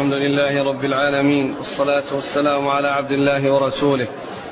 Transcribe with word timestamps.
الحمد 0.00 0.14
لله 0.14 0.64
رب 0.64 0.84
العالمين 0.84 1.54
والصلاة 1.58 2.02
والسلام 2.12 2.68
على 2.68 2.88
عبد 2.88 3.12
الله 3.12 3.52
ورسوله 3.52 4.08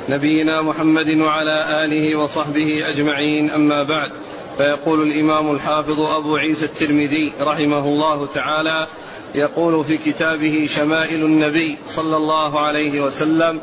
نبينا 0.08 0.62
محمد 0.62 1.16
وعلى 1.16 1.84
آله 1.84 2.16
وصحبه 2.18 2.88
أجمعين 2.88 3.50
أما 3.50 3.82
بعد 3.82 4.10
فيقول 4.56 5.02
الإمام 5.02 5.50
الحافظ 5.50 6.00
أبو 6.00 6.36
عيسى 6.36 6.64
الترمذي 6.64 7.32
رحمه 7.40 7.84
الله 7.84 8.26
تعالى 8.26 8.86
يقول 9.34 9.84
في 9.84 9.98
كتابه 9.98 10.66
شمائل 10.70 11.24
النبي 11.24 11.78
صلى 11.86 12.16
الله 12.16 12.60
عليه 12.60 13.00
وسلم 13.00 13.60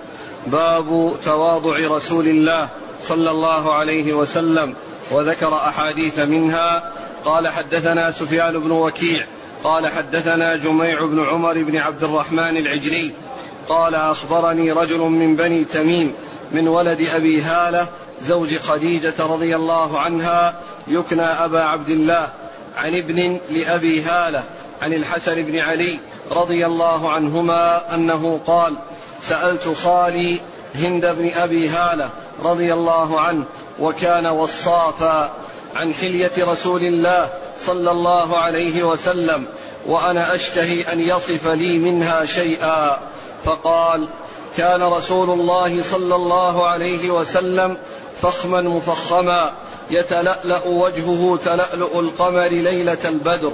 باب 0.47 1.15
تواضع 1.25 1.77
رسول 1.77 2.27
الله 2.27 2.69
صلى 3.01 3.31
الله 3.31 3.73
عليه 3.73 4.13
وسلم 4.13 4.75
وذكر 5.11 5.53
أحاديث 5.55 6.19
منها 6.19 6.91
قال 7.25 7.47
حدثنا 7.47 8.11
سفيان 8.11 8.59
بن 8.59 8.71
وكيع 8.71 9.25
قال 9.65 9.87
حدثنا 9.87 10.55
جميع 10.55 11.05
بن 11.05 11.25
عمر 11.25 11.63
بن 11.63 11.77
عبد 11.77 12.03
الرحمن 12.03 12.57
العجلي 12.57 13.11
قال 13.69 13.95
أخبرني 13.95 14.71
رجل 14.71 14.99
من 14.99 15.35
بني 15.35 15.65
تميم 15.65 16.13
من 16.51 16.67
ولد 16.67 17.07
أبي 17.15 17.41
هالة 17.41 17.87
زوج 18.21 18.57
خديجة 18.57 19.13
رضي 19.19 19.55
الله 19.55 19.99
عنها 19.99 20.55
يكنى 20.87 21.25
أبا 21.25 21.63
عبد 21.63 21.89
الله 21.89 22.29
عن 22.77 22.95
ابن 22.95 23.39
لأبي 23.49 24.01
هالة 24.01 24.43
عن 24.81 24.93
الحسن 24.93 25.41
بن 25.41 25.59
علي 25.59 25.99
رضي 26.31 26.65
الله 26.65 27.11
عنهما 27.11 27.95
أنه 27.95 28.39
قال 28.47 28.75
سألت 29.21 29.67
خالي 29.67 30.39
هند 30.75 31.05
بن 31.05 31.29
أبي 31.35 31.69
هالة 31.69 32.09
رضي 32.43 32.73
الله 32.73 33.19
عنه 33.19 33.43
وكان 33.79 34.27
وصافا. 34.27 35.33
عن 35.75 35.93
حليه 35.93 36.31
رسول 36.39 36.81
الله 36.81 37.29
صلى 37.59 37.91
الله 37.91 38.37
عليه 38.37 38.83
وسلم 38.83 39.45
وأنا 39.87 40.35
أشتهي 40.35 40.93
أن 40.93 40.99
يصف 40.99 41.47
لي 41.47 41.77
منها 41.79 42.25
شيئا. 42.25 42.97
فقال 43.45 44.07
كان 44.57 44.83
رسول 44.83 45.29
الله 45.29 45.81
صلى 45.83 46.15
الله 46.15 46.67
عليه 46.67 47.09
وسلم 47.09 47.77
فخما 48.21 48.61
مفخما 48.61 49.51
يتلألأ 49.89 50.67
وجهه 50.67 51.39
تلألؤ 51.45 51.99
القمر 51.99 52.47
ليلة 52.47 52.97
البدر. 53.05 53.51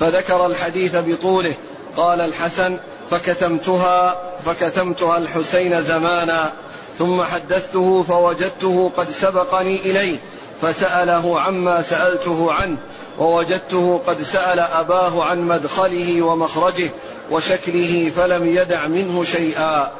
فذكر 0.00 0.46
الحديث 0.46 0.96
بطوله 0.96 1.54
قال 1.96 2.20
الحسن 2.20 2.78
فكتمتها 3.10 4.22
فكتمتها 4.46 5.18
الحسين 5.18 5.82
زمانا 5.82 6.52
ثم 6.98 7.22
حدثته 7.22 8.02
فوجدته 8.08 8.90
قد 8.96 9.10
سبقني 9.10 9.76
إليه. 9.76 10.16
فسأله 10.62 11.40
عما 11.40 11.82
سألته 11.82 12.52
عنه 12.52 12.76
ووجدته 13.18 14.00
قد 14.06 14.22
سأل 14.22 14.60
أباه 14.60 15.24
عن 15.24 15.40
مدخله 15.40 16.22
ومخرجه 16.22 16.90
وشكله 17.30 18.12
فلم 18.16 18.46
يدع 18.46 18.86
منه 18.86 19.24
شيئا. 19.24 19.90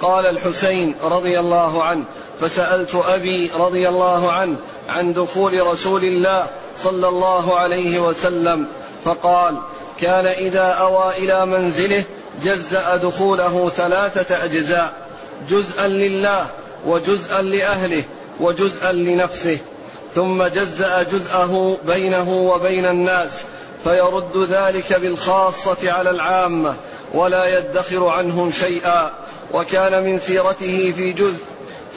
قال 0.00 0.26
الحسين 0.26 0.94
رضي 1.02 1.40
الله 1.40 1.82
عنه 1.82 2.04
فسألت 2.40 2.94
أبي 2.94 3.50
رضي 3.56 3.88
الله 3.88 4.32
عنه 4.32 4.56
عن 4.88 5.12
دخول 5.12 5.66
رسول 5.66 6.04
الله 6.04 6.46
صلى 6.78 7.08
الله 7.08 7.58
عليه 7.58 7.98
وسلم 7.98 8.66
فقال 9.04 9.58
كان 10.00 10.26
إذا 10.26 10.62
أوى 10.62 11.16
إلى 11.16 11.46
منزله 11.46 12.04
جزا 12.44 12.96
دخوله 12.96 13.68
ثلاثة 13.68 14.44
أجزاء 14.44 14.92
جزءا 15.50 15.86
لله 15.86 16.46
وجزءا 16.86 17.42
لأهله 17.42 18.04
وجزءا 18.40 18.92
لنفسه 18.92 19.58
ثم 20.14 20.42
جزأ 20.42 21.02
جزءه 21.02 21.78
بينه 21.86 22.30
وبين 22.30 22.84
الناس 22.84 23.30
فيرد 23.84 24.36
ذلك 24.50 25.00
بالخاصة 25.00 25.92
على 25.92 26.10
العامة 26.10 26.74
ولا 27.14 27.58
يدخر 27.58 28.06
عنهم 28.06 28.52
شيئا. 28.52 29.10
وكان 29.54 30.04
من 30.04 30.18
سيرته 30.18 30.92
في 30.96 31.12
جزء 31.12 31.44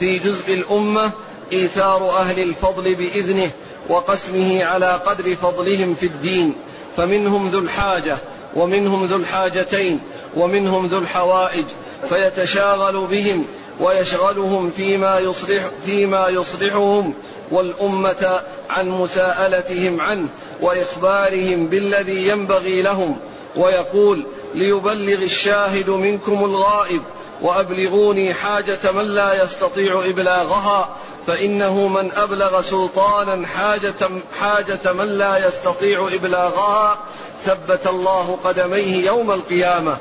في 0.00 0.18
جزء 0.18 0.54
الأمة 0.54 1.10
إيثار 1.52 2.10
أهل 2.10 2.38
الفضل 2.38 2.94
بإذنه 2.94 3.50
وقسمه 3.88 4.64
على 4.64 5.00
قدر 5.06 5.36
فضلهم 5.36 5.94
في 5.94 6.06
الدين. 6.06 6.54
فمنهم 6.96 7.48
ذو 7.48 7.58
الحاجة 7.58 8.16
ومنهم 8.56 9.06
ذو 9.06 9.16
الحاجتين 9.16 10.00
ومنهم 10.36 10.86
ذو 10.86 10.98
الحوائج 10.98 11.64
فيتشاغل 12.08 13.06
بهم 13.06 13.44
ويشغلهم 13.80 14.70
فيما 14.70 15.18
يصلح 15.18 15.70
فيما 15.86 16.28
يصلحهم 16.28 17.14
والأمة 17.52 18.40
عن 18.70 18.88
مساءلتهم 18.88 20.00
عنه 20.00 20.28
وإخبارهم 20.60 21.66
بالذي 21.66 22.28
ينبغي 22.28 22.82
لهم 22.82 23.16
ويقول 23.56 24.26
ليبلغ 24.54 25.22
الشاهد 25.22 25.90
منكم 25.90 26.44
الغائب 26.44 27.02
وأبلغوني 27.42 28.34
حاجة 28.34 28.92
من 28.94 29.04
لا 29.04 29.44
يستطيع 29.44 30.04
إبلاغها 30.04 30.96
فإنه 31.26 31.88
من 31.88 32.12
أبلغ 32.12 32.60
سلطانا 32.60 33.46
حاجة, 33.46 33.94
حاجة 34.38 34.92
من 34.92 35.18
لا 35.18 35.48
يستطيع 35.48 36.08
إبلاغها 36.12 36.98
ثبت 37.44 37.86
الله 37.86 38.38
قدميه 38.44 39.06
يوم 39.06 39.30
القيامة. 39.30 39.96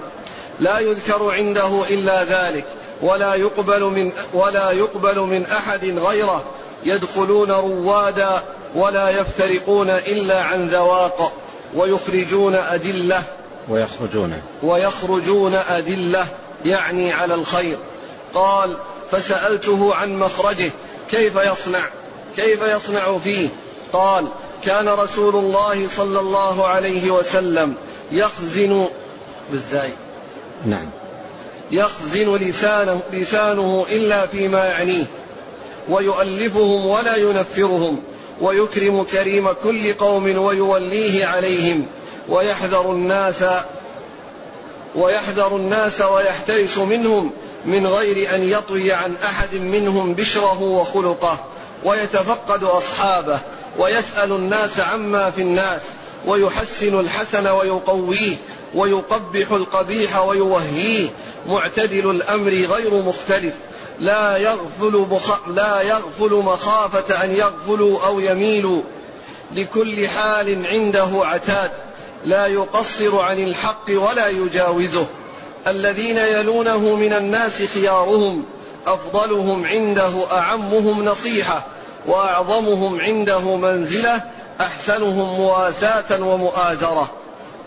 لا 0.60 0.80
يذكر 0.80 1.32
عنده 1.32 1.84
إلا 1.90 2.24
ذلك 2.24 2.66
ولا 3.02 3.36
يقبل 3.36 3.84
من 3.84 4.12
ولا 4.34 4.72
يقبل 4.72 5.20
من 5.20 5.46
أحد 5.46 5.86
غيره 5.86 6.44
يدخلون 6.86 7.52
روادا 7.52 8.44
ولا 8.76 9.10
يفترقون 9.10 9.90
إلا 9.90 10.42
عن 10.42 10.70
ذواق 10.70 11.34
ويخرجون 11.76 12.56
أدلة. 12.56 13.24
ويخرجون. 13.70 14.42
ويخرجون 14.64 15.56
أدلة 15.56 16.26
يعني 16.66 17.14
على 17.14 17.34
الخير. 17.34 17.78
قال 18.34 18.78
فسألته 19.12 19.96
عن 19.96 20.16
مخرجه 20.16 20.72
كيف 21.12 21.36
يصنع؟ 21.36 21.90
كيف 22.36 22.62
يصنع 22.62 23.18
فيه؟ 23.18 23.48
قال 23.94 24.28
كان 24.64 24.90
رسول 24.90 25.36
الله 25.36 25.88
صلى 25.88 26.20
الله 26.20 26.68
عليه 26.68 27.12
وسلم 27.12 27.76
يخزن 28.12 28.88
بالزاي. 29.52 29.94
نعم. 30.66 30.90
يخزن 31.72 32.36
لسانه, 32.36 33.02
لسانه 33.12 33.86
إلا 33.90 34.28
فيما 34.28 34.66
يعنيه. 34.66 35.04
ويؤلفهم 35.90 36.86
ولا 36.86 37.16
ينفرهم 37.16 38.04
ويكرم 38.42 39.04
كريم 39.04 39.52
كل 39.52 39.94
قوم 39.94 40.38
ويوليه 40.38 41.26
عليهم 41.26 41.86
ويحذر 42.30 42.92
الناس 42.92 43.44
ويحذر 44.96 45.56
الناس 45.56 46.02
ويحترس 46.02 46.78
منهم 46.78 47.32
من 47.66 47.88
غير 47.88 48.36
أن 48.36 48.44
يطوي 48.44 48.92
عن 48.92 49.16
أحد 49.16 49.56
منهم 49.56 50.14
بشره 50.14 50.62
وخلقه 50.62 51.46
ويتفقد 51.84 52.64
أصحابه 52.64 53.40
ويسأل 53.80 54.32
الناس 54.32 54.80
عما 54.80 55.30
في 55.32 55.42
الناس 55.42 55.82
ويحسن 56.26 57.00
الحسن 57.00 57.48
ويقويه 57.48 58.36
ويقبح 58.76 59.52
القبيح 59.52 60.18
ويوهيه 60.18 61.10
معتدل 61.48 62.10
الأمر 62.10 62.52
غير 62.52 63.04
مختلف. 63.04 63.54
لا 64.00 64.38
يغفل 64.38 65.06
بخ... 65.12 65.48
لا 65.48 65.82
يغفل 65.82 66.34
مخافة 66.34 67.24
أن 67.24 67.32
يغفلوا 67.32 68.06
أو 68.06 68.20
يميلوا. 68.20 68.82
لكل 69.56 70.08
حال 70.08 70.66
عنده 70.66 71.10
عتاد. 71.14 71.72
لا 72.26 72.48
يقصر 72.48 73.20
عن 73.20 73.40
الحق 73.44 73.86
ولا 73.90 74.28
يجاوزه. 74.28 75.06
الذين 75.68 76.18
يلونه 76.18 76.96
من 76.96 77.14
الناس 77.14 77.62
خيارهم 77.74 78.46
أفضلهم 78.88 79.66
عنده 79.66 80.32
أعمهم 80.32 81.06
نصيحة 81.06 81.66
وأعظمهم 82.08 83.02
عنده 83.02 83.56
منزلة 83.56 84.22
أحسنهم 84.62 85.40
مواساة 85.40 86.24
ومؤازرة. 86.24 87.12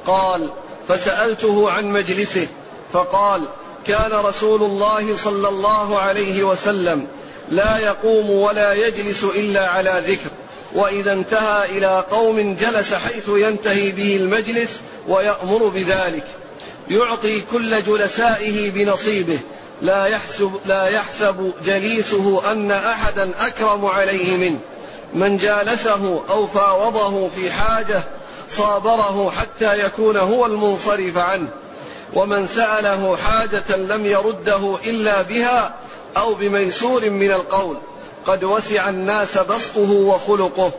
قال 0.07 0.51
فسألته 0.89 1.71
عن 1.71 1.85
مجلسه 1.85 2.47
فقال 2.93 3.49
كان 3.87 4.13
رسول 4.13 4.63
الله 4.63 5.17
صلى 5.17 5.49
الله 5.49 5.99
عليه 5.99 6.45
وسلم 6.45 7.07
لا 7.49 7.79
يقوم 7.79 8.31
ولا 8.31 8.73
يجلس 8.73 9.25
إلا 9.25 9.67
على 9.67 10.03
ذكر. 10.07 10.31
وإذا 10.75 11.13
انتهى 11.13 11.79
إلى 11.79 12.05
قوم 12.11 12.55
جلس 12.55 12.95
حيث 12.95 13.29
ينتهي 13.29 13.91
به 13.91 14.17
المجلس 14.17 14.81
ويأمر 15.09 15.69
بذلك. 15.69 16.25
يعطي 16.89 17.41
كل 17.53 17.83
جلسائه 17.83 18.71
بنصيبه. 18.71 19.39
لا 19.83 20.07
يحسب 20.07 20.53
لا 20.67 20.89
يحسب 20.89 21.53
جليسه 21.65 22.53
أن 22.53 22.71
أحدا 22.71 23.47
أكرم 23.47 23.87
عليه 23.87 24.37
منه. 24.37 24.59
من 25.15 25.37
جالسه 25.37 26.23
أو 26.31 26.47
فاوضه 26.47 27.29
في 27.29 27.53
حاجة 27.53 28.03
صابره 28.51 29.31
حتى 29.31 29.79
يكون 29.81 30.17
هو 30.17 30.47
المنصرف 30.47 31.19
عنه. 31.19 31.49
ومن 32.15 32.47
سأله 32.47 33.17
حاجة 33.17 33.77
لم 33.77 34.07
يرده 34.07 34.79
إلا 34.85 35.23
بها 35.23 35.75
أو 36.17 36.35
بميسور 36.35 37.11
من 37.11 37.31
القول 37.31 37.77
قد 38.27 38.45
وسع 38.45 38.89
الناس 38.89 39.39
بسطه 39.39 39.91
وخلقه 39.91 40.73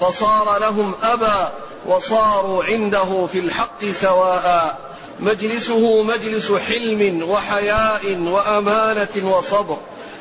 فصار 0.00 0.58
لهم 0.58 0.94
أبا 1.02 1.52
وصاروا 1.86 2.64
عنده 2.64 3.26
في 3.26 3.38
الحق 3.38 3.84
سواء. 3.84 4.78
مجلسه 5.20 6.02
مجلس 6.02 6.52
حلم 6.52 7.30
وحياء 7.30 8.18
وأمانة 8.20 9.36
وصبر. 9.36 9.76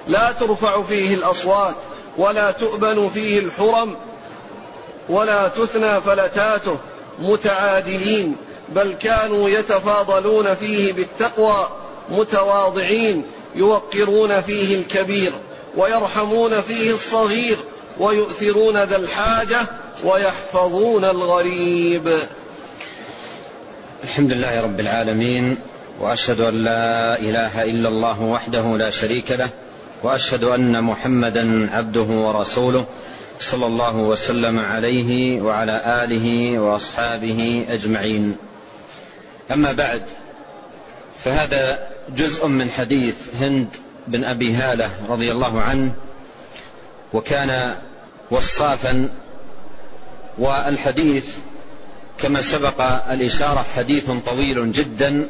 لا 0.08 0.32
ترفع 0.32 0.82
فيه 0.84 1.14
الأصوات 1.14 1.76
ولا 2.18 2.52
تؤبن 2.52 3.10
فيه 3.14 3.40
الحرم 3.40 3.96
ولا 5.10 5.48
تثنى 5.48 6.02
فلتاته. 6.02 6.78
متعادلين. 7.20 8.36
بل 8.76 8.94
كانوا 8.94 9.50
يتفاضلون 9.50 10.56
فيه 10.56 10.94
بالتقوى 10.94 11.68
متواضعين 12.10 13.24
يوقرون 13.56 14.42
فيه 14.42 14.76
الكبير 14.80 15.34
ويرحمون 15.78 16.62
فيه 16.62 16.92
الصغير 16.92 17.58
ويؤثرون 18.00 18.84
ذا 18.84 18.98
الحاجة 18.98 19.68
ويحفظون 20.04 21.06
الغريب. 21.06 22.20
الحمد 24.04 24.32
لله 24.32 24.62
رب 24.62 24.80
العالمين 24.80 25.58
وأشهد 26.00 26.40
أن 26.42 26.64
لا 26.64 27.20
إله 27.20 27.64
إلا 27.64 27.90
الله 27.90 28.22
وحده 28.22 28.78
لا 28.78 28.90
شريك 28.90 29.32
له 29.32 29.50
وأشهد 30.04 30.44
أن 30.44 30.84
محمدا 30.84 31.70
عبده 31.72 32.02
ورسوله 32.02 32.86
صلى 33.40 33.66
الله 33.66 33.98
وسلم 33.98 34.60
عليه 34.60 35.42
وعلى 35.42 36.04
آله 36.04 36.60
وأصحابه 36.60 37.66
أجمعين. 37.70 38.38
أما 39.52 39.72
بعد 39.72 40.02
فهذا 41.24 41.88
جزء 42.16 42.48
من 42.48 42.70
حديث 42.70 43.16
هند 43.40 43.68
بن 44.08 44.24
أبي 44.24 44.54
هالة 44.54 44.90
رضي 45.10 45.32
الله 45.32 45.62
عنه 45.62 45.94
وكان 47.14 47.76
وصافا 48.32 49.10
والحديث 50.38 51.26
كما 52.20 52.42
سبق 52.42 52.82
الإشارة 53.12 53.66
حديث 53.76 54.12
طويل 54.26 54.72
جدا 54.72 55.30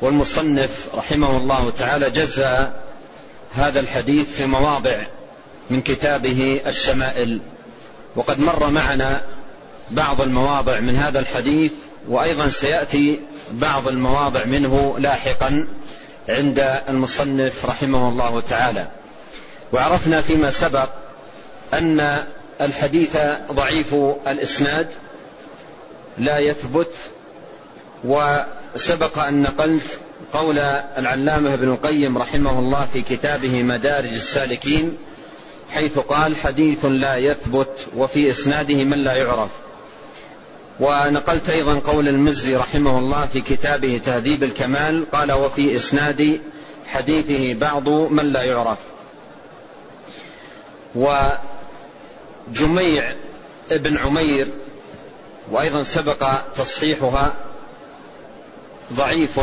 والمصنف 0.00 0.88
رحمه 0.94 1.36
الله 1.36 1.70
تعالى 1.70 2.10
جزأ 2.10 2.72
هذا 3.54 3.80
الحديث 3.80 4.30
في 4.30 4.46
مواضع 4.46 5.06
من 5.70 5.80
كتابه 5.80 6.62
الشمائل 6.66 7.40
وقد 8.16 8.40
مر 8.40 8.70
معنا 8.70 9.22
بعض 9.90 10.20
المواضع 10.20 10.80
من 10.80 10.96
هذا 10.96 11.20
الحديث 11.20 11.72
وأيضا 12.08 12.48
سيأتي 12.48 13.20
بعض 13.52 13.88
المواضع 13.88 14.44
منه 14.44 14.96
لاحقا 14.98 15.66
عند 16.28 16.82
المصنف 16.88 17.66
رحمه 17.66 18.08
الله 18.08 18.40
تعالى. 18.40 18.88
وعرفنا 19.72 20.20
فيما 20.20 20.50
سبق 20.50 20.88
أن 21.74 22.24
الحديث 22.60 23.16
ضعيف 23.52 23.94
الإسناد 24.26 24.88
لا 26.18 26.38
يثبت 26.38 26.92
وسبق 28.04 29.18
أن 29.18 29.42
نقلت 29.42 29.98
قول 30.32 30.58
العلامة 30.98 31.54
ابن 31.54 31.68
القيم 31.68 32.18
رحمه 32.18 32.58
الله 32.58 32.88
في 32.92 33.02
كتابه 33.02 33.62
مدارج 33.62 34.12
السالكين 34.12 34.96
حيث 35.70 35.98
قال 35.98 36.36
حديث 36.36 36.84
لا 36.84 37.16
يثبت 37.16 37.86
وفي 37.96 38.30
إسناده 38.30 38.84
من 38.84 38.98
لا 38.98 39.14
يعرف. 39.14 39.50
ونقلت 40.80 41.50
أيضا 41.50 41.78
قول 41.78 42.08
المزي 42.08 42.56
رحمه 42.56 42.98
الله 42.98 43.26
في 43.26 43.40
كتابه 43.40 44.00
تهذيب 44.04 44.42
الكمال 44.42 45.10
قال 45.10 45.32
وفي 45.32 45.76
إسناد 45.76 46.40
حديثه 46.86 47.54
بعض 47.54 47.88
من 47.88 48.32
لا 48.32 48.42
يعرف. 48.42 48.78
وجميع 52.54 53.14
ابن 53.70 53.96
عمير 53.96 54.48
وأيضا 55.50 55.82
سبق 55.82 56.32
تصحيحها 56.56 57.34
ضعيف. 58.92 59.40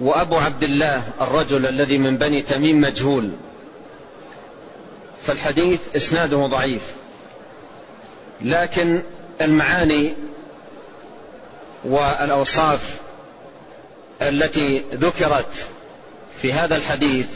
وأبو 0.00 0.36
عبد 0.36 0.62
الله 0.62 1.02
الرجل 1.20 1.66
الذي 1.66 1.98
من 1.98 2.18
بني 2.18 2.42
تميم 2.42 2.80
مجهول 2.80 3.32
فالحديث 5.26 5.80
إسناده 5.96 6.46
ضعيف. 6.46 7.03
لكن 8.42 9.02
المعاني 9.40 10.14
والأوصاف 11.84 13.00
التي 14.22 14.84
ذكرت 14.94 15.68
في 16.42 16.52
هذا 16.52 16.76
الحديث 16.76 17.26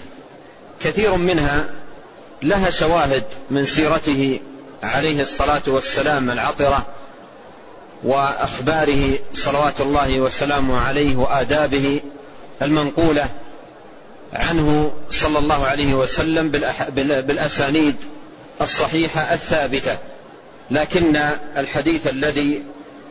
كثير 0.81 1.17
منها 1.17 1.65
لها 2.43 2.71
شواهد 2.71 3.25
من 3.51 3.65
سيرته 3.65 4.41
عليه 4.83 5.23
الصلاة 5.23 5.63
والسلام 5.67 6.31
العطرة 6.31 6.87
وأخباره 8.05 9.19
صلوات 9.35 9.81
الله 9.81 10.21
وسلامه 10.21 10.81
عليه 10.81 11.17
وآدابه 11.17 12.01
المنقولة 12.63 13.27
عنه 14.33 14.93
صلى 15.11 15.39
الله 15.39 15.67
عليه 15.67 15.95
وسلم 15.95 16.51
بالأسانيد 17.27 17.97
الصحيحة 18.61 19.35
الثابتة. 19.35 19.99
لكن 20.71 21.17
الحديث 21.57 22.07
الذي 22.07 22.65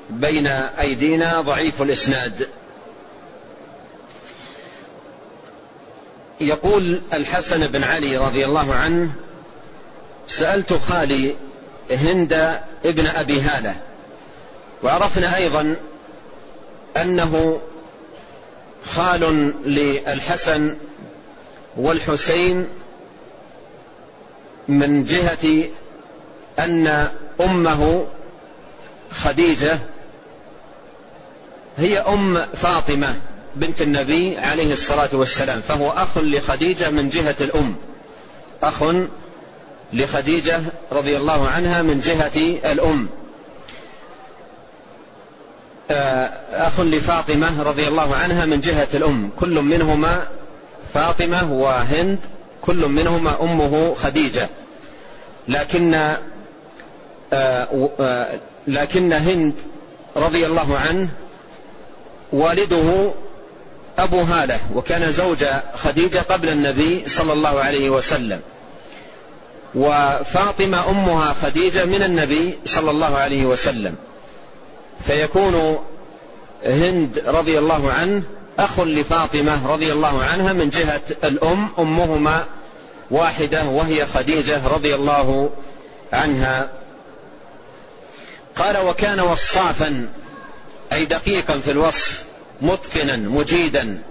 بين 0.09 0.47
أيدينا 0.47 1.41
ضعيف 1.41 1.81
الإسناد. 1.81 2.49
يقول 6.41 7.01
الحسن 7.13 7.67
بن 7.67 7.83
علي 7.83 8.17
رضي 8.17 8.45
الله 8.45 8.73
عنه 8.73 9.11
سألت 10.27 10.73
خالي 10.73 11.35
هند 11.91 12.59
ابن 12.85 13.07
أبي 13.07 13.41
هالة 13.41 13.75
وعرفنا 14.83 15.35
أيضا 15.35 15.75
أنه 16.97 17.61
خال 18.85 19.53
للحسن 19.65 20.75
والحسين 21.77 22.67
من 24.67 25.03
جهة 25.03 25.69
أن 26.59 27.09
أمه 27.41 28.07
خديجة 29.11 29.79
هي 31.77 31.99
أم 31.99 32.45
فاطمة 32.53 33.15
بنت 33.55 33.81
النبي 33.81 34.37
عليه 34.37 34.73
الصلاة 34.73 35.09
والسلام 35.13 35.61
فهو 35.61 35.91
أخ 35.91 36.17
لخديجة 36.17 36.89
من 36.89 37.09
جهة 37.09 37.35
الأم 37.41 37.75
أخ 38.63 38.83
لخديجة 39.93 40.61
رضي 40.91 41.17
الله 41.17 41.47
عنها 41.47 41.81
من 41.81 41.99
جهة 41.99 42.71
الأم. 42.71 43.09
آه، 45.91 46.31
أخ 46.51 46.79
لفاطمة 46.79 47.63
رضي 47.63 47.87
الله 47.87 48.15
عنها 48.15 48.45
من 48.45 48.61
جهة 48.61 48.87
الأم 48.93 49.29
كل 49.39 49.61
منهما 49.61 50.27
فاطمة 50.93 51.53
وهند 51.53 52.19
كل 52.61 52.87
منهما 52.87 53.41
أمه 53.41 53.95
خديجة. 53.95 54.49
لكن 55.47 56.15
لكن 58.67 59.13
هند 59.13 59.53
رضي 60.15 60.45
الله 60.45 60.77
عنه 60.77 61.09
والده 62.33 63.11
أبو 63.99 64.21
هالة 64.21 64.59
وكان 64.75 65.11
زوج 65.11 65.45
خديجة 65.75 66.19
قبل 66.19 66.49
النبي 66.49 67.09
صلى 67.09 67.33
الله 67.33 67.59
عليه 67.59 67.89
وسلم. 67.89 68.41
وفاطمة 69.75 70.89
أمها 70.89 71.35
خديجة 71.43 71.85
من 71.85 72.03
النبي 72.03 72.57
صلى 72.65 72.91
الله 72.91 73.17
عليه 73.17 73.45
وسلم. 73.45 73.95
فيكون 75.07 75.79
هند 76.65 77.23
رضي 77.27 77.59
الله 77.59 77.91
عنه 77.91 78.23
أخ 78.59 78.79
لفاطمة 78.79 79.71
رضي 79.71 79.93
الله 79.93 80.23
عنها 80.23 80.53
من 80.53 80.69
جهة 80.69 81.01
الأم 81.23 81.69
أمهما 81.79 82.45
واحدة 83.11 83.65
وهي 83.65 84.05
خديجة 84.05 84.67
رضي 84.67 84.95
الله 84.95 85.49
عنها. 86.13 86.69
قال 88.59 88.77
وكان 88.77 89.19
وصافا 89.19 90.09
أي 90.93 91.05
دقيقا 91.05 91.59
في 91.59 91.71
الوصف 91.71 92.23
متقنا 92.61 93.17
مجيدا. 93.17 94.01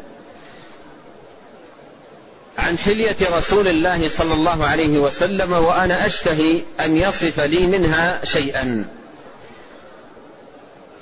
عن 2.59 2.79
حلية 2.79 3.17
رسول 3.37 3.69
الله 3.69 4.09
صلى 4.09 4.35
الله 4.35 4.67
عليه 4.67 4.99
وسلم 4.99 5.53
وأنا 5.53 6.07
أشتهي 6.07 6.65
أن 6.81 6.97
يصف 6.97 7.41
لي 7.41 7.67
منها 7.67 8.25
شيئا. 8.25 8.89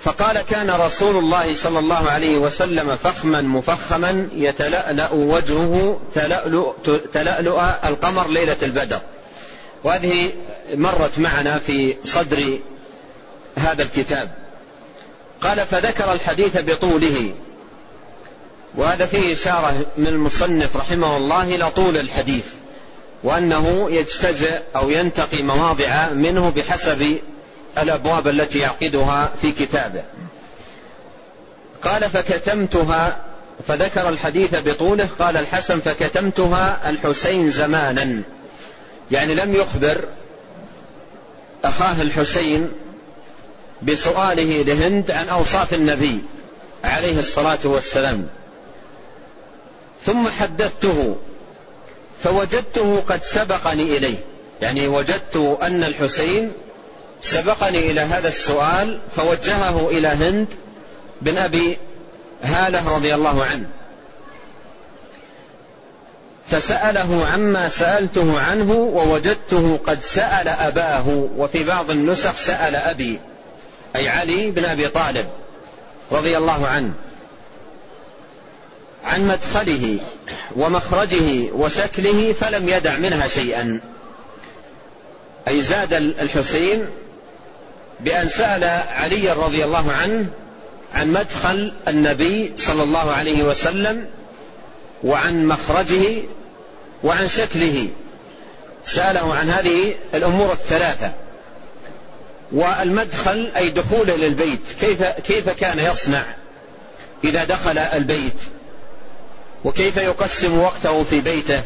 فقال 0.03 0.41
كان 0.41 0.71
رسول 0.71 1.17
الله 1.17 1.55
صلى 1.55 1.79
الله 1.79 2.11
عليه 2.11 2.39
وسلم 2.39 2.97
فخما 2.97 3.43
مفخما 3.43 4.29
يتلألأ 4.35 5.13
وجهه 5.13 6.01
تلألؤ, 6.15 6.75
تلألؤ 7.13 7.61
القمر 7.85 8.29
ليلة 8.29 8.57
البدر. 8.63 9.01
وهذه 9.85 10.33
مرت 10.75 11.19
معنا 11.19 11.59
في 11.59 11.97
صدر 12.05 12.59
هذا 13.57 13.83
الكتاب. 13.83 14.31
قال 15.41 15.67
فذكر 15.67 16.13
الحديث 16.13 16.57
بطوله. 16.57 17.35
وهذا 18.75 19.07
فيه 19.07 19.33
إشارة 19.33 19.87
من 19.97 20.07
المصنف 20.07 20.77
رحمه 20.77 21.17
الله 21.17 21.43
إلى 21.43 21.71
طول 21.71 21.97
الحديث 21.97 22.45
وأنه 23.23 23.91
يجتزئ 23.91 24.61
أو 24.77 24.91
ينتقي 24.91 25.43
مواضع 25.43 26.09
منه 26.09 26.51
بحسب 26.51 27.19
الأبواب 27.79 28.29
التي 28.29 28.59
يعقدها 28.59 29.33
في 29.43 29.53
كتابه. 29.53 30.03
قال 31.83 32.11
فكتمتها 32.11 33.25
فذكر 33.69 34.09
الحديث 34.09 34.55
بطوله. 34.55 35.09
قال 35.19 35.37
الحسن 35.37 35.81
فكتمتها 35.81 36.91
الحسين 36.91 37.51
زمانا. 37.51 38.23
يعني 39.11 39.35
لم 39.35 39.55
يخبر 39.55 40.05
أخاه 41.65 42.03
الحسين 42.03 42.71
بسؤاله 43.85 44.63
لهند 44.63 45.11
عن 45.11 45.29
أوصاف 45.29 45.75
النبي 45.75 46.23
عليه 46.85 47.19
الصلاة 47.19 47.59
والسلام. 47.65 48.27
ثم 50.07 50.29
حدثته 50.29 51.17
فوجدته 52.25 53.03
قد 53.09 53.25
سبقني 53.25 53.97
إليه. 53.97 54.17
يعني 54.63 54.89
وجدت 54.89 55.59
أن 55.63 55.85
الحسين 55.85 56.53
سبقني 57.23 57.91
إلى 57.91 58.01
هذا 58.01 58.29
السؤال 58.29 58.99
فوجهه 59.17 59.89
إلى 59.89 60.09
هند 60.09 60.47
بن 61.23 61.39
أبي 61.39 61.79
هالة 62.43 62.97
رضي 62.97 63.15
الله 63.15 63.45
عنه. 63.45 63.67
فسأله 66.51 67.27
عما 67.27 67.69
سألته 67.69 68.41
عنه 68.41 68.73
ووجدته 68.73 69.81
قد 69.87 69.99
سأل 70.03 70.49
أباه 70.49 71.29
وفي 71.37 71.65
بعض 71.65 71.91
النسخ 71.91 72.37
سأل 72.37 72.77
أبي. 72.77 73.21
أي 73.97 74.09
علي 74.09 74.51
بن 74.51 74.65
أبي 74.65 74.89
طالب 74.89 75.29
رضي 76.13 76.37
الله 76.37 76.67
عنه 76.67 76.93
عن 79.05 79.29
مدخله 79.29 79.99
ومخرجه 80.57 81.53
وشكله 81.53 82.33
فلم 82.33 82.69
يدع 82.69 82.99
منها 82.99 83.29
شيئا. 83.29 83.81
أي 85.49 85.63
زاد 85.63 85.93
الحسين 85.93 86.87
بأن 88.01 88.29
سأل 88.29 88.65
علي 88.89 89.33
رضي 89.33 89.65
الله 89.65 89.93
عنه 89.93 90.27
عن 90.95 91.13
مدخل 91.13 91.73
النبي 91.89 92.53
صلى 92.57 92.83
الله 92.83 93.13
عليه 93.13 93.43
وسلم 93.43 94.07
وعن 95.05 95.47
مخرجه 95.47 96.23
وعن 97.05 97.29
شكله. 97.29 97.89
سأله 98.85 99.35
عن 99.35 99.51
هذه 99.51 99.95
الأمور 100.15 100.53
الثلاثة. 100.53 101.13
والمدخل 102.55 103.51
أي 103.57 103.71
دخوله 103.71 104.17
للبيت 104.17 104.61
كيف 104.81 105.03
كيف 105.03 105.49
كان 105.51 105.79
يصنع 105.79 106.23
إذا 107.25 107.45
دخل 107.45 107.79
البيت؟ 107.79 108.37
وكيف 109.65 109.97
يقسم 109.97 110.59
وقته 110.59 111.05
في 111.05 111.21
بيته؟ 111.21 111.63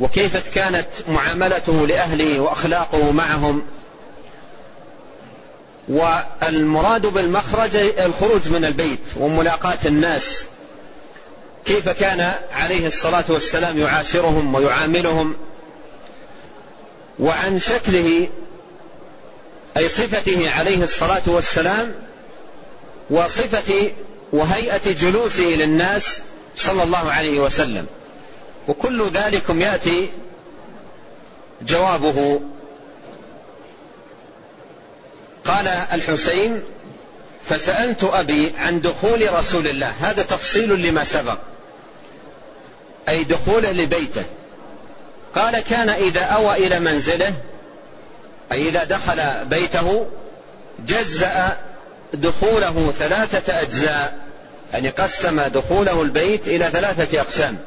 وكيف 0.00 0.54
كانت 0.54 0.86
معاملته 1.08 1.86
لأهله 1.86 2.40
وأخلاقه 2.40 3.12
معهم؟ 3.12 3.62
والمراد 5.88 7.06
بالمخرج 7.06 7.76
الخروج 7.76 8.48
من 8.48 8.64
البيت 8.64 9.00
وملاقاة 9.16 9.78
الناس. 9.86 10.44
كيف 11.64 11.88
كان 11.88 12.32
عليه 12.52 12.86
الصلاة 12.86 13.24
والسلام 13.28 13.78
يعاشرهم 13.78 14.54
ويعاملهم؟ 14.54 15.36
وعن 17.18 17.58
شكله 17.58 18.28
أي 19.76 19.88
صفته 19.88 20.50
عليه 20.50 20.82
الصلاة 20.82 21.22
والسلام 21.26 21.94
وصفة 23.10 23.90
وهيئة 24.32 24.92
جلوسه 24.92 25.44
للناس 25.44 26.22
صلى 26.56 26.82
الله 26.82 27.12
عليه 27.12 27.40
وسلم. 27.40 27.86
وكل 28.68 29.10
ذلك 29.10 29.50
يأتي 29.50 30.10
جوابه. 31.62 32.40
قال 35.44 35.68
الحسين 35.68 36.62
فسألت 37.48 38.04
أبي 38.04 38.54
عن 38.58 38.80
دخول 38.80 39.34
رسول 39.34 39.68
الله. 39.68 39.92
هذا 40.00 40.22
تفصيل 40.22 40.82
لما 40.82 41.04
سبق. 41.04 41.38
أي 43.08 43.24
دخوله 43.24 43.72
لبيته. 43.72 44.24
قال 45.34 45.60
كان 45.60 45.88
إذا 45.88 46.20
أوى 46.20 46.66
إلى 46.66 46.80
منزله 46.80 47.34
أي 48.52 48.68
إذا 48.68 48.84
دخل 48.84 49.44
بيته 49.44 50.06
جزأ 50.86 51.56
دخوله 52.14 52.92
ثلاثة 52.98 53.60
أجزاء 53.60 54.18
يعني 54.72 54.90
قسم 54.90 55.40
دخوله 55.40 56.02
البيت 56.02 56.48
إلى 56.48 56.70
ثلاثة 56.70 57.20
أقسام. 57.20 57.58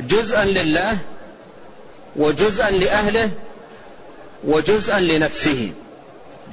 جزءا 0.00 0.44
لله 0.44 0.98
وجزءا 2.16 2.70
لأهله 2.70 3.30
وجزءا 4.44 5.00
لنفسه. 5.00 5.72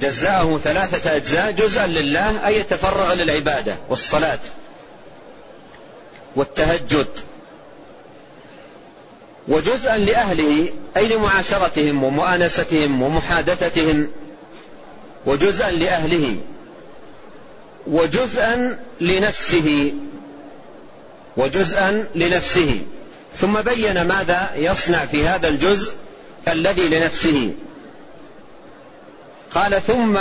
جزاءه 0.00 0.60
ثلاثة 0.64 1.16
أجزاء 1.16 1.50
جزءا 1.50 1.86
لله 1.86 2.46
أي 2.46 2.60
يتفرغ 2.60 3.14
للعبادة 3.14 3.76
والصلاة 3.88 4.38
والتهجد. 6.36 7.08
وجزءا 9.48 9.98
لأهله 9.98 10.68
أي 10.96 11.06
لمعاشرتهم 11.06 12.02
ومؤانستهم 12.02 13.02
ومحادثتهم 13.02 14.08
وجزءا 15.26 15.70
لأهله 15.70 16.40
وجزءا 17.86 18.78
لنفسه 19.00 19.92
وجزءا 21.36 22.08
لنفسه. 22.14 22.82
ثم 23.36 23.60
بين 23.60 24.02
ماذا 24.02 24.50
يصنع 24.56 25.06
في 25.06 25.28
هذا 25.28 25.48
الجزء 25.48 25.92
الذي 26.48 26.88
لنفسه. 26.88 27.54
قال 29.54 29.82
ثم 29.86 30.18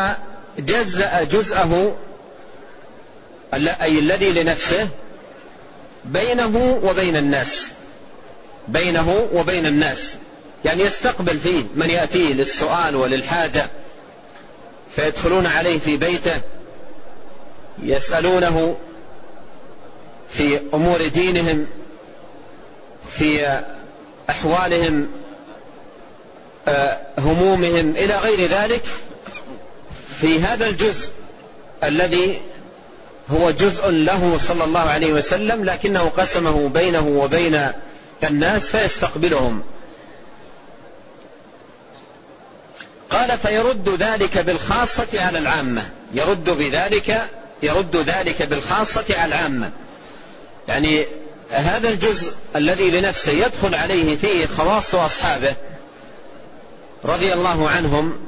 جزأ 0.59 1.23
جزءه 1.23 1.97
أي 3.53 3.99
الذي 3.99 4.31
لنفسه 4.31 4.87
بينه 6.05 6.79
وبين 6.83 7.15
الناس. 7.15 7.67
بينه 8.67 9.27
وبين 9.33 9.65
الناس. 9.65 10.15
يعني 10.65 10.83
يستقبل 10.83 11.39
فيه 11.39 11.63
من 11.75 11.89
يأتيه 11.89 12.33
للسؤال 12.33 12.95
وللحاجة 12.95 13.65
فيدخلون 14.95 15.45
عليه 15.45 15.79
في 15.79 15.97
بيته 15.97 16.41
يسألونه 17.83 18.77
في 20.29 20.59
أمور 20.73 21.07
دينهم 21.07 21.65
في 23.17 23.61
أحوالهم 24.29 25.07
آه، 26.67 26.99
همومهم 27.17 27.91
إلى 27.91 28.17
غير 28.17 28.49
ذلك. 28.49 28.81
في 30.21 30.39
هذا 30.39 30.67
الجزء 30.67 31.09
الذي 31.83 32.41
هو 33.31 33.51
جزء 33.51 33.89
له 33.89 34.37
صلى 34.37 34.63
الله 34.63 34.79
عليه 34.79 35.13
وسلم 35.13 35.63
لكنه 35.63 36.11
قسمه 36.17 36.69
بينه 36.69 37.07
وبين 37.07 37.71
الناس 38.23 38.69
فيستقبلهم. 38.69 39.63
قال 43.09 43.37
فيرد 43.37 43.89
ذلك 43.89 44.37
بالخاصة 44.37 45.07
على 45.13 45.39
العامة. 45.39 45.89
يرد 46.13 46.49
بذلك 46.49 47.27
يرد 47.63 47.95
ذلك 47.95 48.43
بالخاصة 48.43 49.05
على 49.09 49.25
العامة. 49.25 49.71
يعني 50.67 51.05
هذا 51.49 51.89
الجزء 51.89 52.33
الذي 52.55 52.91
لنفسه 52.91 53.31
يدخل 53.31 53.75
عليه 53.75 54.15
فيه 54.15 54.45
خواص 54.45 54.95
أصحابه 54.95 55.55
رضي 57.05 57.33
الله 57.33 57.69
عنهم 57.69 58.19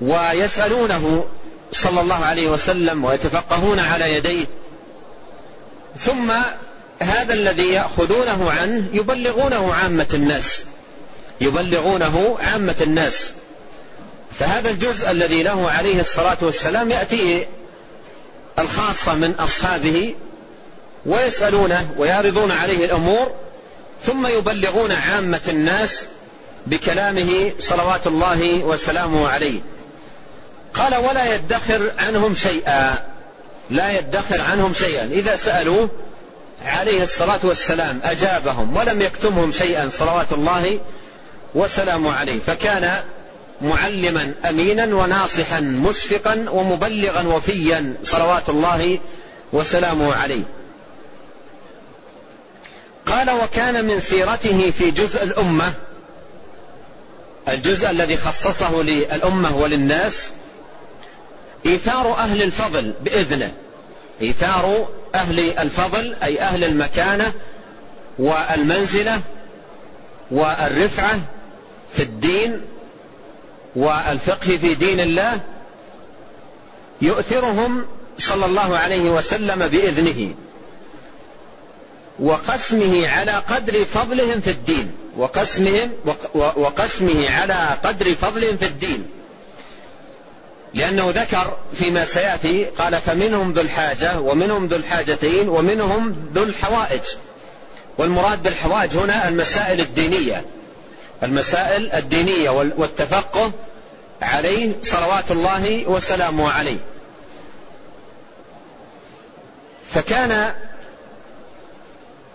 ويسألونه 0.00 1.26
صلى 1.72 2.00
الله 2.00 2.24
عليه 2.24 2.48
وسلم 2.48 3.04
ويتفقهون 3.04 3.78
على 3.78 4.14
يديه. 4.14 4.46
ثم 5.98 6.32
هذا 7.00 7.34
الذي 7.34 7.68
يأخذونه 7.68 8.52
عنه 8.60 8.84
يبلغونه 8.92 9.74
عامة 9.74 10.06
الناس. 10.14 10.62
يبلغونه 11.40 12.38
عامة 12.40 12.76
الناس. 12.80 13.30
فهذا 14.38 14.70
الجزء 14.70 15.10
الذي 15.10 15.42
له 15.42 15.70
عليه 15.70 16.00
الصلاة 16.00 16.36
والسلام 16.40 16.90
يأتيه 16.90 17.48
الخاصة 18.58 19.14
من 19.14 19.34
أصحابه 19.38 20.14
ويسألونه 21.06 21.94
ويعرضون 21.98 22.50
عليه 22.50 22.84
الأمور 22.84 23.32
ثم 24.02 24.26
يبلغون 24.26 24.92
عامة 24.92 25.40
الناس 25.48 26.06
بكلامه 26.66 27.52
صلوات 27.58 28.06
الله 28.06 28.64
وسلامه 28.64 29.28
عليه. 29.28 29.60
قال 30.74 30.94
ولا 30.96 31.34
يدخر 31.34 31.92
عنهم 31.98 32.34
شيئا. 32.34 32.94
لا 33.70 33.98
يدخر 33.98 34.40
عنهم 34.40 34.74
شيئا. 34.74 35.04
إذا 35.04 35.36
سألوه 35.36 35.90
عليه 36.64 37.02
الصلاة 37.02 37.40
والسلام 37.42 38.00
أجابهم 38.04 38.76
ولم 38.76 39.02
يكتمهم 39.02 39.52
شيئا 39.52 39.88
صلوات 39.88 40.32
الله 40.32 40.80
وسلامه 41.54 42.14
عليه 42.14 42.38
فكان 42.46 43.00
معلما 43.60 44.32
امينا 44.48 44.96
وناصحا 44.96 45.60
مشفقا 45.60 46.46
ومبلغا 46.50 47.22
وفيا 47.22 47.94
صلوات 48.02 48.48
الله 48.48 48.98
وسلامه 49.52 50.14
عليه. 50.14 50.42
قال 53.06 53.30
وكان 53.30 53.84
من 53.84 54.00
سيرته 54.00 54.70
في 54.70 54.90
جزء 54.90 55.22
الأمة 55.22 55.72
الجزء 57.48 57.90
الذي 57.90 58.16
خصصه 58.16 58.82
للأمة 58.82 59.56
وللناس 59.56 60.28
إيثار 61.66 62.12
أهل 62.12 62.42
الفضل 62.42 62.92
بإذنه 63.00 63.52
إيثار 64.22 64.88
أهل 65.14 65.58
الفضل 65.58 66.14
أي 66.22 66.40
أهل 66.40 66.64
المكانة 66.64 67.32
والمنزلة 68.18 69.20
والرفعة 70.30 71.20
في 71.92 72.02
الدين 72.02 72.60
والفقه 73.76 74.56
في 74.56 74.74
دين 74.74 75.00
الله 75.00 75.40
يؤثرهم 77.02 77.86
صلى 78.18 78.46
الله 78.46 78.76
عليه 78.76 79.10
وسلم 79.10 79.68
بإذنه 79.68 80.34
وقسمه 82.18 83.08
على 83.08 83.32
قدر 83.32 83.84
فضلهم 83.84 84.40
في 84.40 84.50
الدين 84.50 84.92
وقسمهم 85.16 85.90
وقسمه 86.34 87.30
على 87.30 87.68
قدر 87.84 88.14
فضلهم 88.14 88.56
في 88.56 88.66
الدين. 88.66 89.06
لأنه 90.74 91.10
ذكر 91.10 91.56
فيما 91.74 92.04
سيأتي 92.04 92.64
قال 92.64 92.94
فمنهم 92.94 93.52
ذو 93.52 93.62
الحاجة 93.62 94.20
ومنهم 94.20 94.66
ذو 94.66 94.76
الحاجتين 94.76 95.48
ومنهم 95.48 96.30
ذو 96.34 96.42
الحوائج. 96.42 97.02
والمراد 97.98 98.42
بالحوائج 98.42 98.96
هنا 98.96 99.28
المسائل 99.28 99.80
الدينية. 99.80 100.44
المسائل 101.22 101.92
الدينية 101.92 102.50
والتفقه 102.50 103.52
عليه 104.22 104.72
صلوات 104.82 105.30
الله 105.30 105.88
وسلامه 105.88 106.50
عليه. 106.50 106.78
فكان 109.90 110.54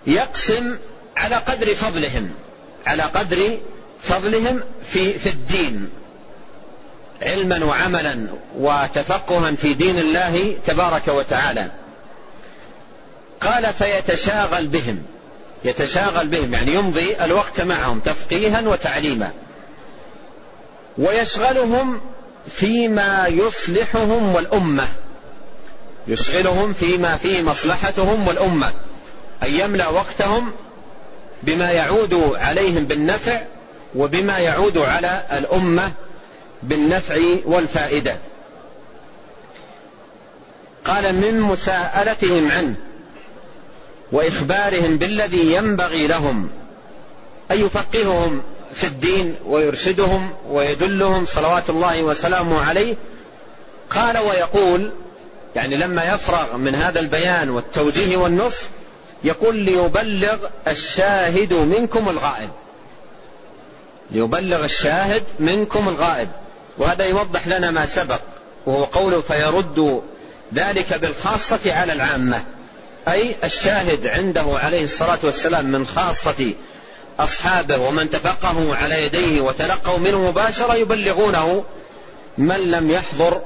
يقسم 0.08 0.78
على 1.18 1.36
قدر 1.36 1.76
فضلهم 1.76 2.32
على 2.88 3.04
قدر 3.04 3.60
فضلهم 4.04 4.62
في 4.84 5.14
في 5.14 5.30
الدين. 5.30 5.90
علما 7.22 7.66
وعملا 7.66 8.28
وتفقها 8.58 9.52
في 9.52 9.74
دين 9.74 9.98
الله 10.00 10.56
تبارك 10.68 11.08
وتعالى. 11.08 11.72
قال 13.42 13.74
فيتشاغل 13.74 14.68
بهم. 14.68 15.04
يتشاغل 15.64 16.28
بهم 16.28 16.54
يعني 16.54 16.74
يمضي 16.74 17.16
الوقت 17.16 17.62
معهم 17.62 18.00
تفقيها 18.00 18.62
وتعليما. 18.68 19.32
ويشغلهم 20.98 22.02
فيما 22.52 23.28
يصلحهم 23.28 24.36
والأمة. 24.36 24.88
يشغلهم 26.08 26.74
فيما 26.74 27.18
فيه 27.18 27.42
مصلحتهم 27.42 28.28
والأمة. 28.28 28.72
أن 29.44 29.54
يملأ 29.54 29.88
وقتهم 29.88 30.52
بما 31.44 31.72
يعود 31.72 32.14
عليهم 32.36 32.86
بالنفع 32.86 33.42
وبما 33.96 34.38
يعود 34.38 34.78
على 34.78 35.24
الأمة 35.32 35.92
بالنفع 36.64 37.18
والفائدة. 37.46 38.18
قال 40.86 41.16
من 41.16 41.42
مساءلتهم 41.42 42.52
عنه 42.52 42.76
وإخبارهم 44.12 44.98
بالذي 44.98 45.54
ينبغي 45.54 46.08
لهم 46.08 46.50
أن 47.52 47.60
يفقههم 47.60 48.42
في 48.74 48.84
الدين 48.84 49.36
ويرشدهم 49.46 50.34
ويدلهم 50.50 51.26
صلوات 51.26 51.70
الله 51.70 52.04
وسلامه 52.04 52.62
عليه. 52.62 52.96
قال 53.90 54.18
ويقول 54.18 54.92
يعني 55.56 55.76
لما 55.76 56.14
يفرغ 56.14 56.58
من 56.58 56.76
هذا 56.76 57.00
البيان 57.00 57.50
والتوجيه 57.50 58.18
والنصح 58.18 58.66
يقول 59.24 59.56
ليبلغ 59.56 60.38
الشاهد 60.68 61.54
منكم 61.54 62.10
الغائب. 62.10 62.50
ليبلغ 64.12 64.66
الشاهد 64.66 65.24
منكم 65.40 65.90
الغائب. 65.90 66.30
وهذا 66.80 67.06
يوضح 67.06 67.48
لنا 67.48 67.72
ما 67.72 67.86
سبق 67.86 68.20
وهو 68.66 68.84
قوله 68.84 69.22
فيرد 69.22 70.02
ذلك 70.54 70.94
بالخاصة 70.94 71.60
على 71.66 71.94
العامة. 71.94 72.44
أي 73.08 73.36
الشاهد 73.44 74.08
عنده 74.08 74.46
عليه 74.48 74.84
الصلاة 74.84 75.20
والسلام 75.24 75.66
من 75.66 75.88
خاصة 75.88 76.54
أصحابه 77.20 77.78
ومن 77.78 78.10
تفقهوا 78.10 78.76
على 78.76 79.06
يديه 79.06 79.42
وتلقوا 79.42 79.98
منه 79.98 80.30
مباشرة 80.30 80.76
يبلغونه 80.76 81.64
من 82.38 82.72
لم 82.72 82.92
يحضر 82.92 83.42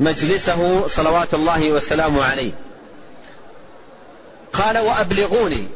مجلسه 0.00 0.88
صلوات 0.88 1.34
الله 1.34 1.70
وسلامه 1.72 2.24
عليه. 2.24 2.52
قال 4.52 4.78
وأبلغوني. 4.78 5.68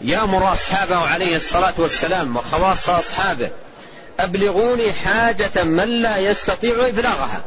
يأمر 0.00 0.52
أصحابه 0.52 0.96
عليه 0.96 1.36
الصلاة 1.36 1.74
والسلام 1.78 2.36
وخواص 2.36 2.88
أصحابه. 2.88 3.50
أبلغوني 4.20 4.92
حاجة 4.92 5.64
من 5.64 5.88
لا 5.88 6.18
يستطيع 6.18 6.86
إبلاغها. 6.88 7.40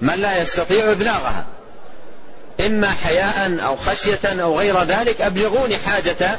من 0.00 0.14
لا 0.14 0.42
يستطيع 0.42 0.92
إبلاغها. 0.92 1.44
إما 2.60 2.90
حياء 2.90 3.64
أو 3.66 3.76
خشية 3.76 4.42
أو 4.42 4.58
غير 4.58 4.82
ذلك 4.82 5.20
أبلغوني 5.20 5.78
حاجة 5.78 6.38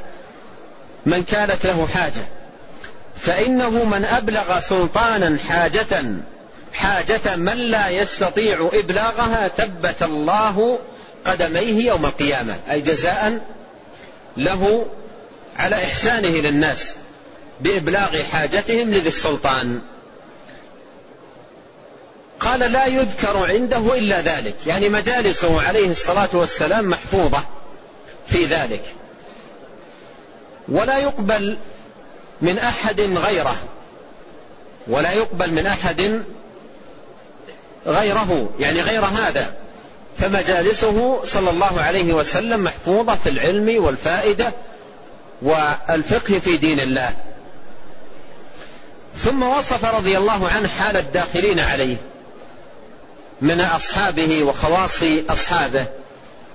من 1.06 1.24
كانت 1.24 1.65
له 1.65 1.88
حاجة. 1.93 2.26
فإنه 3.19 3.69
من 3.69 4.06
أبلغ 4.06 4.60
سلطانا 4.60 5.39
حاجة 5.39 6.04
حاجة 6.74 7.36
من 7.36 7.58
لا 7.58 7.89
يستطيع 7.89 8.69
إبلاغها 8.74 9.47
ثبت 9.47 10.04
الله 10.04 10.80
قدميه 11.26 11.86
يوم 11.86 12.06
القيامة. 12.06 12.56
أي 12.71 12.82
جزاء 12.82 13.39
له 14.38 14.86
على 15.58 15.76
إحسانه 15.76 16.30
للناس. 16.30 16.95
بإبلاغ 17.62 18.24
حاجتهم 18.24 18.93
لذي 18.93 19.08
السلطان. 19.08 19.82
قال 22.39 22.60
لا 22.60 22.86
يذكر 22.86 23.38
عنده 23.38 23.97
إلا 23.97 24.21
ذلك. 24.21 24.56
يعني 24.67 24.89
مجالسه 24.89 25.62
عليه 25.62 25.91
الصلاة 25.91 26.30
والسلام 26.34 26.89
محفوظة 26.89 27.39
في 28.28 28.45
ذلك. 28.45 28.84
ولا 30.67 30.97
يقبل 30.97 31.58
من 32.41 32.58
أحد 32.58 33.02
غيره. 33.02 33.56
ولا 34.88 35.12
يقبل 35.12 35.54
من 35.54 35.65
أحد 35.65 36.21
غيره. 37.88 38.50
يعني 38.60 38.82
غير 38.82 39.06
هذا. 39.06 39.54
فمجالسه 40.17 41.26
صلى 41.26 41.50
الله 41.50 41.82
عليه 41.82 42.13
وسلم 42.13 42.63
محفوظة 42.63 43.15
في 43.15 43.30
العلم 43.30 43.84
والفائدة 43.84 44.52
والفقه 45.41 46.39
في 46.39 46.58
دين 46.58 46.80
الله. 46.80 47.13
ثم 49.15 49.43
وصف 49.43 49.95
رضي 49.95 50.17
الله 50.17 50.50
عنه 50.50 50.67
حال 50.67 50.97
الداخلين 50.97 51.60
عليه 51.60 51.97
من 53.41 53.62
أصحابه 53.62 54.43
وخواص 54.43 55.04
أصحابه. 55.30 55.86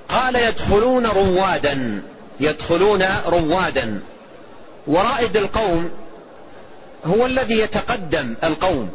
قال 0.09 0.37
يدخلون 0.37 1.07
روادا 1.07 2.03
يدخلون 2.41 3.05
روادا. 3.27 4.01
ورائد 4.87 5.37
القوم 5.37 5.91
هو 7.07 7.27
الذي 7.27 7.59
يتقدم 7.59 8.35
القوم 8.45 8.91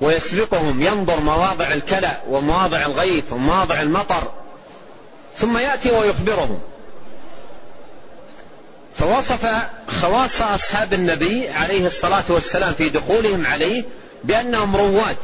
ويسبقهم 0.00 0.82
ينظر 0.82 1.20
مواضع 1.20 1.72
الكلى 1.72 2.16
ومواضع 2.28 2.86
الغيث 2.86 3.24
ومواضع 3.32 3.80
المطر 3.80 4.30
ثم 5.36 5.58
يأتي 5.58 5.90
ويخبرهم. 5.90 6.60
فوصف 8.98 9.46
خواص 9.88 10.42
أصحاب 10.42 10.94
النبي 10.94 11.48
عليه 11.48 11.86
الصلاة 11.86 12.24
والسلام 12.28 12.74
في 12.74 12.88
دخولهم 12.88 13.46
عليه 13.46 13.84
بأنهم 14.24 14.76
رواد. 14.76 15.16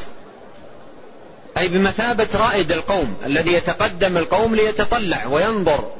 أي 1.58 1.68
بمثابة 1.68 2.28
رائد 2.34 2.72
القوم 2.72 3.16
الذي 3.24 3.52
يتقدم 3.52 4.16
القوم 4.16 4.54
ليتطلع 4.54 5.26
وينظر 5.26 5.90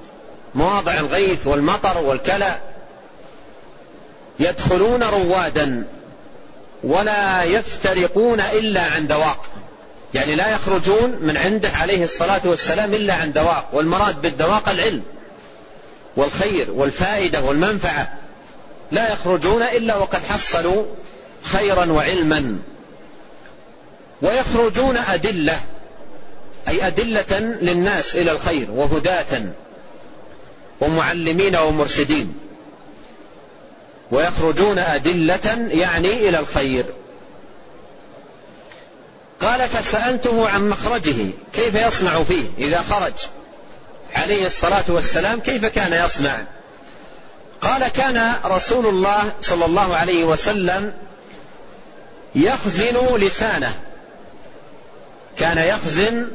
مواضع 0.55 0.93
الغيث 0.93 1.47
والمطر 1.47 1.99
والكلى. 1.99 2.59
يدخلون 4.39 5.03
روادا 5.03 5.87
ولا 6.83 7.43
يفترقون 7.43 8.41
إلا 8.41 8.83
عن 8.83 9.07
دواق. 9.07 9.47
يعني 10.15 10.35
لا 10.35 10.51
يخرجون 10.51 11.19
من 11.21 11.37
عنده 11.37 11.69
عليه 11.69 12.05
الصلاة 12.05 12.41
والسلام 12.45 12.95
إلا 12.95 13.15
عن 13.15 13.33
دواق 13.33 13.69
والمراد 13.73 14.23
بالدواق 14.23 14.69
العلم. 14.69 15.03
والخير 16.17 16.71
والفائدة 16.71 17.43
والمنفعة 17.43 18.13
لا 18.93 19.13
يخرجون 19.13 19.63
إلا 19.63 19.97
وقد 19.97 20.21
حصلوا 20.29 20.85
خيرا 21.43 21.93
وعلما. 21.93 22.59
ويخرجون 24.23 24.97
أدلة 24.97 25.61
أي 26.69 26.87
أدلة 26.87 27.39
للناس 27.39 28.17
إلى 28.17 28.33
الخير 28.33 28.71
وهداة 28.71 29.43
ومعلمين 30.81 31.57
ومرشدين. 31.57 32.35
ويخرجون 34.11 34.79
أدلة 34.79 35.69
يعني 35.71 36.29
إلى 36.29 36.39
الخير. 36.39 36.85
قال 39.41 39.69
فسألته 39.69 40.49
عن 40.49 40.69
مخرجه 40.69 41.31
كيف 41.53 41.75
يصنع 41.75 42.23
فيه 42.23 42.45
إذا 42.59 42.83
خرج؟ 42.83 43.13
عليه 44.15 44.47
الصلاة 44.47 44.85
والسلام 44.89 45.41
كيف 45.41 45.65
كان 45.65 46.05
يصنع؟ 46.05 46.45
قال 47.61 47.89
كان 47.89 48.33
رسول 48.45 48.87
الله 48.87 49.33
صلى 49.41 49.65
الله 49.65 49.97
عليه 49.97 50.25
وسلم 50.25 50.93
يخزن 52.35 53.17
لسانه. 53.17 53.75
كان 55.39 55.59
يخزن 55.59 56.29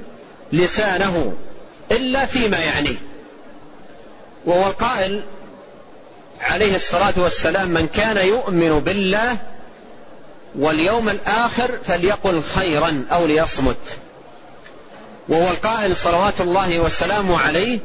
لسانه 0.53 1.33
إلا 1.91 2.25
فيما 2.25 2.57
يعنيه 2.57 2.95
وهو 4.45 4.67
القائل 4.67 5.21
عليه 6.41 6.75
الصلاة 6.75 7.13
والسلام 7.17 7.67
من 7.67 7.87
كان 7.87 8.27
يؤمن 8.27 8.79
بالله 8.79 9.37
واليوم 10.55 11.09
الآخر 11.09 11.77
فليقل 11.85 12.41
خيرا 12.55 13.05
أو 13.11 13.25
ليصمت. 13.25 13.99
وهو 15.29 15.47
القائل 15.47 15.95
صلوات 15.95 16.41
الله 16.41 16.79
وسلامه 16.79 17.39
عليه 17.39 17.79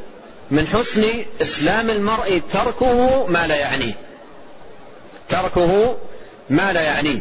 من 0.51 0.67
حسن 0.67 1.05
إسلام 1.43 1.91
المرء 1.91 2.43
تركه 2.53 3.27
ما 3.27 3.47
لا 3.47 3.57
يعنيه. 3.57 3.93
تركه 5.29 5.97
ما 6.51 6.73
لا 6.73 6.81
يعنيه. 6.81 7.21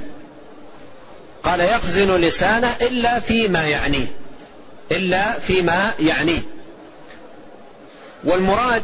قال 1.43 1.59
يخزن 1.59 2.15
لسانه 2.15 2.75
إلا 2.81 3.19
فيما 3.19 3.67
يعنيه. 3.67 4.07
إلا 4.91 5.39
فيما 5.39 5.93
يعنيه. 5.99 6.41
والمراد 8.23 8.83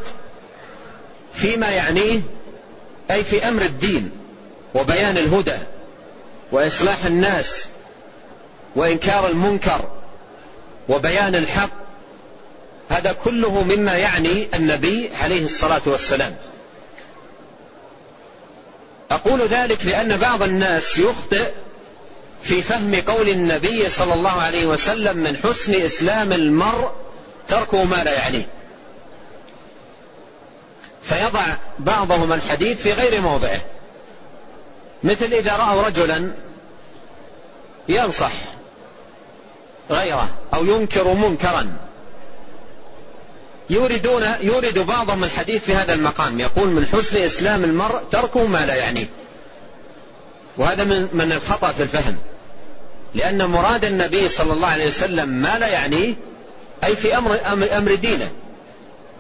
فيما 1.34 1.70
يعنيه 1.70 2.22
أي 3.12 3.24
في 3.24 3.48
أمر 3.48 3.62
الدين 3.62 4.12
وبيان 4.76 5.18
الهدى 5.18 5.58
وإصلاح 6.52 7.06
الناس 7.06 7.68
وإنكار 8.76 9.28
المنكر 9.28 9.97
وبيان 10.90 11.36
الحق 11.36 11.70
هذا 12.90 13.12
كله 13.12 13.64
مما 13.64 13.98
يعني 13.98 14.48
النبي 14.56 15.10
عليه 15.22 15.46
الصلاة 15.46 15.82
والسلام. 15.86 16.36
أقول 19.12 19.42
ذلك 19.42 19.86
لأن 19.86 20.18
بعض 20.18 20.44
الناس 20.44 20.98
يخطئ 20.98 21.48
في 22.44 22.62
فهم 22.62 22.96
قول 22.96 23.30
النبي 23.30 23.90
صلى 23.90 24.14
الله 24.14 24.42
عليه 24.42 24.66
وسلم 24.66 25.18
من 25.18 25.38
حسن 25.38 25.74
إسلام 25.74 26.34
المرء 26.34 26.92
تركه 27.48 27.84
ما 27.84 28.04
لا 28.04 28.14
يعنيه. 28.14 28.48
فيضع 31.04 31.46
بعضهم 31.80 32.34
الحديث 32.34 32.82
في 32.82 32.92
غير 32.92 33.22
موضعه. 33.22 33.62
مثل 35.04 35.34
إذا 35.34 35.58
رأوا 35.58 35.84
رجلا 35.84 36.32
ينصح 37.90 38.32
غيره 39.92 40.30
أو 40.54 40.66
ينكر 40.66 41.14
منكرا. 41.14 41.74
يوردون 43.70 44.24
يورد 44.42 44.80
بعضهم 44.80 45.24
الحديث 45.24 45.64
في 45.64 45.76
هذا 45.76 45.94
المقام. 45.94 46.40
يقول 46.40 46.68
من 46.68 46.86
حسن 46.86 47.22
إسلام 47.22 47.64
المرء 47.64 48.02
تركه 48.12 48.48
ما 48.48 48.66
لا 48.66 48.76
يعنيه. 48.76 49.06
وهذا 50.58 50.84
من 50.84 51.08
من 51.14 51.32
الخطأ 51.32 51.72
في 51.72 51.84
الفهم. 51.84 52.18
لأن 53.16 53.46
مراد 53.46 53.86
النبي 53.86 54.30
صلى 54.30 54.54
الله 54.54 54.68
عليه 54.68 54.88
وسلم 54.88 55.30
ما 55.30 55.60
لا 55.60 55.68
يعنيه 55.68 56.16
أي 56.84 56.96
في 56.96 57.18
أمر 57.18 57.40
أمر 57.78 57.96
دينه. 57.96 58.32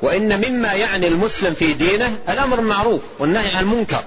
وإن 0.01 0.49
مما 0.49 0.73
يعني 0.73 1.07
المسلم 1.07 1.53
في 1.53 1.73
دينه 1.73 2.17
الأمر 2.29 2.59
المعروف 2.59 3.01
والنهي 3.19 3.51
عن 3.55 3.63
المنكر. 3.63 4.03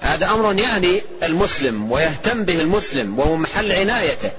هذا 0.00 0.26
أمر 0.26 0.58
يعني 0.58 1.02
المسلم 1.22 1.92
ويهتم 1.92 2.44
به 2.44 2.60
المسلم 2.60 3.18
وهو 3.18 3.36
محل 3.36 3.72
عنايته. 3.72 4.30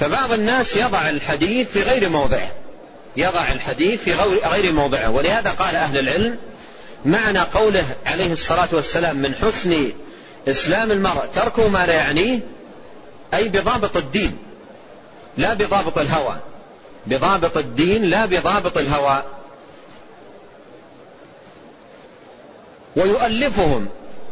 فبعض 0.00 0.32
الناس 0.32 0.76
يضع 0.76 1.10
الحديث 1.10 1.68
في 1.70 1.82
غير 1.82 2.08
موضعه. 2.08 2.48
يضع 3.16 3.52
الحديث 3.52 4.02
في 4.02 4.12
غير 4.52 4.72
موضعه. 4.72 5.10
ولهذا 5.10 5.50
قال 5.50 5.76
أهل 5.76 5.98
العلم 5.98 6.38
معنى 7.04 7.38
قوله 7.38 7.84
عليه 8.06 8.32
الصلاة 8.32 8.68
والسلام 8.72 9.16
من 9.16 9.34
حسن 9.34 9.92
إسلام 10.48 10.90
المرء 10.90 11.26
تركه 11.34 11.68
ما 11.68 11.86
لا 11.86 11.92
يعنيه 11.92 12.40
أي 13.34 13.48
بضابط 13.48 13.96
الدين 13.96 14.38
لا 15.36 15.54
بضابط 15.54 15.98
الهوى. 15.98 16.36
بضابط 17.06 17.56
الدين 17.56 18.04
لا 18.04 18.26
بضابط 18.26 18.78
الهوى. 18.78 19.22
ويؤلفهم 22.96 23.88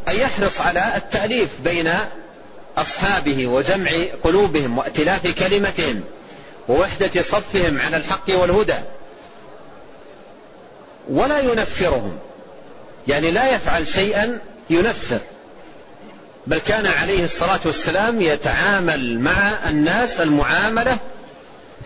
أن 0.08 0.16
يحرص 0.16 0.60
على 0.60 0.96
التأليف 0.96 1.50
بين 1.64 1.90
أصحابه 2.80 3.46
وجمع 3.46 3.90
قلوبهم 4.24 4.78
وائتلاف 4.78 5.26
كلمتهم 5.26 6.00
ووحدة 6.68 7.22
صفهم 7.22 7.80
على 7.80 7.96
الحق 7.96 8.28
والهدى. 8.28 8.78
ولا 11.08 11.40
ينفرهم. 11.40 12.18
يعني 13.08 13.30
لا 13.30 13.54
يفعل 13.54 13.88
شيئا 13.88 14.38
ينفر. 14.70 15.18
بل 16.46 16.58
كان 16.58 16.86
عليه 16.86 17.24
الصلاة 17.24 17.60
والسلام 17.64 18.20
يتعامل 18.20 19.20
مع 19.20 19.52
الناس 19.68 20.20
المعاملة 20.20 20.96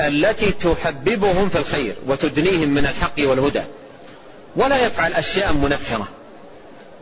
التي 0.01 0.51
تحببهم 0.51 1.49
في 1.49 1.59
الخير 1.59 1.95
وتدنيهم 2.07 2.69
من 2.69 2.87
الحق 2.87 3.15
والهدى. 3.19 3.63
ولا 4.57 4.87
يفعل 4.87 5.15
أشياء 5.15 5.53
منفرة. 5.53 6.09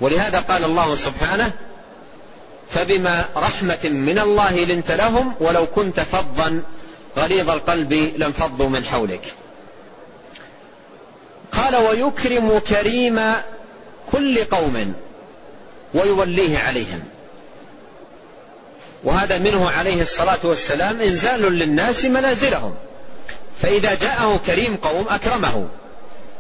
ولهذا 0.01 0.41
قال 0.41 0.65
الله 0.65 0.97
سبحانه 0.97 1.53
فبما 2.71 3.25
رحمة 3.37 3.79
من 3.85 4.19
الله 4.19 4.65
لنت 4.65 4.91
لهم 4.91 5.35
ولو 5.41 5.67
كنت 5.67 6.01
فظا 6.01 6.63
غليظ 7.19 7.51
القلب 7.51 7.93
لانفضوا 7.93 8.69
من 8.69 8.85
حولك. 8.85 9.35
قال 11.53 11.77
ويكرم 11.77 12.59
كريم 12.59 13.21
كل 14.13 14.45
قوم 14.45 14.95
ويوليه 15.95 16.59
عليهم. 16.59 17.03
وهذا 19.05 19.39
منه 19.39 19.71
عليه 19.71 20.03
الصلاة 20.03 20.39
والسلام 20.45 21.01
إنزال 21.01 21.43
للناس 21.43 22.05
منازلهم. 22.05 22.75
فإذا 23.63 23.95
جاءه 23.95 24.41
كريم 24.47 24.77
قوم 24.77 25.07
أكرمه 25.09 25.69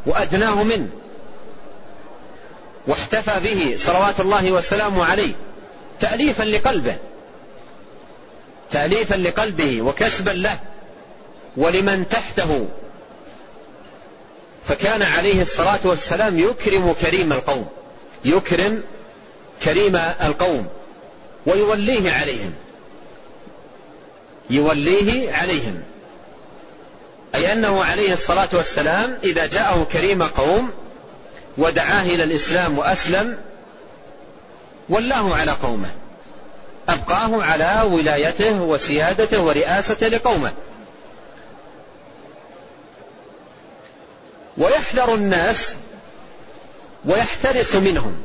وأدناه 0.06 0.62
منه 0.62 0.88
واحتفى 2.86 3.40
به 3.40 3.74
صلوات 3.76 4.20
الله 4.20 4.52
وسلامه 4.52 5.04
عليه. 5.04 5.32
تأليفا 6.00 6.42
لقلبه 6.42 6.96
تأليفا 8.70 9.14
لقلبه 9.14 9.82
وكسبا 9.82 10.30
له 10.30 10.58
ولمن 11.56 12.08
تحته. 12.08 12.68
فكان 14.68 15.02
عليه 15.02 15.42
الصلاة 15.42 15.80
والسلام 15.84 16.38
يكرم 16.38 16.92
كريم 16.92 17.32
القوم 17.32 17.66
يكرم 18.24 18.82
كريم 19.62 19.96
القوم 19.96 20.66
ويوليه 21.46 22.10
عليهم 22.10 22.52
يوليه 24.50 25.32
عليهم. 25.32 25.82
أي 27.34 27.52
أنه 27.52 27.84
عليه 27.84 28.12
الصلاة 28.12 28.48
والسلام 28.52 29.18
إذا 29.24 29.46
جاءه 29.46 29.86
كريم 29.92 30.22
قوم 30.22 30.70
ودعاه 31.58 32.02
إلى 32.02 32.24
الإسلام 32.24 32.78
وأسلم 32.78 33.38
ولاه 34.90 35.36
على 35.36 35.52
قومه. 35.52 35.90
أبقاه 36.88 37.42
على 37.42 37.82
ولايته 37.90 38.62
وسيادته 38.62 39.40
ورئاسته 39.40 40.08
لقومه. 40.08 40.52
ويحذر 44.58 45.14
الناس 45.14 45.72
ويحترس 47.04 47.74
منهم. 47.74 48.22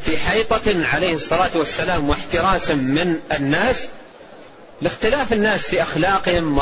في 0.00 0.18
حيطة 0.18 0.86
عليه 0.86 1.14
الصلاة 1.14 1.50
والسلام 1.54 2.10
واحتراس 2.10 2.70
من 2.70 3.20
الناس 3.32 3.88
لاختلاف 4.82 5.32
الناس 5.32 5.66
في 5.66 5.82
أخلاقهم 5.82 6.60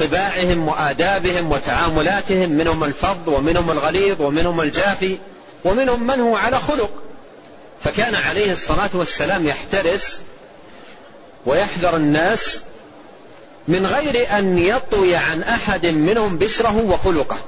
وطباعهم 0.00 0.68
وآدابهم 0.68 1.52
وتعاملاتهم 1.52 2.50
منهم 2.50 2.84
الفظ 2.84 3.28
ومنهم 3.28 3.70
الغليظ 3.70 4.20
ومنهم 4.22 4.60
الجافي 4.60 5.18
ومنهم 5.64 6.06
من 6.06 6.20
هو 6.20 6.36
على 6.36 6.58
خلق. 6.58 6.90
فكان 7.80 8.14
عليه 8.14 8.52
الصلاة 8.52 8.90
والسلام 8.94 9.46
يحترس 9.46 10.20
ويحذر 11.46 11.96
الناس 11.96 12.58
من 13.68 13.86
غير 13.86 14.38
أن 14.38 14.58
يطوي 14.58 15.16
عن 15.16 15.42
أحد 15.42 15.86
منهم 15.86 16.38
بشره 16.38 16.84
وخلقه. 16.84 17.38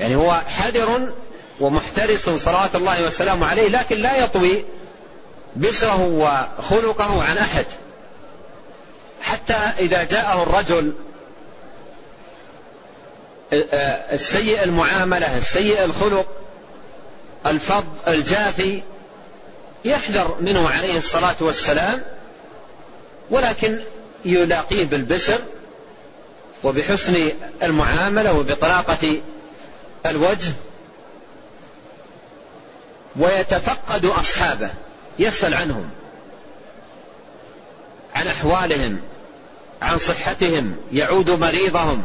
يعني 0.00 0.16
هو 0.16 0.32
حذر 0.32 1.12
ومحترس 1.60 2.28
صلوات 2.28 2.76
الله 2.76 3.02
وسلامه 3.02 3.46
عليه 3.46 3.68
لكن 3.68 3.96
لا 3.96 4.16
يطوي 4.24 4.64
بشره 5.56 6.06
وخلقه 6.06 7.22
عن 7.22 7.38
أحد. 7.38 7.66
حتى 9.22 9.56
إذا 9.78 10.04
جاءه 10.04 10.42
الرجل 10.42 10.94
السيء 14.12 14.64
المعاملة 14.64 15.36
السيء 15.36 15.84
الخلق 15.84 16.26
الفض 17.46 17.84
الجافي 18.08 18.82
يحذر 19.84 20.36
منه 20.40 20.68
عليه 20.68 20.98
الصلاة 20.98 21.36
والسلام 21.40 22.02
ولكن 23.30 23.80
يلاقيه 24.24 24.84
بالبشر 24.84 25.38
وبحسن 26.64 27.32
المعاملة 27.62 28.32
وبطلاقة 28.32 29.20
الوجه 30.06 30.52
ويتفقد 33.16 34.04
أصحابه 34.04 34.70
يسأل 35.18 35.54
عنهم 35.54 35.90
عن 38.14 38.28
أحوالهم 38.28 39.00
عن 39.82 39.98
صحتهم 39.98 40.76
يعود 40.92 41.30
مريضهم. 41.30 42.04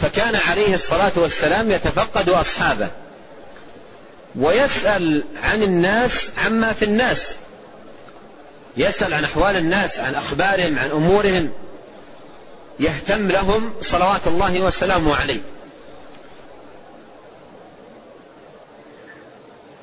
فكان 0.00 0.36
عليه 0.36 0.74
الصلاة 0.74 1.12
والسلام 1.16 1.70
يتفقد 1.70 2.28
أصحابه. 2.28 2.88
ويسأل 4.36 5.24
عن 5.36 5.62
الناس 5.62 6.30
عما 6.38 6.72
في 6.72 6.84
الناس. 6.84 7.36
يسأل 8.76 9.14
عن 9.14 9.24
أحوال 9.24 9.56
الناس 9.56 10.00
عن 10.00 10.14
أخبارهم 10.14 10.78
عن 10.78 10.90
أمورهم. 10.90 11.50
يهتم 12.80 13.28
لهم 13.28 13.72
صلوات 13.80 14.26
الله 14.26 14.60
وسلامه 14.60 15.16
عليه. 15.16 15.40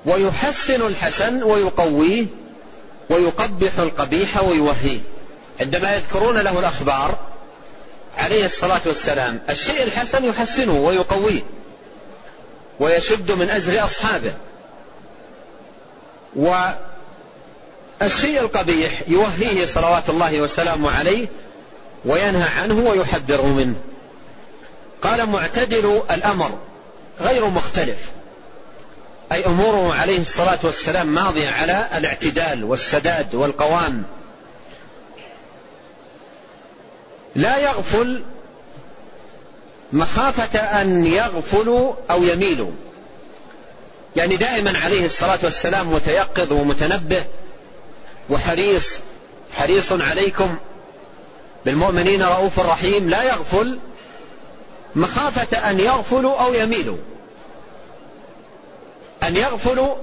ويحسن 0.06 0.88
الحسن 0.88 1.44
ويقويه 1.44 2.26
ويقبح 3.10 3.80
القبيح 3.80 4.44
ويوهيه. 4.44 5.00
عندما 5.60 5.96
يذكرون 5.96 6.38
له 6.38 6.60
الأخبار 6.60 7.18
عليه 8.18 8.46
الصلاة 8.46 8.82
والسلام 8.86 9.40
الشيء 9.50 9.84
الحسن 9.84 10.26
يحسنه 10.26 10.80
ويقويه. 10.80 11.42
ويشد 12.80 13.32
من 13.32 13.50
أزر 13.50 13.84
أصحابه. 13.84 14.34
والشيء 16.36 18.40
القبيح 18.40 19.02
يوهيه 19.08 19.66
صلوات 19.66 20.10
الله 20.10 20.42
وسلامه 20.42 20.92
عليه 20.92 21.28
وينهى 22.06 22.50
عنه 22.62 22.90
ويحذر 22.90 23.42
منه. 23.42 23.76
قال 25.02 25.30
معتدل 25.30 26.02
الأمر 26.12 26.58
غير 27.22 27.46
مختلف. 27.46 28.00
أي 29.32 29.46
أموره 29.46 29.94
عليه 29.94 30.22
الصلاة 30.22 30.60
والسلام 30.64 31.08
ماضية 31.08 31.50
على 31.50 31.90
الاعتدال 31.96 32.64
والسداد 32.64 33.36
والقوام. 33.36 34.04
لا 37.36 37.58
يغفل 37.58 38.24
مخافة 39.96 40.60
أن 40.60 41.06
يغفلوا 41.06 41.94
أو 42.12 42.24
يميلوا. 42.24 42.72
يعني 44.16 44.36
دائما 44.36 44.80
عليه 44.80 45.06
الصلاة 45.06 45.40
والسلام 45.44 45.94
متيقظ 45.94 46.52
ومتنبه 46.52 47.24
وحريص 48.30 48.98
حريص 49.58 49.92
عليكم 49.92 50.56
بالمؤمنين 51.66 52.24
رؤوف 52.24 52.60
رحيم 52.60 53.10
لا 53.10 53.24
يغفل. 53.24 53.80
مخافة 54.96 55.70
أن 55.70 55.80
يغفلوا 55.80 56.36
أو 56.36 56.54
يميلوا. 56.54 56.98
أن 59.24 59.36
يغفلوا 59.36 59.96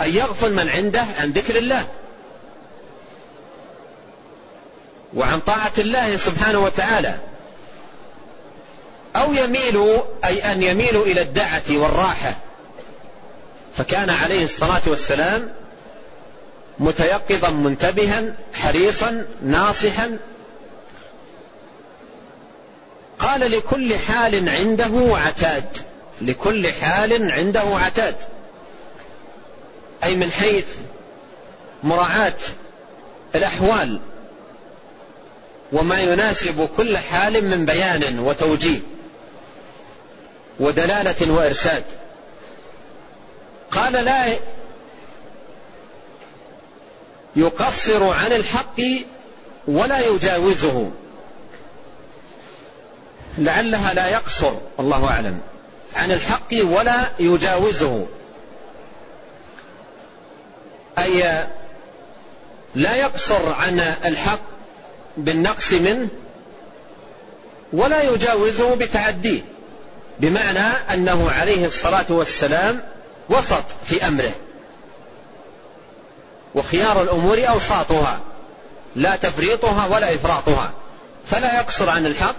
أن 0.00 0.10
يغفل 0.10 0.54
من 0.54 0.68
عنده 0.68 1.04
عن 1.20 1.30
ذكر 1.30 1.56
الله. 1.56 1.86
وعن 5.14 5.40
طاعة 5.40 5.72
الله 5.78 6.16
سبحانه 6.16 6.58
وتعالى. 6.58 7.31
أو 9.16 9.32
يميلوا 9.32 10.02
أي 10.24 10.52
أن 10.52 10.62
يميلوا 10.62 11.06
إلى 11.06 11.22
الدعة 11.22 11.62
والراحة. 11.70 12.36
فكان 13.76 14.10
عليه 14.10 14.44
الصلاة 14.44 14.82
والسلام 14.86 15.52
متيقظا 16.78 17.50
منتبها 17.50 18.34
حريصا 18.54 19.26
ناصحا. 19.42 20.18
قال 23.18 23.40
لكل 23.50 23.98
حال 23.98 24.48
عنده 24.48 25.16
عتاد. 25.16 25.64
لكل 26.20 26.72
حال 26.72 27.32
عنده 27.32 27.62
عتاد. 27.62 28.16
أي 30.04 30.16
من 30.16 30.30
حيث 30.30 30.66
مراعاة 31.82 32.38
الأحوال. 33.34 34.00
وما 35.72 36.00
يناسب 36.00 36.68
كل 36.76 36.98
حال 36.98 37.44
من 37.48 37.66
بيان 37.66 38.18
وتوجيه. 38.18 38.80
ودلالة 40.60 41.32
وإرشاد. 41.32 41.84
قال 43.70 43.92
لا 43.92 44.36
يقصر 47.36 48.04
عن 48.04 48.32
الحق 48.32 48.80
ولا 49.68 50.06
يجاوزه. 50.06 50.90
لعلها 53.38 53.94
لا 53.94 54.08
يقصر 54.08 54.52
الله 54.80 55.08
أعلم. 55.08 55.40
عن 55.96 56.10
الحق 56.12 56.54
ولا 56.64 57.10
يجاوزه. 57.18 58.06
أي 60.98 61.46
لا 62.74 62.96
يقصر 62.96 63.52
عن 63.52 63.80
الحق 64.04 64.40
بالنقص 65.16 65.72
منه 65.72 66.08
ولا 67.72 68.02
يجاوزه 68.02 68.74
بتعديه. 68.74 69.42
بمعنى 70.20 70.76
أنه 70.94 71.30
عليه 71.30 71.66
الصلاة 71.66 72.04
والسلام 72.08 72.82
وسط 73.28 73.64
في 73.84 74.08
أمره. 74.08 74.32
وخيار 76.54 77.02
الأمور 77.02 77.48
أوساطها 77.48 78.20
لا 78.96 79.16
تفريطها 79.16 79.86
ولا 79.86 80.14
إفراطها. 80.14 80.70
فلا 81.30 81.56
يقصر 81.56 81.90
عن 81.90 82.06
الحق 82.06 82.36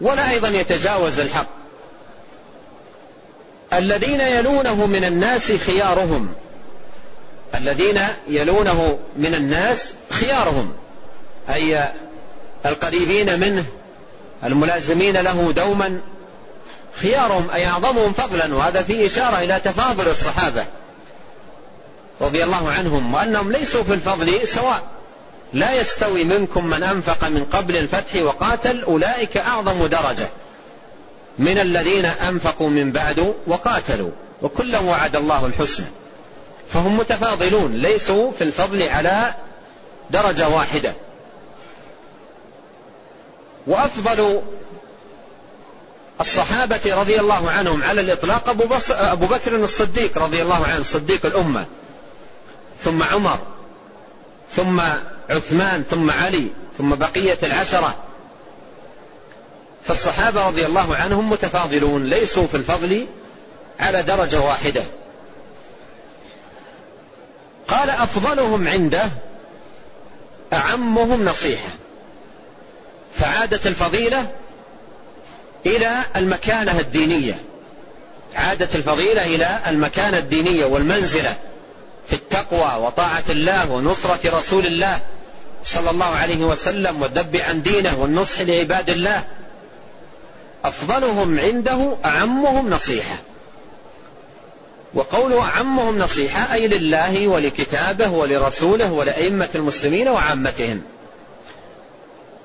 ولا 0.00 0.30
أيضا 0.30 0.48
يتجاوز 0.48 1.20
الحق. 1.20 1.48
الذين 3.72 4.20
يلونه 4.20 4.86
من 4.86 5.04
الناس 5.04 5.52
خيارهم. 5.52 6.34
الذين 7.54 8.00
يلونه 8.28 8.98
من 9.16 9.34
الناس 9.34 9.92
خيارهم. 10.10 10.72
أي 11.50 11.88
القريبين 12.66 13.40
منه 13.40 13.64
الملازمين 14.46 15.16
له 15.16 15.52
دوما 15.56 16.00
خيارهم 17.00 17.50
أي 17.50 17.66
أعظمهم 17.66 18.12
فضلا 18.12 18.54
وهذا 18.54 18.82
فيه 18.82 19.06
إشارة 19.06 19.38
إلى 19.38 19.60
تفاضل 19.64 20.08
الصحابة 20.08 20.64
رضي 22.20 22.44
الله 22.44 22.70
عنهم 22.78 23.14
وأنهم 23.14 23.52
ليسوا 23.52 23.82
في 23.82 23.94
الفضل 23.94 24.48
سواء. 24.48 24.82
لا 25.52 25.80
يستوي 25.80 26.24
منكم 26.24 26.66
من 26.66 26.82
أنفق 26.82 27.28
من 27.28 27.44
قبل 27.44 27.76
الفتح 27.76 28.16
وقاتل 28.22 28.82
أولئك 28.82 29.36
أعظم 29.36 29.86
درجة 29.86 30.28
من 31.38 31.58
الذين 31.58 32.04
أنفقوا 32.04 32.70
من 32.70 32.92
بعد 32.92 33.34
وقاتلوا 33.46 34.10
وكلا 34.42 34.78
وعد 34.78 35.16
الله 35.16 35.46
الحسنى. 35.46 35.86
فهم 36.68 36.96
متفاضلون 36.96 37.72
ليسوا 37.72 38.32
في 38.32 38.44
الفضل 38.44 38.82
على 38.82 39.34
درجة 40.10 40.48
واحدة. 40.48 40.92
وأفضل 43.66 44.42
الصحابة 46.20 46.80
رضي 47.00 47.20
الله 47.20 47.50
عنهم 47.50 47.82
على 47.82 48.00
الإطلاق 48.00 48.48
أبو, 48.48 48.66
بص... 48.66 48.90
أبو 48.90 49.26
بكر 49.26 49.56
الصديق 49.56 50.18
رضي 50.18 50.42
الله 50.42 50.66
عنه 50.66 50.82
صديق 50.82 51.26
الأمة 51.26 51.66
ثم 52.84 53.02
عمر 53.02 53.38
ثم 54.56 54.80
عثمان 55.30 55.84
ثم 55.90 56.10
علي 56.10 56.50
ثم 56.78 56.94
بقية 56.94 57.38
العشرة. 57.42 57.94
فالصحابة 59.84 60.46
رضي 60.48 60.66
الله 60.66 60.96
عنهم 60.96 61.30
متفاضلون 61.30 62.04
ليسوا 62.04 62.46
في 62.46 62.56
الفضل 62.56 63.06
على 63.80 64.02
درجة 64.02 64.40
واحدة. 64.40 64.82
قال 67.68 67.90
أفضلهم 67.90 68.68
عنده 68.68 69.08
أعمهم 70.52 71.24
نصيحة. 71.24 71.68
فعادت 73.20 73.66
الفضيلة 73.66 74.26
إلى 75.66 76.04
المكانة 76.16 76.80
الدينية. 76.80 77.34
عادت 78.36 78.76
الفضيلة 78.76 79.24
إلى 79.24 79.58
المكانة 79.66 80.18
الدينية 80.18 80.64
والمنزلة 80.64 81.34
في 82.08 82.12
التقوى 82.12 82.86
وطاعة 82.86 83.24
الله 83.28 83.70
ونصرة 83.70 84.38
رسول 84.38 84.66
الله 84.66 85.00
صلى 85.64 85.90
الله 85.90 86.06
عليه 86.06 86.44
وسلم 86.44 87.02
والذب 87.02 87.36
عن 87.36 87.62
دينه 87.62 88.00
والنصح 88.00 88.40
لعباد 88.40 88.90
الله. 88.90 89.24
أفضلهم 90.64 91.38
عنده 91.38 91.96
أعمهم 92.04 92.70
نصيحة. 92.70 93.16
وقول 94.94 95.32
أعمهم 95.32 95.98
نصيحة 95.98 96.54
أي 96.54 96.68
لله 96.68 97.28
ولكتابه 97.28 98.08
ولرسوله 98.08 98.92
ولأئمة 98.92 99.48
المسلمين 99.54 100.08
وعامتهم. 100.08 100.82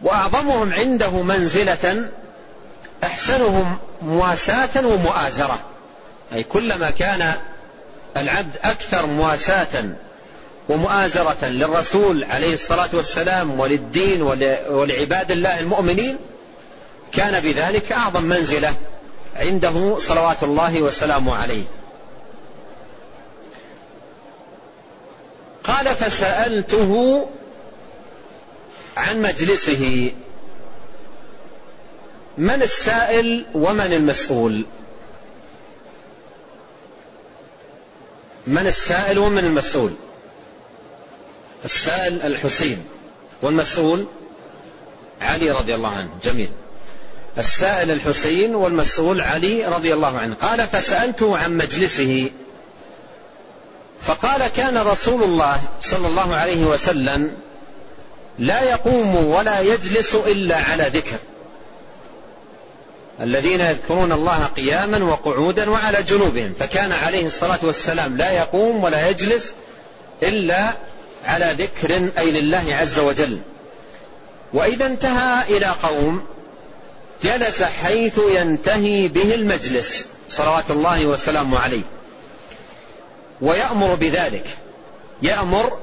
وأعظمهم 0.04 0.74
عنده 0.74 1.10
منزلة 1.10 2.10
أحسنهم 3.04 3.78
مواساة 4.02 4.88
ومؤازرة. 4.88 5.60
أي 6.34 6.44
كلما 6.44 6.90
كان 6.90 7.34
العبد 8.18 8.56
أكثر 8.64 9.06
مواساة 9.06 9.84
ومؤازرة 10.70 11.46
للرسول 11.46 12.24
عليه 12.24 12.54
الصلاة 12.54 12.90
والسلام 12.94 13.60
وللدين 13.60 14.22
ولعباد 14.70 15.32
الله 15.32 15.60
المؤمنين 15.60 16.18
كان 17.14 17.40
بذلك 17.40 17.92
أعظم 17.92 18.24
منزلة 18.24 18.74
عنده 19.36 19.98
صلوات 20.00 20.44
الله 20.44 20.82
وسلامه 20.82 21.36
عليه. 21.36 21.64
قال 25.64 25.96
فسألته 25.96 27.26
عن 28.98 29.22
مجلسه 29.22 30.12
من 32.38 32.62
السائل 32.62 33.46
ومن 33.54 33.94
المسؤول؟ 33.94 34.66
من 38.48 38.68
السائل 38.68 39.20
ومن 39.20 39.46
المسؤول؟ 39.46 39.92
السائل 41.66 42.22
الحسين 42.22 42.86
والمسؤول 43.42 44.06
علي 45.22 45.52
رضي 45.52 45.76
الله 45.76 45.90
عنه. 45.90 46.10
جميل. 46.24 46.52
السائل 47.38 47.92
الحسين 47.92 48.56
والمسؤول 48.56 49.22
علي 49.22 49.66
رضي 49.66 49.94
الله 49.94 50.18
عنه. 50.18 50.36
قال 50.36 50.68
فسألته 50.68 51.38
عن 51.38 51.58
مجلسه 51.58 52.32
فقال 54.02 54.48
كان 54.48 54.78
رسول 54.78 55.24
الله 55.24 55.62
صلى 55.80 56.08
الله 56.08 56.36
عليه 56.36 56.66
وسلم 56.66 57.38
لا 58.42 58.64
يقوم 58.64 59.16
ولا 59.16 59.60
يجلس 59.60 60.16
إلا 60.16 60.56
على 60.56 60.84
ذكر. 60.84 61.18
الذين 63.22 63.62
يذكرون 63.62 64.12
الله 64.12 64.46
قياما 64.46 65.04
وقعودا 65.04 65.70
وعلى 65.70 66.04
جنوبهم. 66.04 66.54
فكان 66.60 66.92
عليه 66.92 67.26
الصلاة 67.26 67.60
والسلام 67.64 68.18
لا 68.18 68.32
يقوم 68.32 68.84
ولا 68.84 69.10
يجلس 69.10 69.54
إلا 70.24 70.72
على 71.26 71.56
ذكر 71.58 72.12
أي 72.18 72.32
لله 72.32 72.76
عز 72.76 73.00
وجل. 73.00 73.40
وإذا 74.54 74.86
انتهى 74.86 75.58
إلى 75.58 75.66
قوم 75.84 76.26
جلس 77.24 77.64
حيث 77.64 78.20
ينتهي 78.32 79.08
به 79.08 79.36
المجلس. 79.36 80.08
صلوات 80.28 80.72
الله 80.72 81.06
وسلامه 81.06 81.60
عليه. 81.60 81.84
ويأمر 83.42 83.96
بذلك. 83.96 84.46
يأمر 85.22 85.78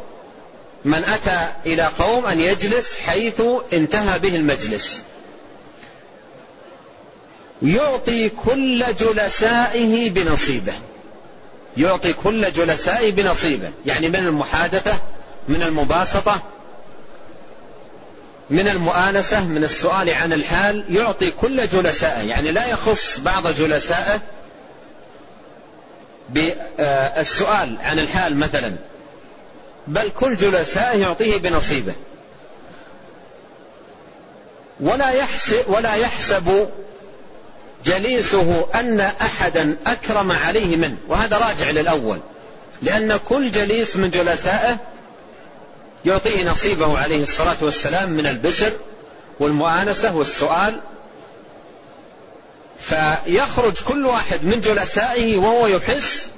من 0.85 1.05
أتى 1.05 1.49
إلى 1.67 1.83
قوم 1.99 2.27
أن 2.27 2.41
يجلس 2.41 2.99
حيث 2.99 3.43
انتهى 3.73 4.19
به 4.19 4.37
المجلس. 4.37 5.03
يعطي 7.63 8.29
كل 8.29 8.85
جلسائه 9.01 10.11
بنصيبه. 10.11 10.75
يعطي 11.77 12.13
كل 12.13 12.53
جلسائه 12.53 13.13
بنصيبه. 13.13 13.71
يعني 13.87 14.09
من 14.09 14.17
المحادثة 14.17 14.99
من 15.49 15.63
المباسطة 15.63 16.43
من 18.51 18.69
المؤانسة 18.69 19.45
من 19.45 19.65
السؤال 19.65 20.11
عن 20.11 20.33
الحال 20.33 20.85
يعطي 20.97 21.31
كل 21.31 21.67
جلسائه. 21.67 22.21
يعني 22.21 22.53
لا 22.53 22.67
يخص 22.67 23.19
بعض 23.21 23.47
جلسائه 23.47 24.21
بالسؤال 26.29 27.79
عن 27.81 27.99
الحال 27.99 28.37
مثلا. 28.37 28.77
بل 29.89 30.11
كل 30.21 30.37
جلسائه 30.37 30.99
يعطيه 30.99 31.39
بنصيبه. 31.39 31.93
ولا 34.81 35.11
يحسب 35.11 35.65
ولا 35.67 35.95
يحسب 35.95 36.69
جليسه 37.85 38.69
أن 38.75 39.01
أحدا 39.01 39.77
أكرم 39.87 40.33
عليه 40.33 40.77
منه. 40.77 40.97
وهذا 41.09 41.37
راجع 41.39 41.71
للأول. 41.71 42.19
لأن 42.83 43.17
كل 43.29 43.51
جليس 43.51 43.97
من 43.97 44.11
جلسائه 44.11 44.77
يعطيه 46.05 46.45
نصيبه 46.45 46.99
عليه 46.99 47.23
الصلاة 47.23 47.57
والسلام 47.61 48.11
من 48.11 48.27
البشر 48.27 48.73
والمؤانسة 49.41 50.17
والسؤال. 50.17 50.81
فيخرج 52.79 53.75
كل 53.89 54.07
واحد 54.07 54.45
من 54.45 54.61
جلسائه 54.61 55.37
وهو 55.37 55.67
يحس 55.67 56.29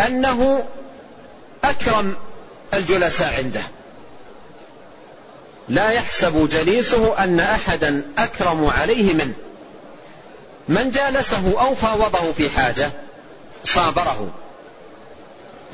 أنه 0.00 0.66
أكرم 1.70 2.16
الجلساء 2.74 3.34
عنده. 3.34 3.62
لا 5.68 5.90
يحسب 5.90 6.48
جليسه 6.48 7.24
أن 7.24 7.40
أحدا 7.40 8.02
أكرم 8.18 8.66
عليه 8.66 9.14
منه. 9.14 9.34
من 10.68 10.90
جالسه 10.90 11.60
أو 11.60 11.74
فاوضه 11.74 12.32
في 12.32 12.50
حاجة 12.50 12.90
صابره. 13.64 14.30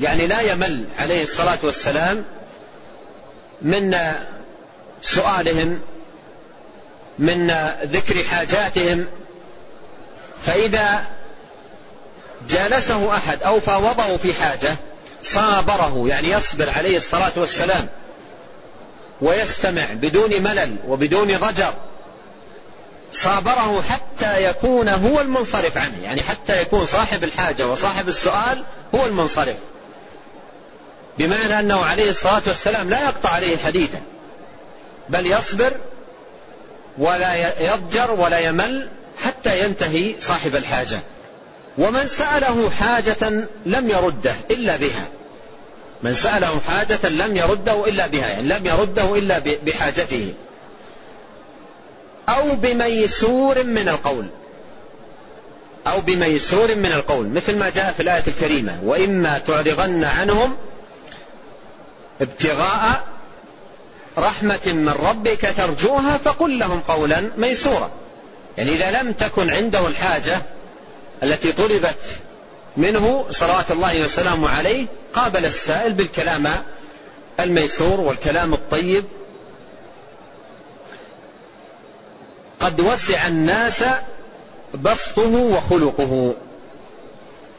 يعني 0.01 0.27
لا 0.27 0.41
يمل 0.41 0.87
عليه 0.99 1.21
الصلاة 1.21 1.59
والسلام 1.63 2.25
من 3.61 3.97
سؤالهم 5.01 5.81
من 7.19 7.71
ذكر 7.83 8.23
حاجاتهم. 8.23 9.05
فإذا 10.43 11.05
جالسه 12.49 13.15
أحد 13.17 13.43
أو 13.43 13.59
فاوضه 13.59 14.17
في 14.17 14.33
حاجة 14.33 14.75
صابره 15.23 16.03
يعني 16.07 16.29
يصبر 16.29 16.69
عليه 16.69 16.97
الصلاة 16.97 17.31
والسلام 17.35 17.87
ويستمع 19.21 19.85
بدون 19.93 20.41
ملل 20.41 20.75
وبدون 20.87 21.37
ضجر. 21.37 21.73
صابره 23.11 23.83
حتى 23.89 24.43
يكون 24.43 24.89
هو 24.89 25.21
المنصرف 25.21 25.77
عنه 25.77 26.03
يعني 26.03 26.23
حتى 26.23 26.61
يكون 26.61 26.85
صاحب 26.85 27.23
الحاجة 27.23 27.67
وصاحب 27.67 28.07
السؤال 28.07 28.63
هو 28.95 29.05
المنصرف. 29.05 29.55
بمعنى 31.17 31.59
أنه 31.59 31.85
عليه 31.85 32.09
الصلاة 32.09 32.41
والسلام 32.47 32.89
لا 32.89 33.03
يقطع 33.03 33.29
عليه 33.29 33.57
حديثا 33.57 34.01
بل 35.09 35.27
يصبر 35.27 35.73
ولا 36.97 37.61
يضجر 37.61 38.11
ولا 38.11 38.39
يمل 38.39 38.89
حتى 39.23 39.65
ينتهي 39.65 40.15
صاحب 40.19 40.55
الحاجة. 40.55 40.99
ومن 41.77 42.07
سأله 42.07 42.69
حاجة 42.69 43.47
لم 43.65 43.89
يرده 43.89 44.35
إلا 44.51 44.75
بها. 44.75 45.05
من 46.03 46.13
سأله 46.13 46.59
حاجة 46.67 47.09
لم 47.09 47.37
يرده 47.37 47.87
إلا 47.87 48.07
بها 48.07 48.27
يعني 48.27 48.47
لم 48.47 48.65
يرده 48.65 49.15
إلا 49.15 49.41
بحاجته. 49.65 50.33
أو 52.29 52.55
بميسور 52.55 53.63
من 53.63 53.89
القول. 53.89 54.25
أو 55.87 56.01
بميسور 56.01 56.75
من 56.75 56.91
القول 56.91 57.27
مثل 57.27 57.57
ما 57.57 57.69
جاء 57.69 57.93
في 57.93 58.03
الآية 58.03 58.23
الكريمة. 58.27 58.79
وإما 58.83 59.37
تعرضن 59.37 60.03
عنهم 60.03 60.55
ابتغاء 62.21 63.03
رحمة 64.17 64.67
من 64.67 64.89
ربك 64.89 65.53
ترجوها 65.57 66.17
فقل 66.17 66.59
لهم 66.59 66.79
قولا 66.87 67.29
ميسورا. 67.37 67.89
يعني 68.57 68.71
إذا 68.71 69.01
لم 69.01 69.11
تكن 69.11 69.49
عنده 69.49 69.87
الحاجة 69.87 70.41
التي 71.23 71.51
طلبت 71.51 71.95
منه 72.77 73.25
صلوات 73.29 73.71
الله 73.71 74.03
وسلامه 74.03 74.49
عليه 74.49 74.85
قابل 75.13 75.45
السائل 75.45 75.93
بالكلام 75.93 76.47
الميسور 77.39 77.99
والكلام 77.99 78.53
الطيب. 78.53 79.05
قد 82.59 82.81
وسع 82.81 83.27
الناس 83.27 83.83
بسطه 84.73 85.35
وخلقه. 85.35 86.35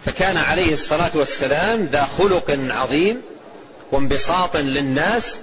فكان 0.06 0.36
عليه 0.36 0.72
الصلاة 0.72 1.10
والسلام 1.14 1.84
ذا 1.84 2.08
خلق 2.18 2.58
عظيم 2.70 3.22
وانبساط 3.92 4.56
للناس 4.56 5.36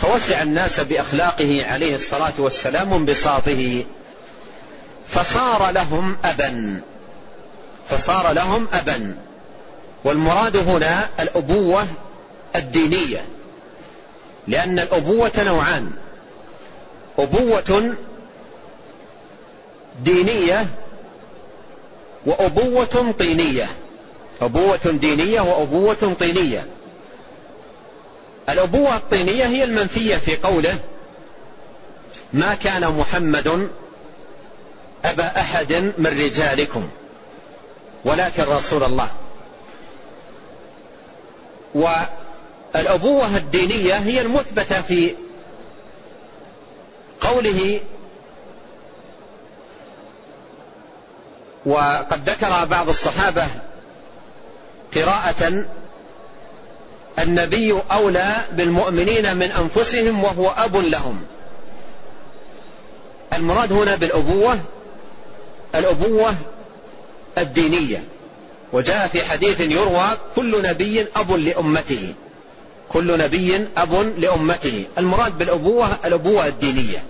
فوسع 0.00 0.42
الناس 0.42 0.80
بأخلاقه 0.80 1.66
عليه 1.66 1.94
الصلاة 1.94 2.32
والسلام 2.38 2.92
وانبساطه. 2.92 3.84
فصار 5.08 5.70
لهم 5.70 6.18
أبا. 6.24 6.82
فصار 7.90 8.32
لهم 8.32 8.68
ابا 8.72 9.16
والمراد 10.04 10.56
هنا 10.56 11.08
الأبوة 11.20 11.86
الدينية. 12.56 13.24
لأن 14.48 14.78
الأبوة 14.78 15.32
نوعان. 15.38 15.90
أبوة 17.18 17.94
دينية 20.04 20.66
وأبوة 22.26 23.14
طينية. 23.18 23.68
أبوة 24.40 24.80
دينية 24.84 25.40
وأبوة 25.40 26.16
طينية. 26.20 26.66
الأبوة 28.48 28.96
الطينية 28.96 29.44
هي 29.44 29.64
المنفية 29.64 30.16
في 30.16 30.36
قوله 30.36 30.78
ما 32.32 32.54
كان 32.54 32.96
محمد 32.96 33.68
أبا 35.04 35.40
أحد 35.40 35.72
من 35.72 36.06
رجالكم. 36.24 36.88
ولكن 38.04 38.42
رسول 38.42 38.84
الله. 38.84 39.08
والأبوة 42.74 43.36
الدينية 43.36 43.94
هي 43.94 44.20
المثبتة 44.20 44.82
في 44.82 45.14
قوله 47.20 47.80
وقد 51.66 52.28
ذكر 52.30 52.64
بعض 52.64 52.88
الصحابة 52.88 53.46
قراءة 54.94 55.64
النبي 57.18 57.80
أولى 57.92 58.36
بالمؤمنين 58.52 59.36
من 59.36 59.50
أنفسهم 59.52 60.24
وهو 60.24 60.48
أب 60.48 60.76
لهم. 60.76 61.22
المراد 63.32 63.72
هنا 63.72 63.94
بالأبوة 63.94 64.58
الأبوة 65.74 66.34
الدينية. 67.38 68.04
وجاء 68.72 69.06
في 69.06 69.24
حديث 69.24 69.60
يروى 69.60 70.10
كل 70.36 70.62
نبي 70.62 71.06
أب 71.16 71.32
لأمته. 71.32 72.14
كل 72.88 73.18
نبي 73.18 73.66
أب 73.76 74.14
لأمته. 74.18 74.84
المراد 74.98 75.38
بالأبوة 75.38 75.98
الأبوة 76.04 76.46
الدينية. 76.46 77.04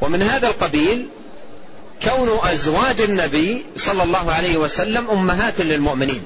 ومن 0.00 0.22
هذا 0.22 0.46
القبيل 0.48 1.08
كون 2.02 2.38
أزواج 2.42 3.00
النبي 3.00 3.64
صلى 3.76 4.02
الله 4.02 4.32
عليه 4.32 4.56
وسلم 4.56 5.10
أمهات 5.10 5.60
للمؤمنين. 5.60 6.22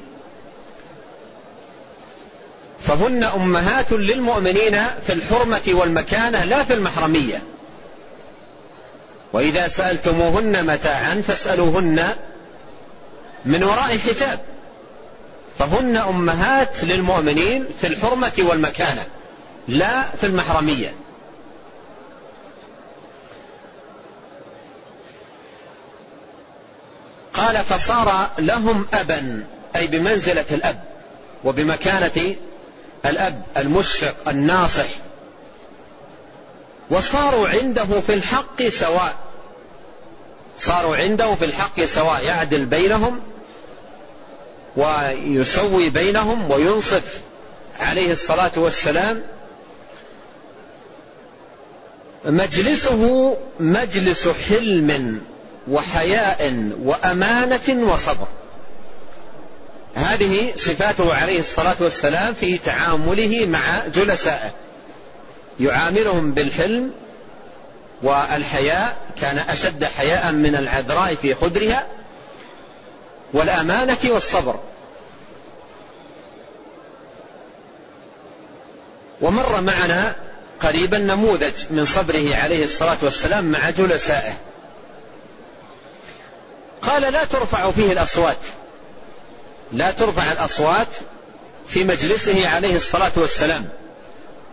فهن 2.83 3.25
أمهات 3.25 3.93
للمؤمنين 3.93 4.85
في 5.07 5.13
الحرمة 5.13 5.63
والمكانة 5.69 6.45
لا 6.45 6.65
في 6.65 6.75
المحرمية. 6.75 7.43
وإذا 9.33 9.69
سألتموهن 9.69 10.67
متاعا 10.67 11.23
فاسألوهن 11.29 12.15
من 13.45 13.65
وراء 13.65 13.99
حجاب 13.99 14.41
فهن 15.59 15.97
أمهات 15.97 16.85
للمؤمنين 16.85 17.67
في 17.81 17.87
الحرمة 17.87 18.33
والمكانة 18.39 19.07
لا 19.69 20.03
في 20.03 20.27
المحرمية. 20.27 20.95
قال 27.35 27.65
فصار 27.65 28.31
لهم 28.39 28.87
أبا 28.95 29.45
أي 29.77 29.87
بمنزلة 29.87 30.45
الأب 30.51 30.85
وبمكانة 31.45 32.35
الأب 33.07 33.43
المشفق 33.57 34.15
الناصح. 34.29 34.89
وصاروا 36.91 37.49
عنده 37.49 38.01
في 38.07 38.15
الحق 38.15 38.63
سواء 38.69 39.26
صاروا 40.59 40.97
عنده 40.97 41.35
في 41.35 41.45
الحق 41.45 41.85
سواء 41.85 42.25
يعدل 42.25 42.65
بينهم 42.65 43.21
ويسوي 44.77 45.91
بينهم 45.91 46.51
وينصف 46.51 47.21
عليه 47.81 48.13
الصلاة 48.13 48.53
والسلام. 48.57 49.23
مجلسه 52.25 53.37
مجلس 53.61 54.29
حلم 54.29 55.23
وحياء 55.69 56.73
وأمانة 56.83 57.93
وصبر. 57.93 58.27
هذه 59.95 60.53
صفاته 60.57 61.15
عليه 61.15 61.39
الصلاة 61.39 61.77
والسلام 61.81 62.35
في 62.35 62.59
تعامله 62.59 63.47
مع 63.47 63.87
جلسائه. 63.95 64.51
يعاملهم 65.61 66.33
بالحلم 66.33 66.93
والحياء 68.03 68.97
كان 69.21 69.39
أشد 69.39 69.85
حياء 69.85 70.33
من 70.33 70.57
العذراء 70.57 71.15
في 71.15 71.35
خدرها 71.35 71.87
والأمانة 73.33 73.99
والصبر. 74.05 74.61
ومر 79.21 79.61
معنا 79.61 80.17
قريبا 80.63 80.99
نموذج 80.99 81.55
من 81.71 81.85
صبره 81.85 82.37
عليه 82.37 82.65
الصلاة 82.65 82.97
والسلام 83.03 83.45
مع 83.45 83.71
جلسائه. 83.71 84.33
قال 86.83 87.03
لا 87.03 87.25
ترفع 87.25 87.71
فيه 87.71 87.93
الأصوات. 87.93 88.37
لا 89.73 89.91
ترفع 89.91 90.33
الأصوات 90.33 90.89
في 91.69 91.85
مجلسه 91.85 92.49
عليه 92.49 92.77
الصلاة 92.77 93.13
والسلام. 93.17 93.69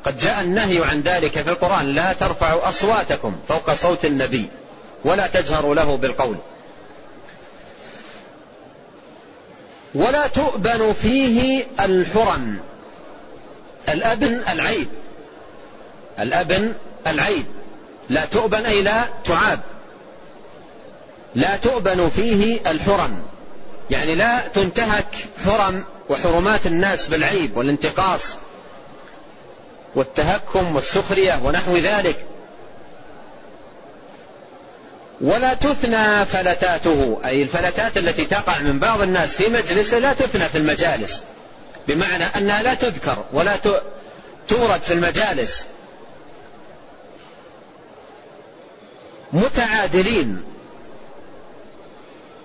قد 0.06 0.18
جاء 0.18 0.42
النهي 0.42 0.84
عن 0.86 1.02
ذلك 1.02 1.42
في 1.42 1.50
القرآن 1.50 1.90
لا 1.90 2.14
ترفعوا 2.14 2.70
أصواتكم 2.70 3.36
فوق 3.48 3.74
صوت 3.74 4.06
النبي 4.06 4.48
ولا 5.06 5.28
تجهروا 5.28 5.76
له 5.76 5.98
بالقول. 5.98 6.38
ولا 9.96 10.28
تؤبن 10.28 10.94
فيه 11.02 11.66
الحرم. 11.80 12.60
الأبن 13.90 14.44
العيب 14.50 14.88
الأبن 16.20 16.74
العيب 17.08 17.46
لا 18.10 18.26
تؤبن 18.26 18.66
أي 18.66 18.82
لا 18.82 19.04
تعاب. 19.26 19.60
لا 21.36 21.56
تؤبن 21.56 22.10
فيه 22.16 22.72
الحرم. 22.72 23.24
يعني 23.90 24.16
لا 24.16 24.48
تنتهك 24.48 25.16
حرم 25.46 25.84
وحرمات 26.10 26.68
الناس 26.68 27.08
بالعيب 27.08 27.58
والانتقاص 27.58 28.36
والتهكم 29.96 30.76
والسخرية 30.76 31.40
ونحو 31.44 31.78
ذلك. 31.78 32.26
ولا 35.22 35.54
تثنى 35.54 36.26
فلتاته 36.26 37.22
أي 37.26 37.44
الفلتات 37.44 37.98
التي 37.98 38.26
تقع 38.26 38.60
من 38.60 38.80
بعض 38.80 39.02
الناس 39.02 39.36
في 39.36 39.50
مجلسه 39.50 40.00
لا 40.00 40.14
تثنى 40.14 40.50
في 40.50 40.58
المجالس 40.58 41.22
بمعنى 41.88 42.24
أنها 42.24 42.62
لا 42.64 42.74
تذكر 42.74 43.24
ولا 43.34 43.56
تورد 44.48 44.82
في 44.82 44.94
المجالس. 44.94 45.66
متعادلين 49.34 50.44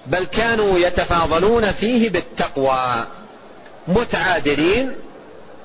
بل 0.06 0.24
كانوا 0.24 0.78
يتفاضلون 0.78 1.72
فيه 1.72 2.10
بالتقوى. 2.10 3.04
متعادلين 3.88 4.94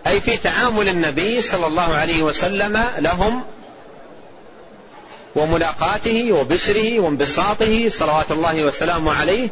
أي 0.08 0.22
في 0.22 0.38
تعامل 0.38 0.90
النبي 0.90 1.42
صلى 1.42 1.68
الله 1.68 1.94
عليه 1.94 2.24
وسلم 2.24 2.84
لهم 2.98 3.44
وملاقاته 5.36 6.32
وبشره 6.32 7.00
وانبساطه 7.00 7.90
صلوات 7.90 8.32
الله 8.32 8.64
وسلامه 8.64 9.14
عليه 9.14 9.50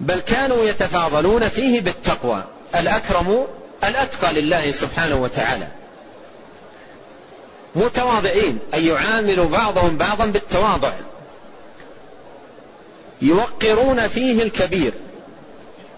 بل 0.00 0.20
كانوا 0.20 0.64
يتفاضلون 0.64 1.48
فيه 1.48 1.80
بالتقوى 1.80 2.44
الأكرم 2.74 3.46
الأتقى 3.84 4.32
لله 4.32 4.70
سبحانه 4.70 5.16
وتعالى. 5.16 5.68
متواضعين 7.74 8.58
أي 8.74 8.86
يعامل 8.86 9.46
بعضهم 9.46 9.96
بعضا 9.96 10.26
بالتواضع. 10.26 10.94
يوقرون 13.22 14.08
فيه 14.08 14.42
الكبير. 14.42 14.92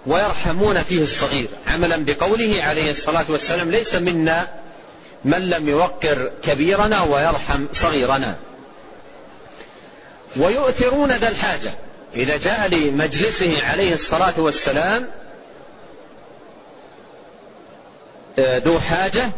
ويرحمون 0.08 0.82
فيه 0.82 1.02
الصغير. 1.02 1.48
عملا 1.66 2.04
بقوله 2.04 2.62
عليه 2.62 2.90
الصلاة 2.90 3.24
والسلام 3.28 3.70
ليس 3.70 3.94
منا 3.94 4.48
من 5.24 5.50
لم 5.50 5.68
يوقر 5.68 6.30
كبيرنا 6.42 7.02
ويرحم 7.02 7.66
صغيرنا. 7.72 8.36
ويؤثرون 10.36 11.12
ذا 11.12 11.28
الحاجة. 11.28 11.74
إذا 12.14 12.36
جاء 12.36 12.68
لمجلسه 12.68 13.62
عليه 13.64 13.94
الصلاة 13.94 14.34
والسلام 14.36 15.06
آه، 18.38 18.58
ذو 18.58 18.80
حاجة 18.80 19.30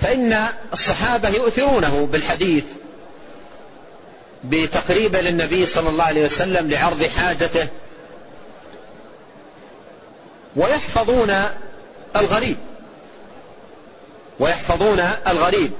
فإن 0.00 0.46
الصحابة 0.72 1.28
يؤثرونه 1.28 2.08
بالحديث 2.12 2.64
بتقريبه 4.44 5.20
للنبي 5.20 5.66
صلى 5.66 5.88
الله 5.88 6.04
عليه 6.04 6.24
وسلم 6.24 6.70
لعرض 6.70 7.04
حاجته 7.04 7.66
ويحفظون 10.56 11.34
الغريب. 12.16 12.56
ويحفظون 14.38 15.00
الغريب. 15.28 15.72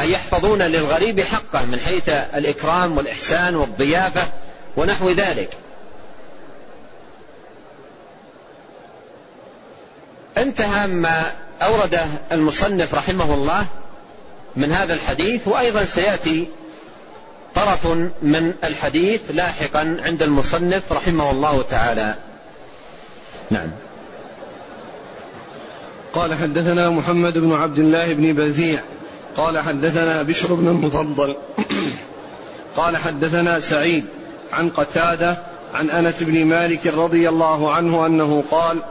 أي 0.00 0.12
يحفظون 0.12 0.62
للغريب 0.62 1.20
حقه 1.20 1.64
من 1.64 1.80
حيث 1.80 2.08
الإكرام 2.08 2.96
والإحسان 2.96 3.56
والضيافة 3.56 4.28
ونحو 4.76 5.10
ذلك. 5.10 5.56
انتهى 10.38 10.86
ما 10.86 11.32
أورده 11.62 12.06
المصنف 12.32 12.94
رحمه 12.94 13.34
الله 13.34 13.66
من 14.56 14.72
هذا 14.72 14.94
الحديث 14.94 15.48
وأيضا 15.48 15.84
سيأتي 15.84 16.48
طرف 17.54 17.86
من 18.22 18.54
الحديث 18.64 19.20
لاحقا 19.30 19.96
عند 20.02 20.22
المصنف 20.22 20.92
رحمه 20.92 21.30
الله 21.30 21.62
تعالى. 21.62 22.14
نعم. 23.50 23.70
قال 26.12 26.34
حدثنا 26.34 26.90
محمد 26.90 27.38
بن 27.38 27.52
عبد 27.52 27.78
الله 27.78 28.12
بن 28.12 28.32
بزيع. 28.32 28.82
قال 29.36 29.58
حدثنا 29.58 30.22
بشر 30.22 30.54
بن 30.54 30.68
المفضل. 30.68 31.36
قال 32.76 32.96
حدثنا 32.96 33.60
سعيد 33.60 34.04
عن 34.52 34.70
قتادة 34.70 35.38
عن 35.74 35.90
أنس 35.90 36.22
بن 36.22 36.44
مالك 36.44 36.86
رضي 36.86 37.28
الله 37.28 37.74
عنه 37.74 38.06
أنه 38.06 38.44
قال 38.50 38.82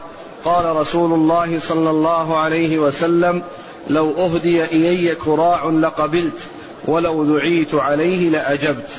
قال 0.45 0.75
رسول 0.75 1.13
الله 1.13 1.59
صلى 1.59 1.89
الله 1.89 2.37
عليه 2.37 2.79
وسلم 2.79 3.43
لو 3.87 4.11
أهدي 4.11 4.63
إلي 4.63 5.15
كراع 5.15 5.65
لقبلت 5.65 6.39
ولو 6.85 7.37
دعيت 7.37 7.75
عليه 7.75 8.29
لأجبت. 8.29 8.89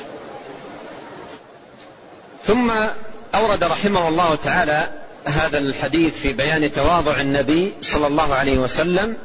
ثم 2.45 2.71
أورد 3.35 3.63
رحمه 3.63 4.07
الله 4.07 4.35
تعالى 4.35 4.89
هذا 5.27 5.57
الحديث 5.57 6.13
في 6.13 6.33
بيان 6.33 6.73
تواضع 6.73 7.21
النبي 7.21 7.73
صلى 7.81 8.07
الله 8.07 8.35
عليه 8.35 8.57
وسلم 8.57 9.17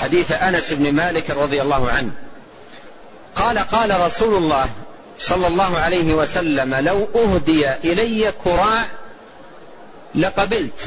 حديث 0.00 0.32
أنس 0.32 0.72
بن 0.72 0.92
مالك 0.92 1.30
رضي 1.30 1.62
الله 1.62 1.90
عنه. 1.90 2.10
قال 3.36 3.58
قال 3.58 4.00
رسول 4.00 4.34
الله 4.34 4.70
صلى 5.18 5.46
الله 5.46 5.78
عليه 5.78 6.14
وسلم 6.14 6.74
لو 6.74 7.08
أهدي 7.14 7.74
إلي 7.74 8.32
كراع 8.44 8.86
لقبلت. 10.14 10.80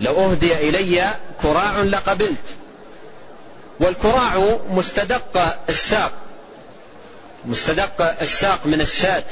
لو 0.00 0.12
أهدي 0.12 0.68
إلي 0.68 1.14
كراع 1.42 1.82
لقبلت. 1.82 2.44
والكراع 3.80 4.58
مستدق 4.68 5.58
الساق 5.68 6.12
مستدق 7.46 8.20
الساق 8.22 8.60
من 8.64 8.80
الشاة 8.80 9.24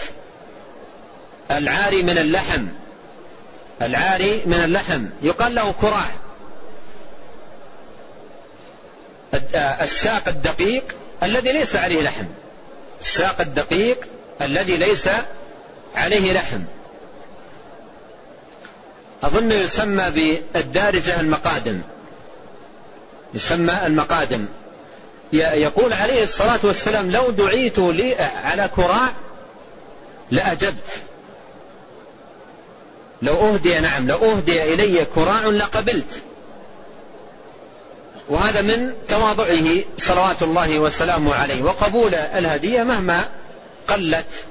العاري 1.50 2.02
من 2.02 2.18
اللحم. 2.18 2.66
العاري 3.82 4.42
من 4.46 4.60
اللحم. 4.64 5.04
يقال 5.22 5.54
له 5.54 5.74
كراع. 5.80 6.06
الساق 9.82 10.28
الدقيق 10.28 10.84
الذي 11.22 11.52
ليس 11.52 11.76
عليه 11.76 12.02
لحم. 12.02 12.24
الساق 13.00 13.40
الدقيق 13.40 13.98
الذي 14.40 14.76
ليس 14.76 15.08
عليه 15.96 16.32
لحم. 16.32 16.60
أظن 19.22 19.52
يسمى 19.52 20.10
بالدارجة 20.10 21.20
المقادم. 21.20 21.80
يسمى 23.34 23.86
المقادم. 23.86 24.46
يقول 25.32 25.92
عليه 25.92 26.22
الصلاة 26.22 26.60
والسلام 26.62 27.10
لو 27.10 27.30
دعيت 27.30 27.78
لي 27.78 28.14
على 28.14 28.70
كراع 28.76 29.12
لأجبت. 30.30 31.02
لو 33.22 33.34
أهدي 33.34 33.80
نعم 33.80 34.08
لو 34.08 34.16
أهدي 34.16 34.74
إلي 34.74 35.04
كراع 35.04 35.46
لقبلت. 35.46 36.22
وهذا 38.28 38.62
من 38.62 38.92
تواضعه 39.08 39.84
صلوات 39.98 40.42
الله 40.42 40.78
وسلامه 40.78 41.34
عليه. 41.34 41.62
وقبول 41.62 42.14
الهدية 42.14 42.82
مهما 42.82 43.24
قلت. 43.88 44.46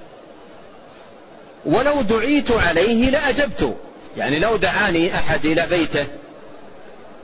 ولو 1.66 2.02
دعيت 2.02 2.52
عليه 2.52 3.10
لأجبت. 3.10 3.76
يعني 4.18 4.40
لو 4.40 4.58
دعاني 4.58 5.16
أحد 5.16 5.46
إلى 5.46 5.66
بيته 5.70 6.08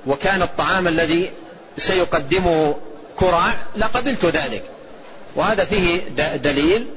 وكان 0.08 0.42
الطعام 0.42 0.88
الذي 0.88 1.32
سيقدمه 1.78 2.76
كراع 3.18 3.54
لقبلت 3.76 4.26
ذلك. 4.26 4.64
وهذا 5.36 5.66
فيه 5.66 6.02
دليل 6.36 6.88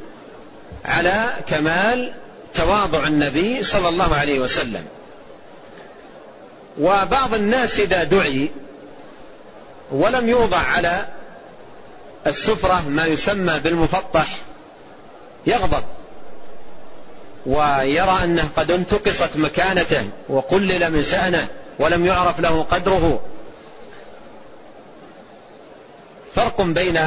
على 0.84 1.30
كمال 1.48 2.12
تواضع 2.56 3.06
النبي 3.06 3.62
صلى 3.62 3.88
الله 3.88 4.14
عليه 4.14 4.40
وسلم. 4.40 4.86
وبعض 6.80 7.34
الناس 7.34 7.80
إذا 7.80 8.04
دعي 8.04 8.50
ولم 9.92 10.28
يوضع 10.28 10.58
على 10.58 11.06
السفرة 12.26 12.88
ما 12.88 13.06
يسمى 13.06 13.60
بالمفطح 13.60 14.36
يغضب 15.46 15.84
ويرى 17.46 18.18
أنه 18.24 18.48
قد 18.56 18.70
انتقصت 18.70 19.36
مكانته 19.36 20.08
وقلل 20.28 20.92
من 20.92 21.02
شأنه 21.02 21.48
ولم 21.78 22.06
يعرف 22.06 22.40
له 22.40 22.62
قدره. 22.62 23.20
فرق 26.34 26.62
بين 26.62 27.00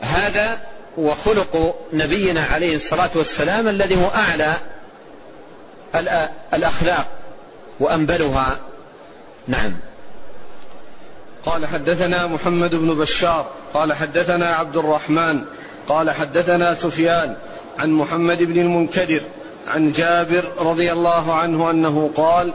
هذا 0.00 0.67
وخلق 0.98 1.74
نبينا 1.92 2.44
عليه 2.44 2.74
الصلاة 2.74 3.10
والسلام 3.14 3.68
الذي 3.68 3.96
هو 3.96 4.08
أعلى 4.08 4.54
الأخلاق 6.54 7.08
وأنبلها. 7.80 8.58
نعم. 9.48 9.76
قال 11.46 11.66
حدثنا 11.66 12.26
محمد 12.26 12.74
بن 12.74 12.94
بشار 12.94 13.46
قال 13.74 13.92
حدثنا 13.92 14.54
عبد 14.54 14.76
الرحمن 14.76 15.44
قال 15.88 16.10
حدثنا 16.10 16.74
سفيان 16.74 17.36
عن 17.78 17.90
محمد 17.90 18.42
بن 18.42 18.60
المنكدر 18.60 19.20
عن 19.68 19.92
جابر 19.92 20.44
رضي 20.58 20.92
الله 20.92 21.34
عنه 21.34 21.70
أنه 21.70 22.10
قال 22.16 22.52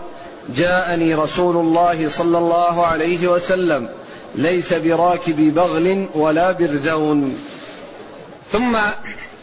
جاءني 0.56 1.16
رسول 1.16 1.56
الله 1.56 2.10
صلى 2.10 2.38
الله 2.38 2.86
عليه 2.86 3.28
وسلم 3.28 3.90
ليس 4.36 4.74
براكب 4.74 5.54
بغل 5.54 6.08
ولا 6.16 6.52
برذون. 6.52 7.38
ثم 8.54 8.78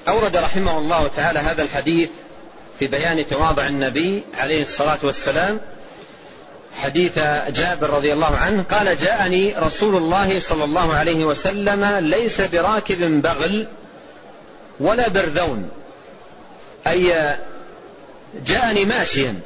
أورد 0.09 0.37
رحمه 0.37 0.79
الله 0.79 1.11
تعالى 1.17 1.39
هذا 1.39 1.63
الحديث 1.63 2.11
في 2.79 2.87
بيان 2.87 3.27
تواضع 3.27 3.67
النبي 3.67 4.23
عليه 4.35 4.63
الصلاة 4.63 4.99
والسلام. 5.03 5.61
حديث 6.77 7.19
جابر 7.49 7.91
رضي 7.91 8.13
الله 8.13 8.37
عنه 8.37 8.63
قال 8.63 8.99
جاءني 8.99 9.59
رسول 9.59 9.97
الله 9.97 10.41
صلى 10.41 10.65
الله 10.65 10.95
عليه 10.95 11.25
وسلم 11.25 11.85
ليس 11.85 12.41
براكب 12.41 13.23
بغل 13.23 13.67
ولا 14.81 15.09
برذون 15.09 15.69
أي 16.87 17.37
جاءني 18.47 18.85
ماشيا 18.85 19.41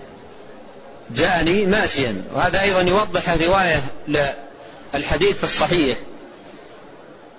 جاءني 1.11 1.67
ماشيا. 1.67 2.23
وهذا 2.35 2.61
أيضا 2.61 2.81
يوضح 2.81 3.29
رواية 3.31 3.83
للحديث 4.95 5.37
في 5.37 5.45
الصحيح. 5.45 5.99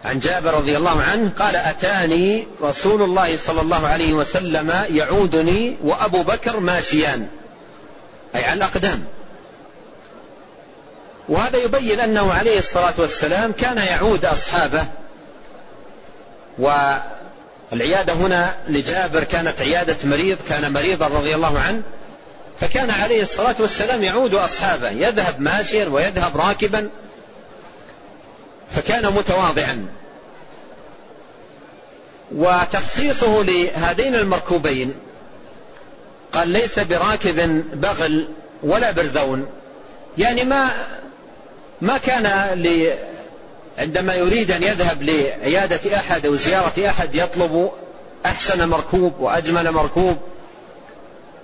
عن 0.06 0.20
جابر 0.20 0.54
رضي 0.54 0.78
الله 0.78 1.02
عنه 1.02 1.32
قال 1.40 1.56
أتاني 1.56 2.48
رسول 2.62 3.02
الله 3.02 3.38
صلى 3.38 3.62
الله 3.62 3.88
عليه 3.88 4.14
وسلم 4.14 4.86
يعودني 4.90 5.78
وأبو 5.84 6.24
بكر 6.24 6.60
ماشيان 6.60 7.28
أي 8.36 8.46
على 8.46 8.58
الأقدام. 8.58 9.06
وهذا 11.30 11.58
يبين 11.58 12.00
أنه 12.00 12.34
عليه 12.34 12.60
الصلاة 12.60 12.94
والسلام 12.98 13.52
كان 13.52 13.78
يعود 13.78 14.26
أصحابه. 14.26 14.86
والعيادة 16.60 18.14
هنا 18.14 18.56
لجابر 18.68 19.24
كانت 19.24 19.62
عيادة 19.62 19.98
مريض 20.04 20.38
كان 20.50 20.74
مريضا 20.74 21.08
رضي 21.08 21.36
الله 21.36 21.60
عنه 21.60 21.82
فكان 22.60 22.90
عليه 22.90 23.22
الصلاة 23.22 23.56
والسلام 23.60 24.04
يعود 24.04 24.34
أصحابه 24.34 24.90
يذهب 24.90 25.42
ماشيا 25.42 25.88
ويذهب 25.88 26.38
راكبا. 26.38 26.90
فكان 28.72 29.14
متواضعا. 29.14 29.88
وتخصيصه 32.36 33.44
لهذين 33.44 34.16
المركوبين 34.16 34.96
قال 36.34 36.50
ليس 36.50 36.80
براكب 36.80 37.64
بغل 37.74 38.28
ولا 38.64 38.92
برذون. 38.92 39.48
يعني 40.18 40.44
ما 40.44 40.72
ما 41.82 41.98
كان 41.98 42.26
عندما 43.78 44.16
يريد 44.16 44.52
أن 44.52 44.64
يذهب 44.64 45.04
لعيادة 45.04 45.96
أحد 45.96 46.26
أو 46.26 46.36
زيارة 46.36 46.90
أحد 46.90 47.16
يطلب 47.16 47.72
أحسن 48.26 48.70
مركوب 48.70 49.20
وأجمل 49.20 49.72
مركوب 49.72 50.18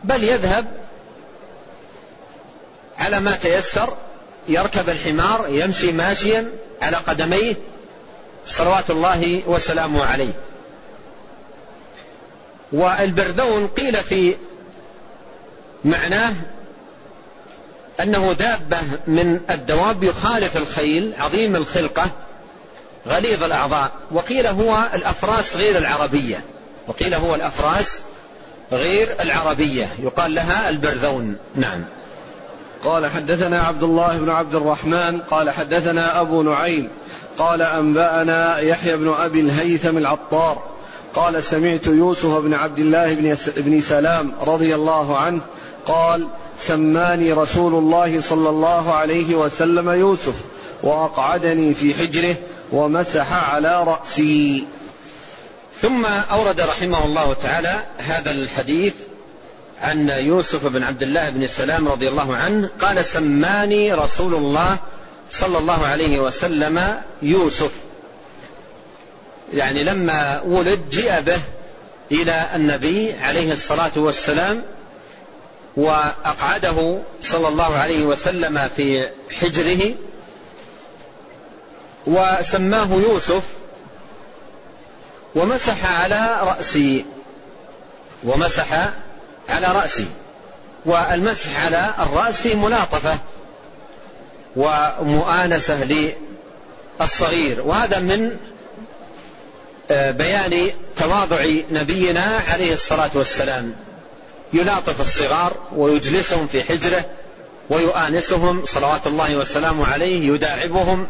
بل 0.03 0.23
يذهب 0.23 0.65
على 2.97 3.19
ما 3.19 3.31
تيسر 3.31 3.93
يركب 4.47 4.89
الحمار 4.89 5.45
يمشي 5.49 5.91
ماشيا 5.91 6.51
على 6.81 6.97
قدميه 6.97 7.55
صلوات 8.47 8.89
الله 8.89 9.41
وسلامه 9.47 10.05
عليه. 10.05 10.33
والبردون 12.71 13.67
قيل 13.67 14.03
في 14.03 14.37
معناه 15.85 16.33
أنه 17.99 18.33
دابة 18.33 18.77
من 19.07 19.39
الدواب 19.49 20.03
يخالف 20.03 20.57
الخيل 20.57 21.13
عظيم 21.19 21.55
الخلقة 21.55 22.09
غليظ 23.07 23.43
الأعضاء. 23.43 23.91
وقيل 24.11 24.47
هو 24.47 24.89
الأفراس 24.93 25.55
غير 25.55 25.77
العربية. 25.77 26.43
وقيل 26.87 27.13
هو 27.13 27.35
الأفراس 27.35 27.99
غير 28.71 29.15
العربية. 29.19 29.89
يقال 29.99 30.35
لها 30.35 30.69
البرذون 30.69 31.37
نعم. 31.55 31.83
قال 32.83 33.07
حدثنا 33.07 33.61
عبد 33.61 33.83
الله 33.83 34.17
بن 34.17 34.29
عبد 34.29 34.55
الرحمن 34.55 35.19
قال 35.21 35.49
حدثنا 35.49 36.21
أبو 36.21 36.41
نعيم 36.41 36.89
قال 37.37 37.61
أنبأنا 37.61 38.59
يحيى 38.59 38.97
بن 38.97 39.13
أبي 39.13 39.39
الهيثم 39.39 39.97
العطار 39.97 40.63
قال 41.15 41.43
سمعت 41.43 41.87
يوسف 41.87 42.37
بن 42.37 42.53
عبد 42.53 42.79
الله 42.79 43.35
بن 43.57 43.81
سلام 43.81 44.33
رضي 44.41 44.75
الله 44.75 45.17
عنه 45.17 45.41
قال 45.85 46.27
سماني 46.59 47.33
رسول 47.33 47.73
الله 47.73 48.21
صلى 48.21 48.49
الله 48.49 48.93
عليه 48.93 49.35
وسلم 49.35 49.89
يوسف 49.89 50.35
وأقعدني 50.83 51.73
في 51.73 51.93
حجره 51.93 52.35
ومسح 52.71 53.53
على 53.53 53.83
رأسي. 53.83 54.65
ثم 55.81 56.05
أورد 56.05 56.61
رحمه 56.61 57.05
الله 57.05 57.33
تعالى 57.33 57.83
هذا 57.97 58.31
الحديث 58.31 58.93
عن 59.81 60.09
يوسف 60.09 60.65
بن 60.65 60.83
عبد 60.83 61.03
الله 61.03 61.29
بن 61.29 61.47
سلام 61.47 61.87
رضي 61.87 62.07
الله 62.07 62.35
عنه 62.35 62.69
قال 62.81 63.05
سماني 63.05 63.93
رسول 63.93 64.35
الله 64.35 64.77
صلى 65.31 65.57
الله 65.57 65.85
عليه 65.85 66.19
وسلم 66.19 67.01
يوسف. 67.21 67.71
يعني 69.53 69.83
لما 69.83 70.41
ولد 70.41 70.89
جاء 70.91 71.21
به 71.21 71.39
إلى 72.11 72.49
النبي 72.55 73.13
عليه 73.13 73.53
الصلاة 73.53 73.91
والسلام 73.95 74.63
وأقعده 75.77 76.99
صلى 77.21 77.47
الله 77.47 77.75
عليه 77.77 78.05
وسلم 78.05 78.69
في 78.75 79.09
حجره 79.31 79.95
وسماه 82.07 82.93
يوسف 82.93 83.43
ومسح 85.35 86.01
على 86.01 86.39
رأسي 86.41 87.05
ومسح 88.23 88.89
على 89.51 89.67
رأسي. 89.67 90.05
والمسح 90.85 91.65
على 91.65 91.93
الرأس 91.99 92.41
فيه 92.41 92.55
ملاطفة. 92.55 93.17
ومؤانسة 94.55 95.83
للصغير. 96.99 97.61
وهذا 97.61 97.99
من 97.99 98.37
آه، 99.91 100.11
بيان 100.11 100.71
تواضع 100.97 101.45
نبينا 101.71 102.41
عليه 102.51 102.73
الصلاة 102.73 103.09
والسلام. 103.13 103.73
يلاطف 104.53 105.01
الصغار 105.01 105.53
ويجلسهم 105.75 106.47
في 106.47 106.63
حجرة 106.63 107.05
ويؤانسهم 107.69 108.65
صلوات 108.65 109.07
الله 109.07 109.35
وسلامه 109.35 109.87
عليه 109.87 110.33
يداعبهم. 110.33 111.07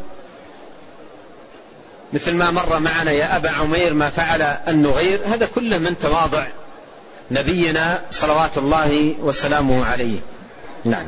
مثل 2.13 2.33
ما 2.33 2.51
مر 2.51 2.79
معنا 2.79 3.11
يا 3.11 3.35
أبا 3.35 3.49
عمير 3.49 3.93
ما 3.93 4.09
فعل 4.09 4.41
النغير. 4.67 5.19
هذا 5.25 5.45
كله 5.45 5.77
من 5.77 5.99
تواضع 5.99 6.43
نبينا 7.31 8.01
صلوات 8.11 8.57
الله 8.57 9.15
وسلامه 9.21 9.85
عليه. 9.85 10.19
نعم. 10.85 11.07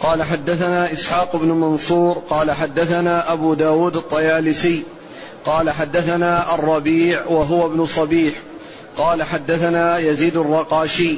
قال 0.00 0.22
حدثنا 0.22 0.92
إسحاق 0.92 1.36
بن 1.36 1.48
منصور 1.48 2.22
قال 2.30 2.52
حدثنا 2.52 3.32
أبو 3.32 3.54
داود 3.54 3.96
الطيالسي 3.96 4.82
قال 5.46 5.70
حدثنا 5.70 6.54
الربيع 6.54 7.26
وهو 7.26 7.66
ابن 7.66 7.86
صبيح 7.86 8.34
قال 8.98 9.22
حدثنا 9.22 9.98
يزيد 9.98 10.36
الرقاشي 10.36 11.16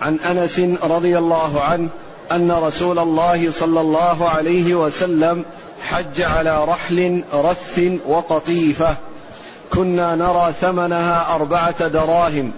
عن 0.00 0.16
أنس 0.16 0.58
رضي 0.82 1.18
الله 1.18 1.62
عنه 1.62 1.88
أن 2.32 2.52
رسول 2.52 2.98
الله 2.98 3.50
صلى 3.50 3.80
الله 3.80 4.28
عليه 4.28 4.74
وسلم 4.74 5.44
حج 5.82 6.22
على 6.22 6.64
رحل 6.64 7.24
رث 7.34 7.80
وقطيفة 8.06 8.96
كنا 9.72 10.16
نرى 10.16 10.52
ثمنها 10.60 11.34
أربعة 11.34 11.88
دراهم. 11.88 12.52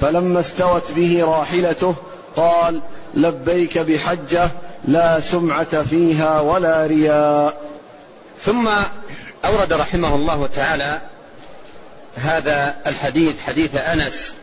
فلما 0.00 0.40
استوت 0.40 0.92
به 0.92 1.24
راحلته 1.24 1.94
قال 2.36 2.82
لبيك 3.14 3.78
بحجة 3.78 4.50
لا 4.84 5.20
سمعة 5.20 5.82
فيها 5.82 6.40
ولا 6.40 6.86
رياء. 6.86 7.60
ثم 8.40 8.68
أورد 9.44 9.72
رحمه 9.72 10.14
الله 10.14 10.46
تعالى 10.46 11.00
هذا 12.16 12.76
الحديث 12.86 13.40
حديث 13.40 13.76
أنس 13.76 14.34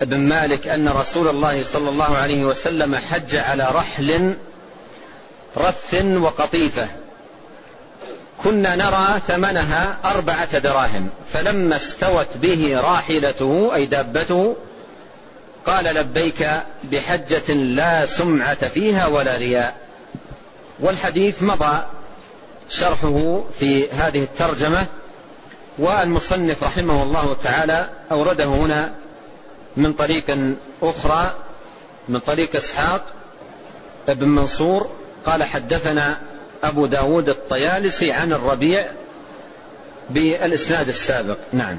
بن 0.00 0.20
مالك 0.20 0.68
أن 0.68 0.88
رسول 0.88 1.28
الله 1.28 1.64
صلى 1.64 1.90
الله 1.90 2.16
عليه 2.16 2.44
وسلم 2.44 2.96
حج 2.96 3.36
على 3.36 3.68
رحل 3.74 4.36
رث 5.56 5.94
وقطيفة. 5.94 6.88
كنا 8.44 8.76
نرى 8.76 9.20
ثمنها 9.28 9.96
أربعة 10.04 10.58
دراهم 10.58 11.08
فلما 11.32 11.76
استوت 11.76 12.26
به 12.36 12.80
راحلته 12.80 13.74
أي 13.74 13.86
دابته 13.86 14.56
قال 15.66 15.84
لبيك 15.84 16.50
بحجة 16.84 17.52
لا 17.52 18.06
سمعة 18.06 18.68
فيها 18.68 19.06
ولا 19.06 19.36
رياء. 19.36 19.76
والحديث 20.80 21.42
مضى 21.42 21.82
شرحه 22.70 23.44
في 23.58 23.90
هذه 23.90 24.22
الترجمة 24.22 24.86
والمصنف 25.78 26.64
رحمه 26.64 27.02
الله 27.02 27.36
تعالى 27.44 27.90
أورده 28.10 28.44
هنا 28.44 28.94
من 29.76 29.92
طريق 29.92 30.56
أخرى 30.82 31.34
من 32.08 32.20
طريق 32.20 32.56
إسحاق 32.56 33.04
بن 34.08 34.28
منصور. 34.28 34.90
قال 35.26 35.44
حدثنا 35.44 36.20
أبو 36.64 36.86
داود 36.86 37.28
الطيالسي 37.28 38.12
عن 38.12 38.32
الربيع 38.32 38.90
بالإسناد 40.10 40.88
السابق. 40.88 41.38
نعم. 41.52 41.78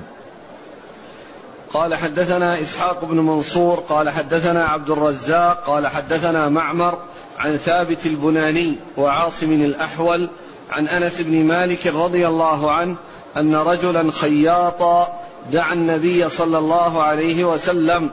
قال 1.74 1.96
حدثنا 1.96 2.62
إسحاق 2.62 3.06
بن 3.06 3.18
منصور 3.18 3.80
قال 3.90 4.10
حدثنا 4.10 4.66
عبد 4.66 4.90
الرزاق 4.90 5.64
قال 5.66 5.88
حدثنا 5.88 6.50
معمر 6.50 6.98
عن 7.38 7.58
ثابت 7.58 8.06
البناني 8.06 8.76
وعاصم 8.98 9.52
الأحول 9.52 10.30
عن 10.72 10.88
أنس 10.88 11.22
بن 11.22 11.46
مالك 11.46 11.88
رضي 11.88 12.28
الله 12.28 12.72
عنه 12.72 12.96
أن 13.38 13.56
رجلا 13.56 14.12
خياطا 14.12 15.20
دعا 15.52 15.74
النبي 15.74 16.30
صلى 16.30 16.58
الله 16.58 17.04
عليه 17.04 17.46
وسلم 17.46 18.10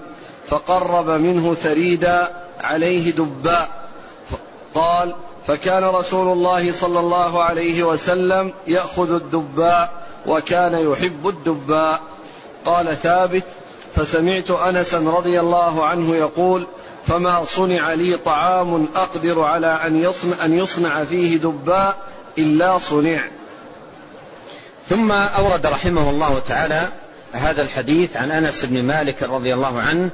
فقرب 0.47 1.11
منه 1.11 1.55
ثريدا 1.55 2.29
عليه 2.61 3.13
دباء. 3.13 3.69
قال 4.75 5.15
فكان 5.47 5.85
رسول 5.85 6.33
الله 6.33 6.73
صلى 6.73 7.01
الله 7.01 7.43
عليه 7.43 7.85
وسلم 7.85 8.53
يأخذ 8.67 9.13
الدباء 9.13 9.93
وكان 10.27 10.91
يحب 10.91 11.29
الدباء. 11.29 12.01
قال 12.65 12.97
ثابت 12.97 13.45
فسمعت 13.97 14.51
أنسا 14.51 14.99
رضي 14.99 15.41
الله 15.41 15.87
عنه 15.87 16.17
يقول 16.17 16.67
فما 17.07 17.45
صنع 17.45 17.93
لي 17.93 18.17
طعام 18.17 18.89
أقدر 18.95 19.41
على 19.41 19.67
أن 19.67 19.97
يصنع, 19.97 20.45
أن 20.45 20.53
يصنع 20.53 21.05
فيه 21.05 21.37
دباء 21.37 21.97
إلا 22.39 22.79
صنع. 22.79 23.25
ثم 24.89 25.13
أورد 25.13 25.67
رحمه 25.67 26.11
الله 26.11 26.39
تعالى 26.39 26.89
هذا 27.33 27.63
الحديث 27.63 28.17
عن 28.17 28.31
أنس 28.31 28.65
بن 28.65 28.83
مالك 28.83 29.23
رضي 29.23 29.55
الله 29.55 29.81
عنه 29.81 30.11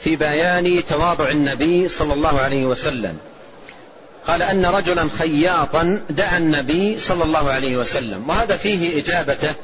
في 0.00 0.16
بيان 0.16 0.82
تواضع 0.88 1.30
النبي 1.30 1.88
صلى 1.88 2.14
الله 2.14 2.40
عليه 2.40 2.66
وسلم. 2.66 3.16
قال 4.26 4.42
أن 4.42 4.66
رجلا 4.66 5.08
خياطا 5.18 6.00
دعا 6.10 6.38
النبي 6.38 6.98
صلى 6.98 7.24
الله 7.24 7.50
عليه 7.50 7.76
وسلم 7.76 8.28
وهذا 8.28 8.56
فيه 8.56 9.00
إجابته 9.00 9.54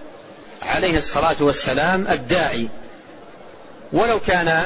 عليه 0.63 0.97
الصلاة 0.97 1.37
والسلام 1.41 2.07
الداعي. 2.09 2.69
ولو 3.93 4.21
كان 4.21 4.63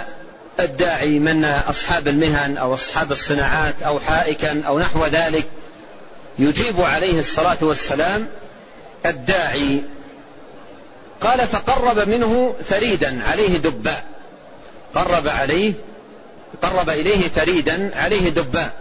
الداعي 0.60 1.18
من 1.18 1.44
أصحاب 1.44 2.08
المهن 2.08 2.56
أو 2.56 2.74
أصحاب 2.74 3.12
الصناعات 3.12 3.82
أو 3.82 4.00
حائكا 4.00 4.62
أو 4.66 4.78
نحو 4.78 5.06
ذلك 5.06 5.46
يجيب 6.38 6.80
عليه 6.80 7.18
الصلاة 7.18 7.58
والسلام 7.60 8.28
الداعي. 9.06 9.82
قال 11.20 11.46
فقرب 11.46 12.08
منه 12.08 12.54
ثريدا 12.64 13.22
عليه 13.24 13.58
دباء. 13.58 14.04
قرب 14.94 15.28
عليه 15.28 15.72
قرب 16.62 16.90
إليه 16.90 17.28
ثريدا 17.28 17.90
عليه 17.94 18.30
دباء. 18.30 18.72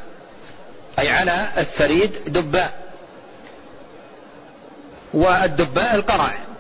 أي 0.99 1.09
على 1.09 1.47
الثريد 1.57 2.11
دباء. 2.27 2.73
والدباء 5.13 5.95
القرع. 5.95 6.50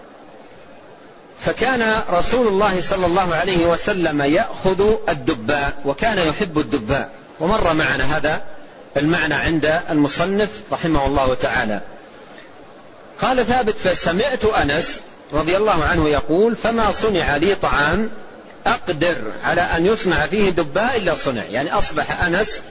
فكان 1.45 2.01
رسول 2.09 2.47
الله 2.47 2.81
صلى 2.81 3.05
الله 3.05 3.35
عليه 3.35 3.65
وسلم 3.65 4.21
يأخذ 4.21 4.95
الدباء 5.09 5.73
وكان 5.85 6.17
يحب 6.17 6.59
الدباء. 6.59 7.09
ومر 7.39 7.73
معنا 7.73 8.17
هذا 8.17 8.41
المعنى 8.97 9.33
عند 9.33 9.81
المصنف 9.89 10.49
رحمه 10.71 11.05
الله 11.05 11.33
تعالى. 11.33 11.81
قال 13.21 13.45
ثابت 13.45 13.77
فسمعت 13.77 14.45
أنس 14.45 14.99
رضي 15.33 15.57
الله 15.57 15.83
عنه 15.83 16.09
يقول 16.09 16.55
فما 16.55 16.91
صنع 16.91 17.35
لي 17.35 17.55
طعام 17.55 18.09
أقدر 18.67 19.15
على 19.43 19.61
أن 19.61 19.85
يصنع 19.85 20.27
فيه 20.27 20.49
دباء 20.49 20.97
إلا 20.97 21.15
صنع. 21.15 21.43
يعني 21.43 21.77
أصبح 21.77 22.21
أنس 22.23 22.61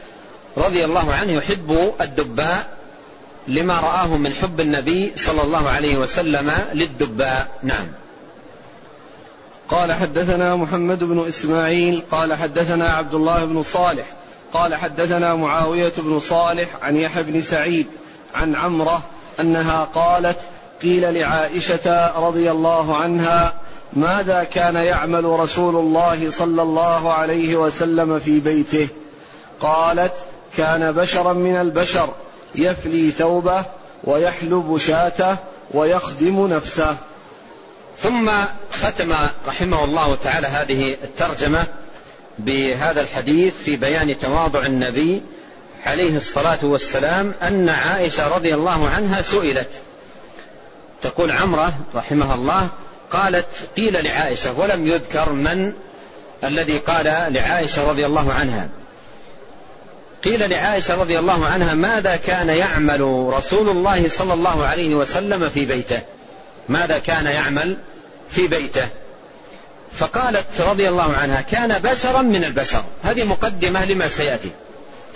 رضي 0.56 0.84
الله 0.84 1.14
عنه 1.14 1.32
يحب 1.32 1.94
الدباء 2.00 2.66
لما 3.48 3.74
رآه 3.74 4.16
من 4.16 4.34
حب 4.34 4.60
النبي 4.60 5.12
صلى 5.16 5.42
الله 5.42 5.68
عليه 5.68 5.96
وسلم 5.96 6.52
للدباء. 6.74 7.48
نعم. 7.62 7.86
قال 9.70 9.92
حدثنا 9.92 10.56
محمد 10.56 11.04
بن 11.04 11.28
إسماعيل 11.28 12.02
قال 12.10 12.34
حدثنا 12.34 12.92
عبد 12.92 13.14
الله 13.14 13.44
بن 13.44 13.62
صالح 13.62 14.06
قال 14.52 14.74
حدثنا 14.74 15.34
معاوية 15.34 15.92
بن 15.98 16.20
صالح 16.20 16.68
عن 16.82 16.96
يحيى 16.96 17.22
بن 17.22 17.40
سعيد 17.40 17.86
عن 18.34 18.54
عمرة 18.54 19.02
أنها 19.40 19.84
قالت 19.94 20.38
قيل 20.82 21.14
لعائشة 21.14 22.18
رضي 22.26 22.50
الله 22.50 22.96
عنها 22.96 23.54
ماذا 23.92 24.44
كان 24.44 24.74
يعمل 24.74 25.24
رسول 25.24 25.76
الله 25.76 26.30
صلى 26.30 26.62
الله 26.62 27.12
عليه 27.12 27.56
وسلم 27.56 28.18
في 28.18 28.40
بيته؟ 28.40 28.88
قالت 29.60 30.12
كان 30.56 30.92
بشرا 30.92 31.32
من 31.32 31.56
البشر 31.56 32.08
يفلي 32.54 33.10
ثوبه 33.10 33.64
ويحلب 34.04 34.78
شاته 34.78 35.36
ويخدم 35.70 36.46
نفسه. 36.46 36.96
ثم 38.02 38.30
ختم 38.72 39.12
رحمه 39.46 39.84
الله 39.84 40.14
تعالى 40.24 40.46
هذه 40.46 40.96
الترجمة 41.04 41.66
بهذا 42.38 43.00
الحديث 43.00 43.54
في 43.64 43.76
بيان 43.76 44.18
تواضع 44.18 44.66
النبي 44.66 45.22
عليه 45.86 46.16
الصلاة 46.16 46.58
والسلام 46.62 47.34
أن 47.42 47.68
عائشة 47.68 48.36
رضي 48.36 48.54
الله 48.54 48.88
عنها 48.88 49.22
سئلت. 49.22 49.68
تقول 51.02 51.30
عمرة 51.30 51.72
رحمها 51.94 52.34
الله 52.34 52.68
قالت 53.10 53.46
قيل 53.76 54.04
لعائشة 54.04 54.58
ولم 54.58 54.86
يذكر 54.86 55.32
من 55.32 55.72
الذي 56.44 56.78
قال 56.78 57.04
لعائشة 57.32 57.90
رضي 57.90 58.06
الله 58.06 58.32
عنها. 58.32 58.68
قيل 60.24 60.50
لعائشة 60.50 61.00
رضي 61.00 61.18
الله 61.18 61.46
عنها 61.46 61.74
ماذا 61.74 62.16
كان 62.16 62.48
يعمل 62.48 63.30
رسول 63.36 63.68
الله 63.68 64.08
صلى 64.08 64.34
الله 64.34 64.66
عليه 64.66 64.94
وسلم 64.94 65.48
في 65.48 65.64
بيته؟ 65.64 66.00
ماذا 66.68 66.98
كان 66.98 67.26
يعمل؟ 67.26 67.76
في 68.30 68.46
بيته. 68.46 68.88
فقالت 69.92 70.60
رضي 70.60 70.88
الله 70.88 71.12
عنها 71.22 71.40
كان 71.40 71.78
بشرا 71.78 72.22
من 72.22 72.44
البشر. 72.44 72.84
هذه 73.02 73.24
مقدمة 73.24 73.84
لما 73.84 74.08
سيأتي. 74.08 74.50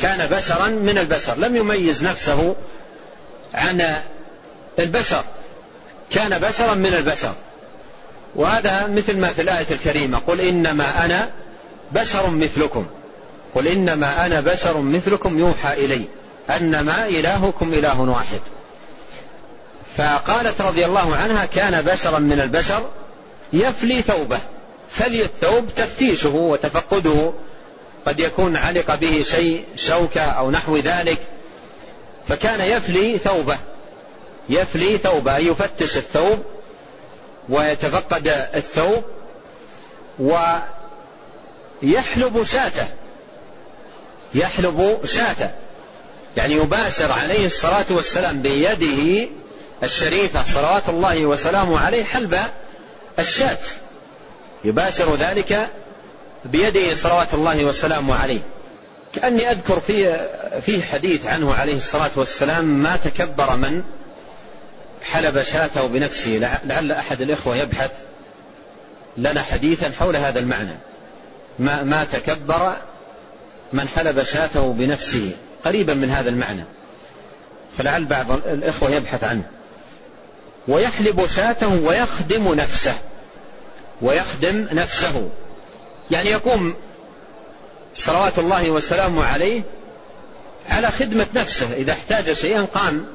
كان 0.01 0.27
بشرا 0.27 0.69
من 0.69 0.99
البشر. 0.99 1.35
لم 1.35 1.57
يميز 1.57 2.05
نفسه 2.05 2.57
عن 3.55 3.97
البشر. 4.79 5.25
كان 6.11 6.39
بشرا 6.39 6.75
من 6.75 6.95
البشر. 6.95 7.33
وهذا 8.35 8.87
مثل 8.87 9.17
ما 9.17 9.29
في 9.29 9.43
الآية 9.43 9.67
الكريمة. 9.71 10.19
قل 10.19 10.41
إنما 10.41 11.05
أنا 11.05 11.31
بشر 11.93 12.31
مثلكم. 12.31 12.87
قل 13.55 13.69
إنما 13.69 14.27
أنا 14.27 14.41
بشر 14.41 14.81
مثلكم 14.81 15.39
يوحى 15.39 15.85
إلي. 15.85 16.05
أنما 16.51 17.07
إلهكم 17.07 17.73
إله 17.73 18.01
واحد. 18.01 18.41
فقالت 19.97 20.61
رضي 20.61 20.85
الله 20.85 21.17
عنها 21.17 21.45
كان 21.45 21.83
بشرا 21.83 22.19
من 22.19 22.41
البشر. 22.41 22.89
يفلي 23.55 24.03
ثوبه. 24.03 24.39
فلي 24.91 25.23
الثوب 25.23 25.69
تفتيشه 25.77 26.35
وتفقده. 26.35 27.33
قد 28.07 28.21
يكون 28.21 28.57
علق 28.57 28.95
به 28.95 29.23
شيء 29.23 29.65
شوكة 29.77 30.21
أو 30.21 30.51
نحو 30.51 30.77
ذلك. 30.77 31.19
فكان 32.29 32.61
يفلي 32.61 33.19
ثوبه. 33.19 33.59
يفلي 34.49 34.99
ثوبه 34.99 35.37
يفتش 35.37 35.97
الثوب 35.97 36.43
ويتفقد 37.49 38.49
الثوب 38.55 39.05
ويحلب 41.83 42.43
شاته. 42.45 42.87
يحلب 44.35 45.01
شاته. 45.05 45.51
يعني 46.37 46.55
يباشر 46.55 47.13
عليه 47.13 47.47
الصلاة 47.47 47.85
والسلام 47.91 48.43
بيده 48.43 49.29
الشريفة 49.83 50.45
صلوات 50.45 50.89
الله 50.89 51.27
وسلامه 51.27 51.81
عليه 51.81 52.05
حلب 52.05 52.39
الشاة 53.19 53.59
يباشر 54.65 55.17
ذلك 55.17 55.69
بيده 56.45 56.95
صلوات 56.95 57.35
الله 57.35 57.65
وسلامه 57.65 58.15
عليه. 58.17 58.41
كأني 59.15 59.51
أذكر 59.51 59.81
في 59.81 60.29
في 60.61 60.83
حديث 60.83 61.27
عنه 61.27 61.55
عليه 61.55 61.77
الصلاة 61.77 62.11
والسلام 62.17 62.65
ما 62.65 62.97
تكبر 62.97 63.57
من 63.57 63.83
حلب 65.03 65.43
شاته 65.43 65.87
بنفسه 65.87 66.61
لعل 66.65 66.93
أحد 66.93 67.21
الإخوة 67.21 67.57
يبحث 67.57 67.91
لنا 69.17 69.43
حديثا 69.43 69.93
حول 69.99 70.17
هذا 70.17 70.39
المعنى. 70.39 70.75
ما, 71.59 71.83
ما 71.83 72.05
تكبر 72.05 72.77
من 73.73 73.89
حلب 73.89 74.23
شاته 74.23 74.73
بنفسه. 74.73 75.31
قريبا 75.65 75.95
من 75.95 76.11
هذا 76.11 76.29
المعنى. 76.29 76.65
فلعل 77.79 78.05
بعض 78.05 78.31
الإخوة 78.31 78.91
يبحث 78.91 79.25
عنه. 79.25 79.45
ويحلب 80.69 81.27
شاته 81.27 81.81
ويخدم 81.85 82.55
نفسه 82.55 82.95
ويخدم 84.03 84.67
نفسه. 84.73 85.29
يعني 86.11 86.31
يقوم 86.31 86.75
صلوات 87.95 88.39
الله 88.39 88.71
وسلامه 88.71 89.25
عليه 89.25 89.63
على 90.69 90.89
خدمة 90.89 91.27
نفسه. 91.35 91.73
إذا 91.75 91.93
احتاج 91.93 92.33
شيئا 92.33 92.67
قام 92.75 93.07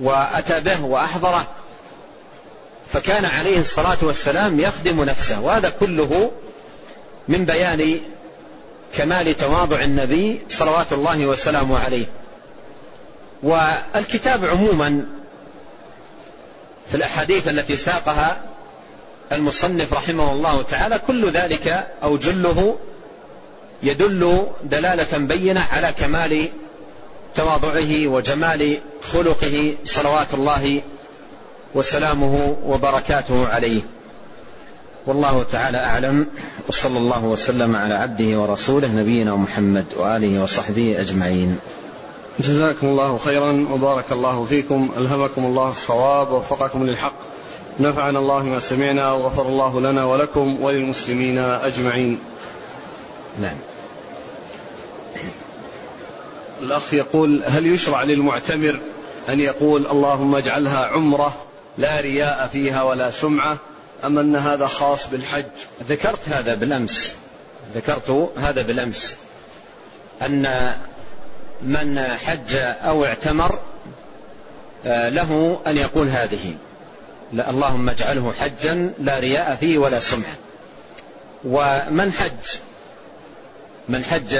وأتى 0.00 0.60
به 0.60 0.84
وأحضره 0.84 1.46
فكان 2.92 3.24
عليه 3.24 3.58
الصلاة 3.58 3.98
والسلام 4.02 4.60
يخدم 4.60 5.04
نفسه. 5.04 5.40
وهذا 5.40 5.72
كله 5.80 6.30
من 7.28 7.44
بيان 7.44 8.00
كمال 8.96 9.36
تواضع 9.36 9.80
النبي 9.80 10.40
صلوات 10.48 10.92
الله 10.92 11.26
وسلامه 11.26 11.78
عليه. 11.78 12.06
والكتاب 13.42 14.46
عموما 14.46 15.19
في 16.90 16.96
الأحاديث 16.96 17.48
التي 17.48 17.76
ساقها 17.76 18.40
المصنف 19.32 19.92
رحمه 19.92 20.32
الله 20.32 20.62
تعالى 20.62 21.00
كل 21.06 21.30
ذلك 21.30 21.86
أو 22.02 22.16
جله 22.16 22.78
يدل 23.82 24.46
دلالة 24.64 25.18
بينة 25.18 25.60
على 25.72 25.92
كمال 25.98 26.48
تواضعه 27.34 28.06
وجمال 28.06 28.78
خلقه 29.12 29.76
صلوات 29.84 30.34
الله 30.34 30.82
وسلامه 31.74 32.56
وبركاته 32.66 33.48
عليه. 33.48 33.80
والله 35.06 35.42
تعالى 35.52 35.78
أعلم 35.78 36.26
وصلى 36.68 36.98
الله 36.98 37.24
وسلم 37.24 37.76
على 37.76 37.94
عبده 37.94 38.40
ورسوله 38.40 38.88
نبينا 38.88 39.36
محمد 39.36 39.84
وآله 39.96 40.42
وصحبه 40.42 41.00
أجمعين. 41.00 41.58
جزاكم 42.38 42.86
الله 42.86 43.18
خيرا 43.18 43.66
وبارك 43.72 44.12
الله 44.12 44.44
فيكم. 44.44 44.90
ألهمكم 44.96 45.44
الله 45.44 45.68
الصواب 45.68 46.30
ووفقكم 46.32 46.86
للحق. 46.86 47.14
نفعنا 47.80 48.18
الله 48.18 48.42
ما 48.42 48.60
سمعنا 48.60 49.12
وغفر 49.12 49.48
الله 49.48 49.80
لنا 49.80 50.04
ولكم 50.04 50.62
وللمسلمين 50.62 51.38
أجمعين. 51.38 52.18
نعم. 53.40 53.56
الأخ 56.60 56.94
يقول 56.94 57.42
هل 57.46 57.66
يشرع 57.66 58.02
للمعتمر 58.02 58.80
أن 59.28 59.40
يقول 59.40 59.86
اللهم 59.86 60.34
اجعلها 60.34 60.86
عمرة 60.86 61.34
لا 61.78 62.00
رياء 62.00 62.48
فيها 62.52 62.82
ولا 62.82 63.10
سمعة 63.10 63.58
أم 64.04 64.18
أن 64.18 64.36
هذا 64.36 64.66
خاص 64.66 65.10
بالحج؟ 65.10 65.44
ذكرت 65.88 66.28
هذا 66.28 66.54
بالأمس. 66.54 67.16
ذكرت 67.74 68.30
هذا 68.36 68.62
بالأمس. 68.62 69.16
أن 70.22 70.74
من 71.62 72.16
حج 72.26 72.56
أو 72.56 73.04
اعتمر 73.04 73.58
آه، 74.86 75.08
له 75.08 75.60
أن 75.66 75.76
يقول 75.76 76.08
هذه 76.08 76.54
لا 77.32 77.50
اللهم 77.50 77.88
اجعله 77.88 78.32
حجا 78.32 78.92
لا 78.98 79.18
رياء 79.18 79.56
فيه 79.60 79.78
ولا 79.78 80.00
سمعة 80.00 80.34
ومن 81.44 82.12
حج 82.12 82.60
من 83.88 84.04
حج 84.04 84.38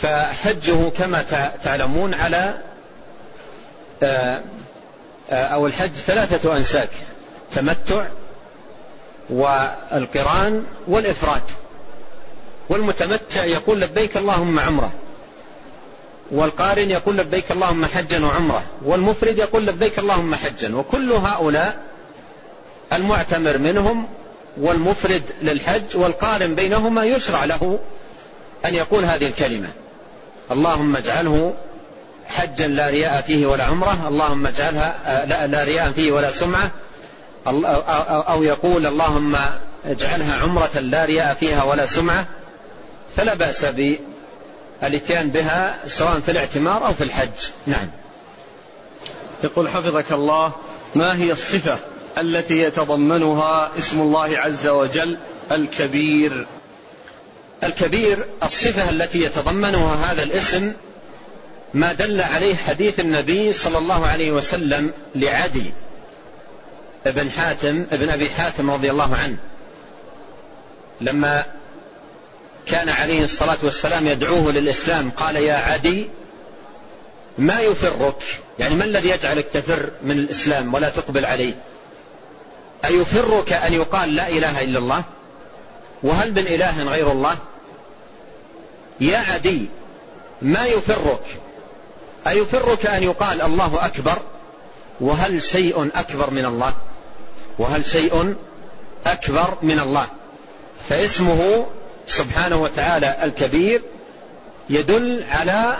فحجه 0.00 0.88
كما 0.88 1.24
تعلمون 1.64 2.14
على 2.14 2.54
آه، 4.02 4.40
آه، 5.30 5.44
أو 5.46 5.66
الحج 5.66 5.92
ثلاثة 5.92 6.56
أنساك 6.56 6.90
تمتع 7.54 8.08
والقران 9.30 10.64
والإفراد. 10.88 11.42
والمتمتع 12.68 13.44
يقول 13.44 13.80
لبيك 13.80 14.16
اللهم 14.16 14.60
عمره. 14.60 14.92
والقارن 16.30 16.90
يقول 16.90 17.16
لبيك 17.16 17.52
اللهم 17.52 17.84
حجا 17.84 18.24
وعمره 18.26 18.62
والمفرد 18.84 19.38
يقول 19.38 19.66
لبيك 19.66 19.98
اللهم 19.98 20.34
حجا 20.34 20.76
وكل 20.76 21.12
هؤلاء 21.12 21.76
المعتمر 22.92 23.58
منهم 23.58 24.06
والمفرد 24.60 25.22
للحج 25.42 25.82
والقارن 25.94 26.54
بينهما 26.54 27.04
يشرع 27.04 27.44
له 27.44 27.78
أن 28.64 28.74
يقول 28.74 29.04
هذه 29.04 29.26
الكلمة. 29.26 29.68
اللهم 30.50 30.96
اجعله 30.96 31.54
حجا 32.28 32.66
لا 32.66 32.88
رياء 32.90 33.22
فيه 33.22 33.46
ولا 33.46 33.64
عمرة 33.64 34.08
اللهم 34.08 34.46
اجعلها 34.46 34.96
آه، 35.06 35.24
لا, 35.24 35.46
لا 35.46 35.64
رياء 35.64 35.90
فيه 35.92 36.12
ولا 36.12 36.30
سمعة. 36.30 36.70
أو 38.28 38.42
يقول 38.42 38.86
اللهم 38.86 39.36
اجعلها 39.86 40.42
عمرة 40.42 40.78
لا 40.80 41.04
رياء 41.04 41.34
فيها 41.40 41.62
ولا 41.62 41.86
سمعة 41.86 42.26
فلا 43.16 43.34
بأس 43.34 43.64
بالاتيان 44.82 45.30
بها 45.30 45.78
سواء 45.86 46.20
في 46.20 46.30
الاعتمار 46.30 46.86
أو 46.86 46.92
في 46.92 47.04
الحج. 47.04 47.50
نعم. 47.66 47.90
يقول 49.44 49.68
حفظك 49.68 50.12
الله 50.12 50.52
ما 50.94 51.16
هي 51.16 51.32
الصفة 51.32 51.78
التي 52.18 52.54
يتضمنها 52.54 53.78
اسم 53.78 54.00
الله 54.00 54.38
عز 54.38 54.66
وجل؟ 54.66 55.18
الكبير. 55.52 56.46
الكبير 57.64 58.26
الصفة 58.42 58.90
التي 58.90 59.22
يتضمنها 59.22 60.12
هذا 60.12 60.22
الاسم 60.22 60.72
ما 61.74 61.92
دل 61.92 62.20
عليه 62.20 62.54
حديث 62.54 63.00
النبي 63.00 63.52
صلى 63.52 63.78
الله 63.78 64.06
عليه 64.06 64.30
وسلم 64.32 64.92
لعدي 65.14 65.72
ابن 67.06 67.30
حاتم 67.30 67.86
ابن 67.92 68.08
أبي 68.08 68.30
حاتم 68.30 68.70
رضي 68.70 68.90
الله 68.90 69.16
عنه. 69.16 69.36
لما 71.00 71.44
كان 72.66 72.88
عليه 72.88 73.24
الصلاة 73.24 73.58
والسلام 73.62 74.06
يدعوه 74.06 74.52
للإسلام. 74.52 75.10
قال 75.10 75.36
يا 75.36 75.54
عدي 75.54 76.08
ما 77.38 77.60
يفرك؟ 77.60 78.22
يعني 78.58 78.74
ما 78.74 78.84
الذي 78.84 79.08
يجعلك 79.08 79.46
تفر 79.52 79.90
من 80.02 80.18
الإسلام 80.18 80.74
ولا 80.74 80.88
تقبل 80.88 81.24
عليه؟ 81.24 81.54
أيفرك 82.84 83.52
أن 83.52 83.74
يقال 83.74 84.14
لا 84.14 84.28
إله 84.28 84.60
إلا 84.60 84.78
الله؟ 84.78 85.02
وهل 86.02 86.32
من 86.32 86.38
إله 86.38 86.82
غير 86.82 87.12
الله؟ 87.12 87.36
يا 89.00 89.18
عدي 89.18 89.68
ما 90.42 90.66
يفرك؟ 90.66 91.22
أيفرك 92.26 92.86
أن 92.86 93.02
يقال 93.02 93.42
الله 93.42 93.84
أكبر؟ 93.84 94.18
وهل 95.00 95.42
شيء 95.42 95.90
أكبر 95.94 96.30
من 96.30 96.44
الله؟ 96.44 96.72
وهل 97.58 97.86
شيء 97.86 98.34
أكبر 99.06 99.58
من 99.62 99.80
الله؟ 99.80 100.06
فاسمه 100.88 101.66
سبحانه 102.08 102.62
وتعالى 102.62 103.16
الكبير 103.22 103.82
يدل 104.70 105.24
على 105.30 105.76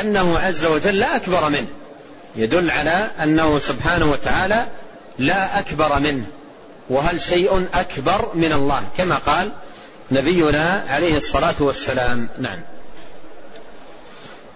أنه 0.00 0.38
عز 0.38 0.64
وجل 0.64 0.98
لا 0.98 1.16
أكبر 1.16 1.48
منه. 1.48 1.66
يدل 2.36 2.70
على 2.70 3.10
أنه 3.22 3.58
سبحانه 3.58 4.10
وتعالى 4.12 4.66
لا 5.18 5.58
أكبر 5.58 5.98
منه. 5.98 6.24
وهل 6.90 7.20
شيء 7.20 7.66
أكبر 7.74 8.30
من 8.34 8.52
الله؟ 8.52 8.82
كما 8.98 9.14
قال 9.14 9.52
نبينا 10.10 10.84
عليه 10.88 11.16
الصلاة 11.16 11.54
والسلام. 11.60 12.28
نعم. 12.38 12.60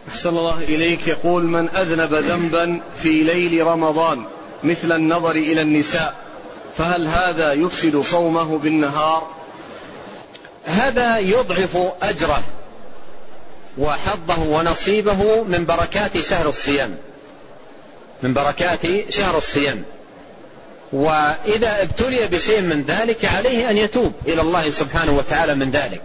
أحسن 0.08 0.28
الله 0.28 0.58
إليك. 0.58 1.08
يقول 1.08 1.44
من 1.44 1.68
أذنب 1.68 2.14
ذنبا 2.14 2.80
في 2.96 3.08
ليل 3.08 3.66
رمضان 3.66 4.24
مثل 4.64 4.92
النظر 4.92 5.30
إلى 5.30 5.60
النساء 5.60 6.14
فهل 6.78 7.06
هذا 7.06 7.52
يفسد 7.52 8.00
صومه 8.00 8.58
بالنهار؟ 8.58 9.43
هذا 10.64 11.18
يضعف 11.18 11.76
أجره 12.02 12.42
وحظه 13.78 14.42
ونصيبه 14.42 15.42
من 15.42 15.64
بركات 15.66 16.18
شهر 16.18 16.48
الصيام. 16.48 16.96
من 18.22 18.34
بركات 18.34 19.10
شهر 19.10 19.38
الصيام. 19.38 19.82
وإذا 20.92 21.82
ابتلي 21.82 22.26
بشيء 22.26 22.60
من 22.60 22.82
ذلك 22.82 23.24
عليه 23.24 23.70
أن 23.70 23.76
يتوب 23.76 24.12
إلى 24.26 24.40
الله 24.40 24.70
سبحانه 24.70 25.12
وتعالى 25.12 25.54
من 25.54 25.70
ذلك. 25.70 26.02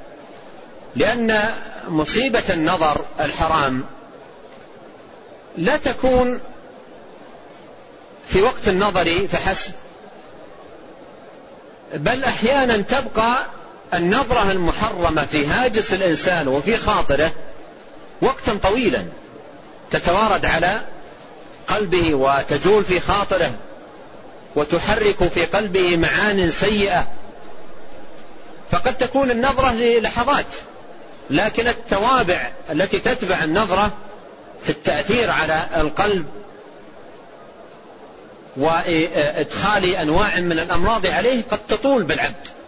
لأن 0.96 1.40
مصيبة 1.88 2.44
النظر 2.50 3.06
الحرام 3.20 3.86
لا 5.58 5.78
تكون 5.78 6.40
في 8.28 8.42
وقت 8.42 8.68
النظر 8.68 9.28
فحسب 9.28 9.72
بل 11.94 12.24
أحيانا 12.24 12.78
تبقى 12.78 13.46
النظرة 13.94 14.52
المحرمة 14.52 15.26
في 15.26 15.46
هاجس 15.46 15.94
الإنسان 15.94 16.48
وفي 16.48 16.78
خاطره 16.78 17.32
وقتا 18.22 18.60
طويلا 18.64 19.06
تتوارد 19.92 20.46
على 20.46 20.82
قلبه 21.68 22.14
وتجول 22.14 22.84
في 22.84 23.00
خاطره 23.00 23.52
وتحرك 24.56 25.24
في 25.24 25.46
قلبه 25.46 25.98
معان 25.98 26.52
سيئة. 26.52 27.08
فقد 28.72 28.98
تكون 28.98 29.32
النظرة 29.32 29.72
للحظات 29.72 30.46
لكن 31.30 31.68
التوابع 31.68 32.52
التي 32.72 33.00
تتبع 33.00 33.44
النظرة 33.44 33.92
في 34.64 34.70
التأثير 34.70 35.32
على 35.32 35.68
القلب 35.76 36.26
وإدخال 38.58 39.86
أنواع 39.96 40.40
من 40.40 40.60
الأمراض 40.60 41.06
عليه 41.06 41.42
قد 41.52 41.60
تطول 41.70 42.04
بالعبد. 42.04 42.59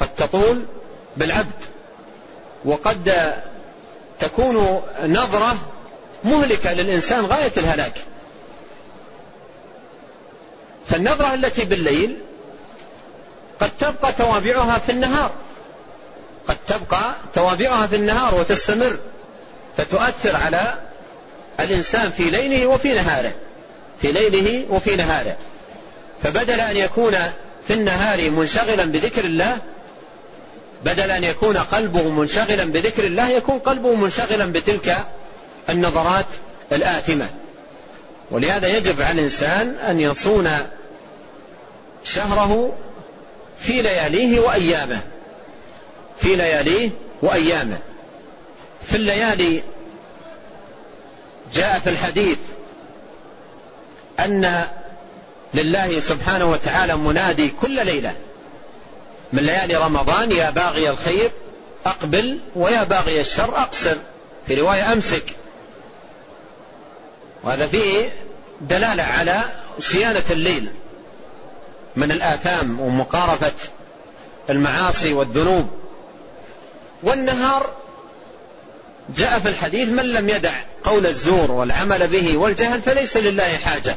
قد 0.00 0.14
تطول 0.14 0.64
بالعبد 1.16 1.64
وقد 2.64 3.34
تكون 4.20 4.82
نظرة 5.02 5.56
مهلكة 6.24 6.72
للإنسان 6.72 7.24
غاية 7.24 7.52
الهلاك. 7.56 7.94
فالنظرة 10.86 11.34
التي 11.34 11.64
بالليل 11.64 12.16
قد 13.60 13.70
تبقى 13.78 14.12
توابعها 14.12 14.78
في 14.78 14.92
النهار. 14.92 15.30
قد 16.48 16.56
تبقى 16.66 17.14
توابعها 17.34 17.86
في 17.86 17.96
النهار 17.96 18.34
وتستمر 18.34 18.98
فتؤثر 19.76 20.36
على 20.36 20.74
الإنسان 21.60 22.10
في 22.10 22.22
ليله 22.22 22.66
وفي 22.66 22.94
نهاره 22.94 23.32
في 24.02 24.12
ليله 24.12 24.66
وفي 24.70 24.96
نهاره. 24.96 25.36
فبدل 26.22 26.60
أن 26.60 26.76
يكون 26.76 27.16
في 27.68 27.74
النهار 27.74 28.30
منشغلا 28.30 28.84
بذكر 28.84 29.24
الله 29.24 29.58
بدل 30.84 31.10
أن 31.10 31.24
يكون 31.24 31.56
قلبه 31.56 32.08
منشغلا 32.08 32.64
بذكر 32.64 33.04
الله 33.04 33.28
يكون 33.28 33.58
قلبه 33.58 33.94
منشغلا 33.94 34.46
بتلك 34.46 35.06
النظرات 35.68 36.26
الآثمة. 36.72 37.28
ولهذا 38.30 38.76
يجب 38.76 39.02
على 39.02 39.12
الإنسان 39.12 39.74
أن 39.88 40.00
يصون 40.00 40.50
شهره 42.04 42.72
في 43.58 43.82
لياليه 43.82 44.40
وأيامه. 44.40 45.00
في 46.18 46.36
لياليه 46.36 46.90
وأيامه. 47.22 47.78
في 48.82 48.96
الليالي 48.96 49.62
جاء 51.54 51.78
في 51.78 51.90
الحديث 51.90 52.38
أن 54.20 54.64
لله 55.54 56.00
سبحانه 56.00 56.50
وتعالى 56.50 56.96
منادي 56.96 57.48
كل 57.60 57.86
ليلة. 57.86 58.14
من 59.32 59.42
ليالي 59.42 59.76
رمضان 59.76 60.32
يا 60.32 60.50
باغي 60.50 60.90
الخير 60.90 61.30
أقبل 61.86 62.40
ويا 62.56 62.84
باغي 62.84 63.20
الشر 63.20 63.58
أقصر 63.58 63.96
في 64.46 64.54
رواية 64.54 64.92
أمسك. 64.92 65.34
وهذا 67.42 67.66
فيه 67.66 68.12
دلالة 68.60 69.02
على 69.02 69.42
صيانة 69.78 70.24
الليل 70.30 70.72
من 71.96 72.12
الآثام 72.12 72.80
ومقارفة 72.80 73.52
المعاصي 74.50 75.12
والذنوب. 75.12 75.70
والنهار 77.02 77.70
جاء 79.16 79.38
في 79.38 79.48
الحديث 79.48 79.88
من 79.88 80.04
لم 80.04 80.28
يدع 80.28 80.52
قول 80.84 81.06
الزور 81.06 81.52
والعمل 81.52 82.06
به 82.06 82.36
والجهل 82.36 82.82
فليس 82.82 83.16
لله 83.16 83.56
حاجة 83.56 83.96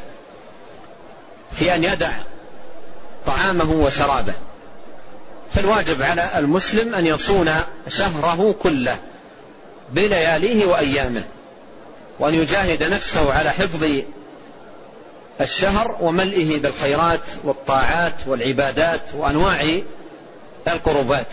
في 1.59 1.75
أن 1.75 1.83
يدع 1.83 2.11
طعامه 3.25 3.71
وشرابه. 3.71 4.33
فالواجب 5.55 6.01
على 6.01 6.29
المسلم 6.37 6.95
أن 6.95 7.05
يصون 7.05 7.51
شهره 7.87 8.55
كله 8.63 8.97
بلياليه 9.91 10.65
وأيامه 10.65 11.23
وأن 12.19 12.33
يجاهد 12.33 12.83
نفسه 12.83 13.33
على 13.33 13.49
حفظ 13.49 14.01
الشهر 15.41 15.97
وملئه 16.01 16.59
بالخيرات 16.59 17.19
والطاعات 17.43 18.13
والعبادات 18.27 19.01
وأنواع 19.13 19.81
القربات 20.67 21.27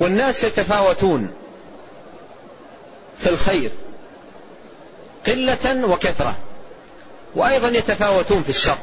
والناس 0.00 0.44
يتفاوتون 0.44 1.30
في 3.18 3.28
الخير 3.28 3.70
قلة 5.26 5.86
وكثرة 5.86 6.34
وأيضا 7.34 7.68
يتفاوتون 7.68 8.42
في 8.42 8.48
الشر. 8.48 8.78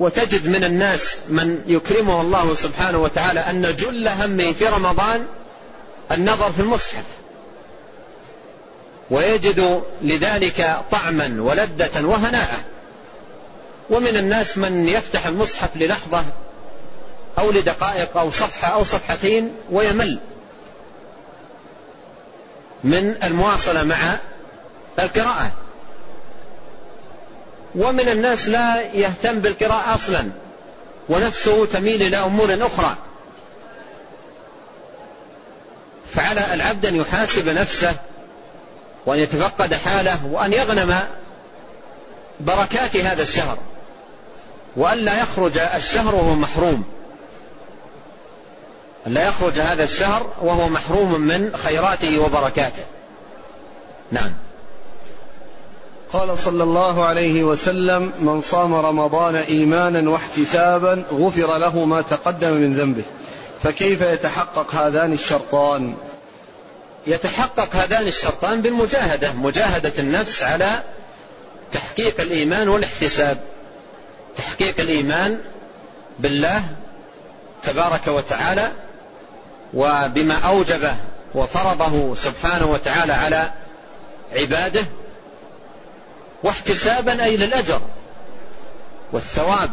وتجد 0.00 0.46
من 0.46 0.64
الناس 0.64 1.18
من 1.28 1.64
يكرمه 1.66 2.20
الله 2.20 2.54
سبحانه 2.54 2.98
وتعالى 2.98 3.40
أن 3.40 3.76
جل 3.76 4.08
همه 4.08 4.52
في 4.52 4.66
رمضان 4.66 5.26
النظر 6.12 6.52
في 6.52 6.60
المصحف. 6.60 7.04
ويجد 9.10 9.82
لذلك 10.02 10.76
طعما 10.92 11.36
ولذة 11.38 12.06
وهناء. 12.06 12.60
ومن 13.90 14.16
الناس 14.16 14.58
من 14.58 14.88
يفتح 14.88 15.26
المصحف 15.26 15.68
للحظة 15.76 16.24
أو 17.38 17.50
لدقائق 17.50 18.16
أو 18.16 18.30
صفحة 18.30 18.68
أو 18.68 18.84
صفحتين 18.84 19.54
ويمل. 19.70 20.18
من 22.84 23.24
المواصلة 23.24 23.82
مع 23.82 24.18
القراءة. 24.98 25.52
ومن 27.74 28.08
الناس 28.08 28.48
لا 28.48 28.82
يهتم 28.82 29.38
بالقراءة 29.38 29.94
أصلا 29.94 30.30
ونفسه 31.08 31.66
تميل 31.66 32.02
إلى 32.02 32.16
أمور 32.16 32.58
أخرى. 32.60 32.96
فعلى 36.14 36.54
العبد 36.54 36.86
أن 36.86 36.96
يحاسب 36.96 37.48
نفسه 37.48 37.94
وأن 39.06 39.18
يتفقد 39.18 39.74
حاله 39.74 40.26
وأن 40.26 40.52
يغنم 40.52 40.98
بركات 42.40 42.96
هذا 42.96 43.22
الشهر 43.22 43.58
وأن 44.76 44.98
لا 44.98 45.22
يخرج 45.22 45.58
الشهر 45.58 46.14
وهو 46.14 46.34
محروم. 46.34 46.84
لا 49.06 49.28
يخرج 49.28 49.58
هذا 49.58 49.84
الشهر 49.84 50.32
وهو 50.42 50.68
محروم 50.68 51.20
من 51.20 51.56
خيراته 51.56 52.18
وبركاته. 52.18 52.82
نعم. 54.12 54.34
قال 56.14 56.38
صلى 56.38 56.62
الله 56.62 57.04
عليه 57.04 57.44
وسلم 57.44 58.12
من 58.20 58.40
صام 58.40 58.74
رمضان 58.74 59.36
إيمانا 59.36 60.10
واحتسابا 60.10 61.04
غفر 61.12 61.58
له 61.58 61.84
ما 61.84 62.02
تقدم 62.02 62.52
من 62.52 62.76
ذنبه. 62.76 63.02
فكيف 63.62 64.00
يتحقق 64.00 64.74
هذان 64.74 65.12
الشرطان؟ 65.12 65.94
يتحقق 67.06 67.76
هذان 67.76 68.06
الشرطان 68.06 68.62
بالمجاهدة 68.62 69.32
مجاهدة 69.32 69.92
النفس 69.98 70.42
على 70.42 70.82
تحقيق 71.72 72.20
الإيمان 72.20 72.68
والاحتساب. 72.68 73.38
تحقيق 74.36 74.80
الإيمان 74.80 75.38
بالله 76.18 76.62
تبارك 77.62 78.08
وتعالى 78.08 78.70
وبما 79.74 80.34
أوجبه 80.34 80.94
وفرضه 81.34 82.14
سبحانه 82.14 82.66
وتعالى 82.66 83.12
على 83.12 83.50
عباده 84.36 84.84
واحتسابا 86.44 87.24
أي 87.24 87.36
للأجر 87.36 87.80
والثواب 89.12 89.70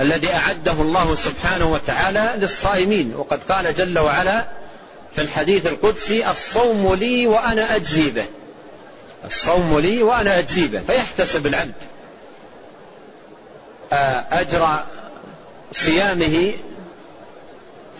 الذي 0.00 0.34
أعده 0.34 0.72
الله 0.72 1.14
سبحانه 1.14 1.72
وتعالى 1.72 2.34
للصائمين. 2.36 3.14
وقد 3.16 3.42
قال 3.42 3.74
جل 3.74 3.98
وعلا 3.98 4.44
في 5.14 5.20
الحديث 5.20 5.66
القدسي 5.66 6.30
الصوم 6.30 6.94
لي 6.94 7.26
وأنا 7.26 7.76
أجزي 7.76 8.10
به. 8.10 8.24
الصوم 9.24 9.78
لي 9.78 10.02
وأنا 10.02 10.38
أجزي 10.38 10.66
به. 10.66 10.80
فيحتسب 10.80 11.46
العبد. 11.46 11.72
آه، 13.92 14.24
أجر 14.32 14.68
صيامه 15.72 16.52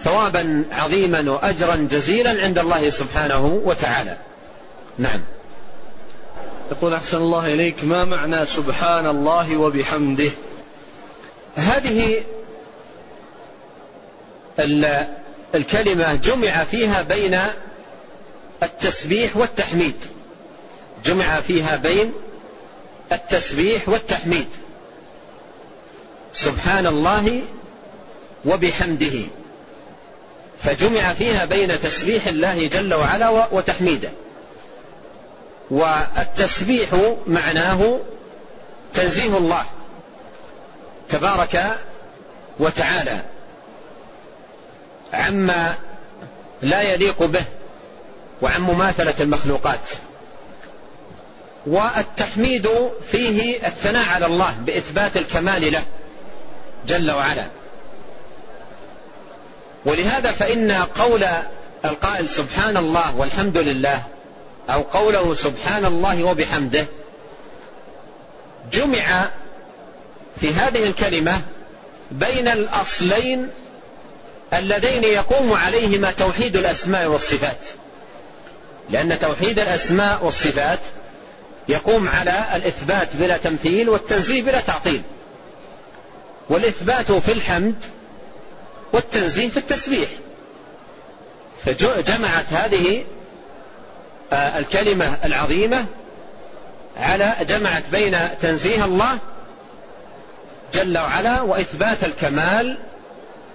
ثوابا 0.04 0.64
عظيما 0.72 1.30
وأجرا 1.30 1.88
جزيلا 1.90 2.42
عند 2.42 2.58
الله 2.58 2.90
سبحانه 2.90 3.60
وتعالى. 3.64 4.16
نعم. 4.98 5.22
يقول 6.70 6.94
أحسن 6.94 7.16
الله 7.16 7.46
إليك 7.46 7.84
ما 7.84 8.04
معنى 8.04 8.46
سبحان 8.46 9.06
الله 9.06 9.56
وبحمده؟ 9.56 10.30
هذه 11.56 12.22
الكلمة 15.54 16.14
جمع 16.14 16.64
فيها 16.64 17.02
بين 17.02 17.38
التسبيح 18.62 19.36
والتحميد. 19.36 19.94
جمع 21.04 21.40
فيها 21.40 21.76
بين 21.76 22.12
التسبيح 23.12 23.88
والتحميد. 23.88 24.48
سبحان 26.32 26.86
الله 26.86 27.42
وبحمده. 28.44 29.20
فجمع 30.62 31.12
فيها 31.12 31.44
بين 31.44 31.80
تسبيح 31.80 32.26
الله 32.26 32.66
جل 32.66 32.94
وعلا 32.94 33.28
وتحميده. 33.52 34.10
والتسبيح 35.70 36.88
معناه 37.26 38.00
تنزيه 38.94 39.38
الله 39.38 39.64
تبارك 41.08 41.78
وتعالى 42.58 43.18
عما 45.12 45.74
لا 46.62 46.82
يليق 46.82 47.24
به 47.24 47.44
وعن 48.42 48.60
مماثلة 48.60 49.14
المخلوقات. 49.20 49.80
والتحميد 51.66 52.68
فيه 53.10 53.66
الثناء 53.66 54.08
على 54.08 54.26
الله 54.26 54.54
بإثبات 54.66 55.16
الكمال 55.16 55.72
له 55.72 55.82
جل 56.86 57.10
وعلا. 57.10 57.44
ولهذا 59.84 60.32
فإن 60.32 60.72
قول 60.72 61.24
القائل 61.84 62.28
سبحان 62.28 62.76
الله 62.76 63.16
والحمد 63.16 63.56
لله 63.56 64.02
أو 64.70 64.82
قوله 64.82 65.34
سبحان 65.34 65.84
الله 65.84 66.24
وبحمده 66.24 66.86
جمع 68.72 69.28
في 70.40 70.54
هذه 70.54 70.84
الكلمة 70.84 71.40
بين 72.10 72.48
الأصلين 72.48 73.48
اللذين 74.54 75.04
يقوم 75.04 75.52
عليهما 75.52 76.10
توحيد 76.10 76.56
الأسماء 76.56 77.08
والصفات. 77.08 77.58
لأن 78.90 79.18
توحيد 79.18 79.58
الأسماء 79.58 80.24
والصفات 80.24 80.78
يقوم 81.68 82.08
على 82.08 82.44
الإثبات 82.54 83.08
بلا 83.14 83.36
تمثيل 83.36 83.88
والتنزيه 83.88 84.42
بلا 84.42 84.60
تعطيل. 84.60 85.02
والإثبات 86.48 87.12
في 87.12 87.32
الحمد 87.32 87.74
والتنزيه 88.92 89.48
في 89.48 89.56
التسبيح. 89.56 90.08
فجمعت 91.64 92.46
هذه 92.50 93.04
آه، 94.32 94.58
الكلمة 94.58 95.18
العظيمة 95.24 95.86
على 96.96 97.36
جمعت 97.40 97.82
بين 97.92 98.18
تنزيه 98.42 98.84
الله 98.84 99.18
جل 100.74 100.98
وعلا 100.98 101.40
وإثبات 101.40 102.04
الكمال 102.04 102.78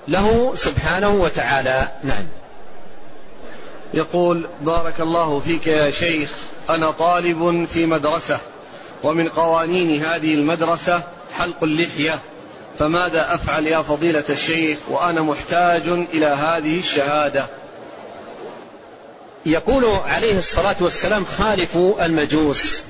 له 0.07 0.53
سبحانه 0.55 1.09
وتعالى. 1.09 1.87
نعم. 2.03 2.27
يقول 3.93 4.47
بارك 4.61 5.01
الله 5.01 5.39
فيك 5.39 5.67
يا 5.67 5.89
شيخ 5.91 6.31
أنا 6.69 6.91
طالب 6.91 7.67
في 7.73 7.85
مدرسة 7.85 8.39
ومن 9.03 9.29
قوانين 9.29 10.05
هذه 10.05 10.33
المدرسة 10.35 11.03
حلق 11.37 11.63
اللحية. 11.63 12.19
فماذا 12.79 13.35
أفعل 13.35 13.67
يا 13.67 13.81
فضيلة 13.81 14.23
الشيخ؟ 14.29 14.77
وأنا 14.89 15.21
محتاج 15.21 15.87
إلى 15.87 16.25
هذه 16.25 16.79
الشهادة. 16.79 17.45
يقول 19.45 19.85
عليه 19.85 20.37
الصلاة 20.37 20.75
والسلام 20.79 21.25
خالفوا 21.25 22.05
المجوس 22.05 22.81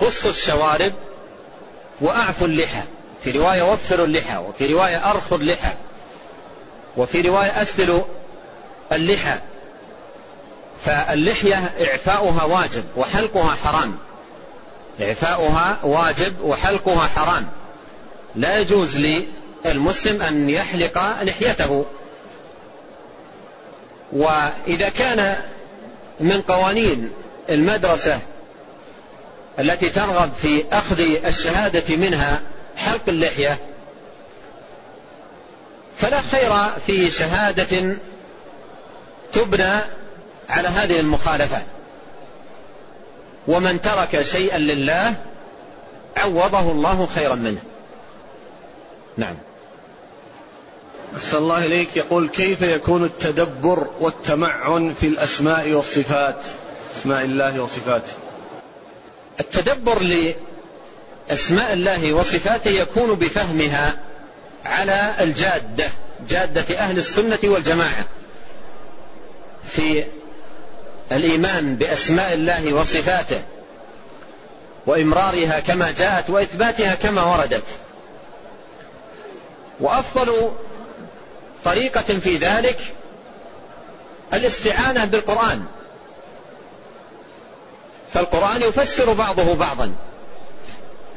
قصوا 0.00 0.30
الشوارب 0.30 0.92
واعفوا 2.00 2.46
اللحى 2.46 2.82
في 3.24 3.30
رواية 3.30 3.72
وفروا 3.72 4.06
اللحى 4.06 4.36
وفي 4.36 4.66
رواية 4.66 5.10
ارخوا 5.10 5.38
اللحى 5.38 5.72
وفي 6.96 7.20
رواية 7.20 7.62
اسدلوا 7.62 8.02
اللحى 8.92 9.38
فاللحية 10.84 11.72
إعفاؤها 11.80 12.44
واجب 12.44 12.84
وحلقها 12.96 13.56
حرام. 13.64 13.98
إعفاؤها 15.00 15.78
واجب 15.82 16.40
وحلقها 16.40 17.06
حرام. 17.06 17.48
لا 18.36 18.58
يجوز 18.58 18.96
للمسلم 19.64 20.22
أن 20.22 20.50
يحلق 20.50 21.22
لحيته. 21.22 21.84
وإذا 24.12 24.88
كان 24.88 25.36
من 26.20 26.42
قوانين 26.42 27.10
المدرسة 27.50 28.18
التي 29.58 29.90
ترغب 29.90 30.30
في 30.42 30.64
أخذ 30.72 31.00
الشهادة 31.00 31.96
منها 31.96 32.40
حلق 32.76 33.02
اللحية 33.08 33.58
فلا 35.98 36.20
خير 36.20 36.52
في 36.86 37.10
شهادة 37.10 37.96
تبنى 39.32 39.80
على 40.48 40.68
هذه 40.68 41.00
المخالفة 41.00 41.62
ومن 43.48 43.82
ترك 43.82 44.22
شيئا 44.22 44.58
لله 44.58 45.14
عوضه 46.16 46.72
الله 46.72 47.08
خيرا 47.14 47.34
منه. 47.34 47.60
نعم. 49.16 49.34
أحسن 51.16 51.36
الله 51.38 51.66
إليك. 51.66 51.96
يقول 51.96 52.28
كيف 52.28 52.62
يكون 52.62 53.04
التدبر 53.04 53.86
والتمعن 54.00 54.94
في 55.00 55.06
الأسماء 55.06 55.72
والصفات؟ 55.72 56.36
أسماء 57.00 57.24
الله 57.24 57.60
وصفاته. 57.60 58.12
التدبر 59.40 60.02
لأسماء 61.28 61.72
الله 61.72 62.12
وصفاته 62.12 62.70
يكون 62.70 63.14
بفهمها 63.14 63.98
على 64.64 65.14
الجادة 65.20 65.88
جادة 66.28 66.78
أهل 66.78 66.98
السنة 66.98 67.38
والجماعة. 67.44 68.04
في 69.70 70.04
الإيمان 71.12 71.76
بأسماء 71.76 72.32
الله 72.32 72.74
وصفاته 72.74 73.42
وإمرارها 74.86 75.60
كما 75.60 75.90
جاءت 75.98 76.30
وإثباتها 76.30 76.94
كما 76.94 77.22
وردت. 77.22 77.64
وأفضل 79.80 80.50
طريقة 81.64 82.18
في 82.20 82.36
ذلك 82.36 82.78
الاستعانة 84.34 85.04
بالقرآن. 85.04 85.64
فالقرآن 88.14 88.62
يفسر 88.62 89.12
بعضه 89.12 89.54
بعضا. 89.54 89.94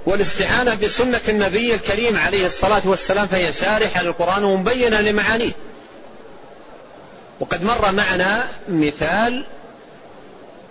والاستعانة 0.05 0.75
بسنة 0.75 1.21
النبي 1.29 1.73
الكريم 1.73 2.17
عليه 2.17 2.45
الصلاة 2.45 2.81
والسلام 2.85 3.27
فهي 3.27 3.53
شارحة 3.53 4.03
للقرآن 4.03 4.43
ومبينة 4.43 5.01
لمعانيه. 5.01 5.51
وقد 7.39 7.63
مر 7.63 7.91
معنا 7.91 8.47
مثال 8.69 9.43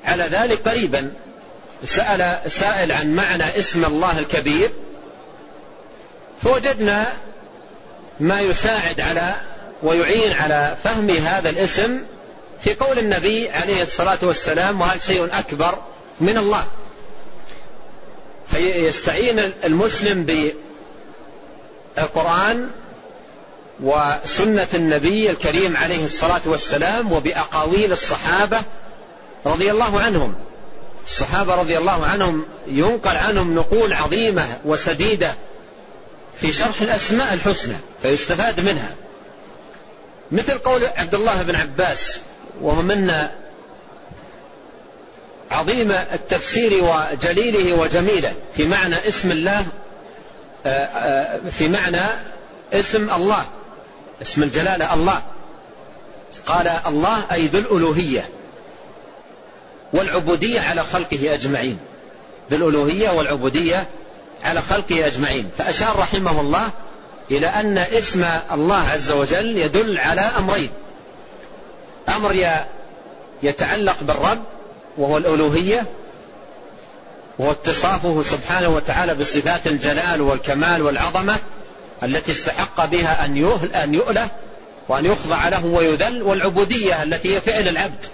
على 0.05 0.25
ذلك 0.25 0.69
قريبا. 0.69 1.13
سأل 1.85 2.51
سائل 2.51 2.93
عن 2.93 3.15
معنى 3.15 3.59
اسم 3.59 3.85
الله 3.85 4.19
الكبير. 4.19 4.71
فوجدنا 6.43 7.13
ما 8.21 8.41
يساعد 8.41 9.01
على 9.01 9.35
ويعين 9.83 10.33
على 10.33 10.77
فهم 10.85 11.11
هذا 11.11 11.51
الاسم 11.51 12.01
في 12.65 12.75
قول 12.75 12.99
النبي 12.99 13.51
عليه 13.51 13.83
الصلاة 13.83 14.19
والسلام 14.23 14.81
وهل 14.81 15.03
شيء 15.03 15.39
أكبر 15.39 15.79
من 16.21 16.39
الله. 16.39 16.65
فيستعين 18.51 19.53
المسلم 19.65 20.27
بالقرآن 21.97 22.71
وسنة 23.83 24.69
النبي 24.75 25.31
الكريم 25.31 25.77
عليه 25.77 26.05
الصلاة 26.05 26.41
والسلام 26.47 27.13
وبأقاويل 27.13 27.93
الصحابة 27.93 28.59
رضي 29.47 29.71
الله 29.71 30.01
عنهم. 30.01 30.35
الصحابة 31.07 31.55
رضي 31.55 31.79
الله 31.79 32.07
عنهم 32.07 32.47
ينقل 32.67 33.17
عنهم 33.17 33.55
نقول 33.55 33.93
عظيمة 33.93 34.59
وسديدة 34.65 35.35
في 36.41 36.53
شرح 36.53 36.81
الأسماء 36.81 37.35
الحسنى 37.35 37.77
فيستفاد 38.03 38.61
منها. 38.61 38.95
مثل 40.33 40.59
قول 40.59 40.85
عبد 40.97 41.15
الله 41.15 41.43
بن 41.43 41.55
عباس 41.55 42.21
وهو 42.61 42.83
من 42.83 43.29
عظيم 45.51 45.93
التفسير 45.93 46.85
وجليله 46.85 47.81
وجميله 47.81 48.33
في 48.57 48.67
معنى 48.67 49.09
اسم 49.09 49.31
الله 49.31 49.67
آه، 50.67 50.69
آه، 50.69 51.41
في 51.51 51.69
معنى 51.69 52.01
اسم 52.73 53.11
الله 53.11 53.45
اسم 54.23 54.43
الجلالة 54.43 54.95
الله. 54.95 55.23
قال 56.47 56.69
الله 56.87 57.33
أي 57.33 57.47
ذو 57.47 57.59
الألوهية 57.59 58.29
والعبودية 59.93 60.61
على 60.61 60.85
خلقه 60.93 61.35
أجمعين. 61.35 61.79
بالألوهية 62.51 63.11
والعبودية 63.11 63.89
على 64.45 64.63
خلقه 64.63 65.07
أجمعين. 65.07 65.51
فأشار 65.59 65.99
رحمه 65.99 66.41
الله 66.41 66.71
إلى 67.37 67.47
أن 67.47 67.79
اسم 67.79 68.25
الله 68.53 68.89
عز 68.89 69.11
وجل 69.11 69.59
يدل 69.59 69.99
على 69.99 70.21
أمرين. 70.21 70.71
أمر 72.09 72.47
يتعلق 73.43 73.97
بالرب 74.03 74.43
وهو 74.99 75.17
الألوهية 75.17 75.85
وهو 77.39 77.51
اتصافه 77.51 78.23
سبحانه 78.23 78.69
وتعالى 78.69 79.15
بصفات 79.15 79.67
الجلال 79.67 80.21
والكمال 80.23 80.83
والعظمة 80.83 81.37
التي 82.03 82.33
استحق 82.33 82.85
بها 82.85 83.25
أن 83.25 83.95
يؤله 83.95 84.29
وأن 84.89 85.07
يخضع 85.07 85.49
له 85.49 85.65
ويذل 85.65 86.23
والعبودية 86.23 87.03
التي 87.03 87.37
هي 87.37 87.41
فعل 87.41 87.69
العبد 87.69 88.05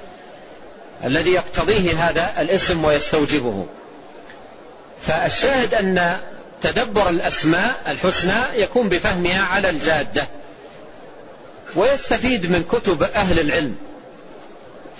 الذي 1.04 1.30
يقتضيه 1.30 2.08
هذا 2.08 2.32
الاسم 2.38 2.84
ويستوجبه. 2.84 3.66
فالشاهد 5.06 5.74
أن 5.74 6.16
تدبر 6.62 7.08
الأسماء 7.08 7.74
الحسنى 7.88 8.42
يكون 8.54 8.88
بفهمها 8.88 9.42
على 9.42 9.70
الجادة 9.70 10.26
ويستفيد 11.76 12.50
من 12.50 12.64
كتب 12.64 13.02
أهل 13.02 13.40
العلم 13.40 13.76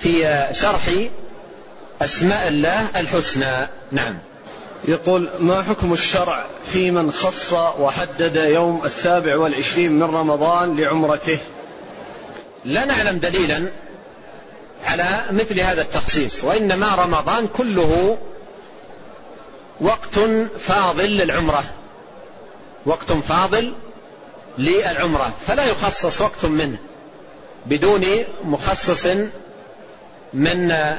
في 0.01 0.45
شرح 0.53 0.91
أسماء 2.03 2.49
الله 2.49 2.87
الحسنى. 2.97 3.69
نعم. 3.93 4.19
يقول 4.85 5.29
ما 5.39 5.63
حكم 5.63 5.93
الشرع 5.93 6.47
في 6.73 6.91
من 6.91 7.13
خص 7.13 7.53
وحدد 7.53 8.37
يوم 8.37 8.85
السابع 8.85 9.37
والعشرين 9.37 9.93
من 9.93 10.03
رمضان 10.03 10.77
لعمرته؟ 10.77 11.39
لا 12.65 12.85
نعلم 12.85 13.19
دليلا 13.19 13.73
على 14.87 15.25
مثل 15.31 15.61
هذا 15.61 15.83
التخصيص 15.83 16.45
وإنما 16.45 16.95
رمضان 16.95 17.49
كله 17.57 18.19
وقت 19.81 20.19
فاضل 20.59 21.17
للعمرة. 21.17 21.65
وقت 22.87 23.13
فاضل 23.13 23.73
للعمرة. 24.59 25.33
فلا 25.47 25.65
يخصص 25.65 26.21
وقت 26.21 26.45
منه. 26.45 26.79
بدون 27.67 28.05
مخصص 28.45 29.07
من 30.35 30.71
آه، 30.71 30.97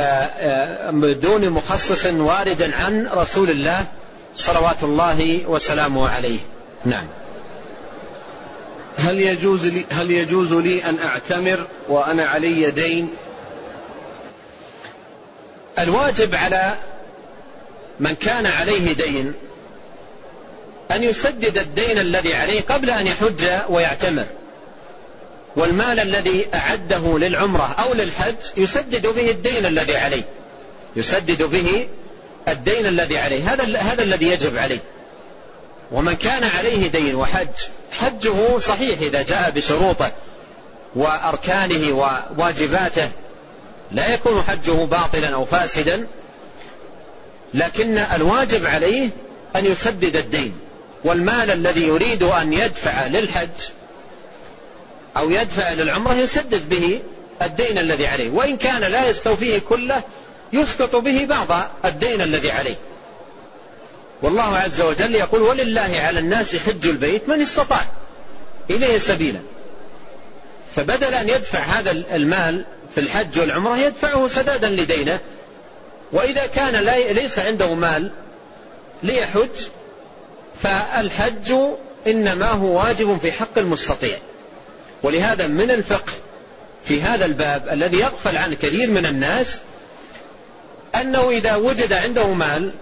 آه، 0.00 0.90
بدون 0.90 1.50
مخصص 1.50 2.06
وارد 2.06 2.62
عن 2.62 3.06
رسول 3.06 3.50
الله 3.50 3.86
صلوات 4.34 4.82
الله 4.82 5.46
وسلامه 5.46 6.08
عليه. 6.08 6.38
نعم. 6.84 7.06
هل 8.98 9.20
يجوز 9.20 9.66
لي 9.66 9.84
هل 9.90 10.10
يجوز 10.10 10.52
لي 10.52 10.84
أن 10.84 10.98
أعتمر 10.98 11.66
وأنا 11.88 12.26
علي 12.26 12.70
دين؟ 12.70 13.10
الواجب 15.78 16.34
على 16.34 16.74
من 18.00 18.14
كان 18.14 18.46
عليه 18.46 18.92
دين 18.92 19.34
أن 20.90 21.02
يسدد 21.02 21.58
الدين 21.58 21.98
الذي 21.98 22.34
عليه 22.34 22.60
قبل 22.60 22.90
أن 22.90 23.06
يحج 23.06 23.48
ويعتمر. 23.68 24.26
والمال 25.56 26.00
الذي 26.00 26.46
أعده 26.54 27.18
للعمرة 27.18 27.74
أو 27.78 27.94
للحج 27.94 28.34
يسدد 28.56 29.06
به 29.06 29.30
الدين 29.30 29.66
الذي 29.66 29.96
عليه. 29.96 30.22
يسدد 30.96 31.42
به 31.42 31.88
الدين 32.48 32.86
الذي 32.86 33.18
عليه. 33.18 33.52
هذا 33.52 33.78
هذا 33.78 34.02
الذي 34.02 34.26
يجب 34.26 34.58
عليه. 34.58 34.80
ومن 35.92 36.16
كان 36.16 36.44
عليه 36.58 36.88
دين 36.88 37.16
وحج 37.16 37.48
حجه 37.92 38.58
صحيح 38.58 39.00
إذا 39.00 39.22
جاء 39.22 39.50
بشروطه 39.50 40.12
وأركانه 40.96 41.94
وواجباته. 42.38 43.08
لا 43.92 44.14
يكون 44.14 44.42
حجه 44.42 44.84
باطلا 44.84 45.34
أو 45.34 45.44
فاسدا. 45.44 46.06
لكن 47.54 47.98
الواجب 47.98 48.66
عليه 48.66 49.08
أن 49.56 49.66
يسدد 49.66 50.16
الدين 50.16 50.54
والمال 51.04 51.50
الذي 51.50 51.82
يريد 51.82 52.22
أن 52.22 52.52
يدفع 52.52 53.06
للحج 53.06 53.48
أو 55.16 55.30
يدفع 55.30 55.72
إلى 55.72 55.82
العمرة 55.82 56.14
يسدد 56.14 56.68
به 56.68 57.00
الدين 57.42 57.78
الذي 57.78 58.06
عليه 58.06 58.30
وإن 58.30 58.56
كان 58.56 58.80
لا 58.80 59.08
يستوفيه 59.08 59.58
كله 59.58 60.02
يسقط 60.52 60.96
به 60.96 61.24
بعض 61.24 61.70
الدين 61.84 62.20
الذي 62.20 62.50
عليه. 62.50 62.76
والله 64.22 64.56
عز 64.56 64.80
وجل 64.80 65.14
يقول 65.14 65.42
ولله 65.42 66.00
على 66.00 66.20
الناس 66.20 66.56
حج 66.56 66.86
البيت 66.86 67.28
من 67.28 67.40
استطاع 67.40 67.86
إليه 68.70 68.98
سبيلا. 68.98 69.40
فبدل 70.76 71.14
أن 71.14 71.28
يدفع 71.28 71.58
هذا 71.58 71.90
المال 71.90 72.64
في 72.94 73.00
الحج 73.00 73.38
والعمرة 73.38 73.78
يدفعه 73.78 74.28
سدادا 74.28 74.68
لدينه 74.68 75.20
وإذا 76.14 76.46
كان 76.46 76.76
ليس 77.14 77.38
عنده 77.38 77.74
مال 77.74 78.10
ليحج 79.02 79.68
فالحج 80.62 81.54
إنما 82.06 82.50
هو 82.50 82.78
واجب 82.78 83.18
في 83.18 83.32
حق 83.32 83.58
المستطيع. 83.58 84.18
ولهذا 85.02 85.46
من 85.46 85.70
الفقه 85.70 86.12
في 86.84 87.02
هذا 87.02 87.24
الباب 87.24 87.68
الذي 87.68 87.98
يغفل 87.98 88.36
عن 88.36 88.54
كثير 88.54 88.90
من 88.90 89.06
الناس 89.06 89.60
أنه 90.94 91.30
إذا 91.30 91.56
وجد 91.56 91.92
عنده 91.92 92.26
مال 92.26 92.72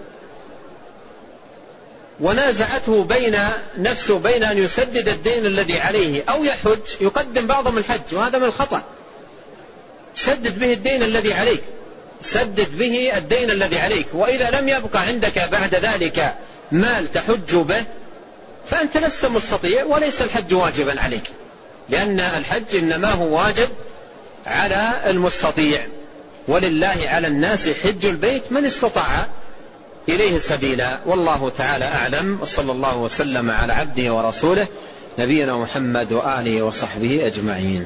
ونازعته 2.19 3.03
بين 3.03 3.37
نفسه 3.77 4.19
بين 4.19 4.43
أن 4.43 4.57
يسدد 4.57 5.09
الدين 5.09 5.45
الذي 5.45 5.79
عليه 5.79 6.23
أو 6.29 6.43
يحج 6.43 7.01
يقدم 7.01 7.47
بعضهم 7.47 7.77
الحج 7.77 8.01
وهذا 8.11 8.37
من 8.37 8.45
الخطأ. 8.45 8.81
سدد 10.13 10.59
به 10.59 10.73
الدين 10.73 11.03
الذي 11.03 11.33
عليك. 11.33 11.63
سدد 12.23 12.77
به 12.77 13.17
الدين 13.17 13.51
الذي 13.51 13.79
عليك 13.79 14.07
وإذا 14.13 14.59
لم 14.59 14.69
يبقى 14.69 14.99
عندك 15.01 15.49
بعد 15.51 15.75
ذلك 15.75 16.35
مال 16.71 17.11
تحج 17.11 17.55
به 17.55 17.83
فأنت 18.67 18.97
لست 18.97 19.25
مستطيع 19.25 19.83
وليس 19.83 20.21
الحج 20.21 20.53
واجبا 20.53 21.01
عليك 21.01 21.23
لأن 21.89 22.19
الحج 22.19 22.75
إنما 22.75 23.11
هو 23.11 23.37
واجب 23.37 23.69
على 24.45 24.91
المستطيع. 25.07 25.87
ولله 26.47 26.95
على 27.03 27.27
الناس 27.27 27.69
حج 27.69 28.05
البيت 28.05 28.51
من 28.51 28.65
استطاع 28.65 29.27
إليه 30.09 30.37
سبيلا. 30.37 30.99
والله 31.05 31.49
تعالى 31.49 31.85
أعلم 31.85 32.39
وصلى 32.41 32.71
الله 32.71 32.97
وسلم 32.97 33.51
على 33.51 33.73
عبده 33.73 34.13
ورسوله 34.13 34.67
نبينا 35.19 35.57
محمد 35.57 36.11
وآله 36.11 36.61
وصحبه 36.61 37.27
أجمعين. 37.27 37.85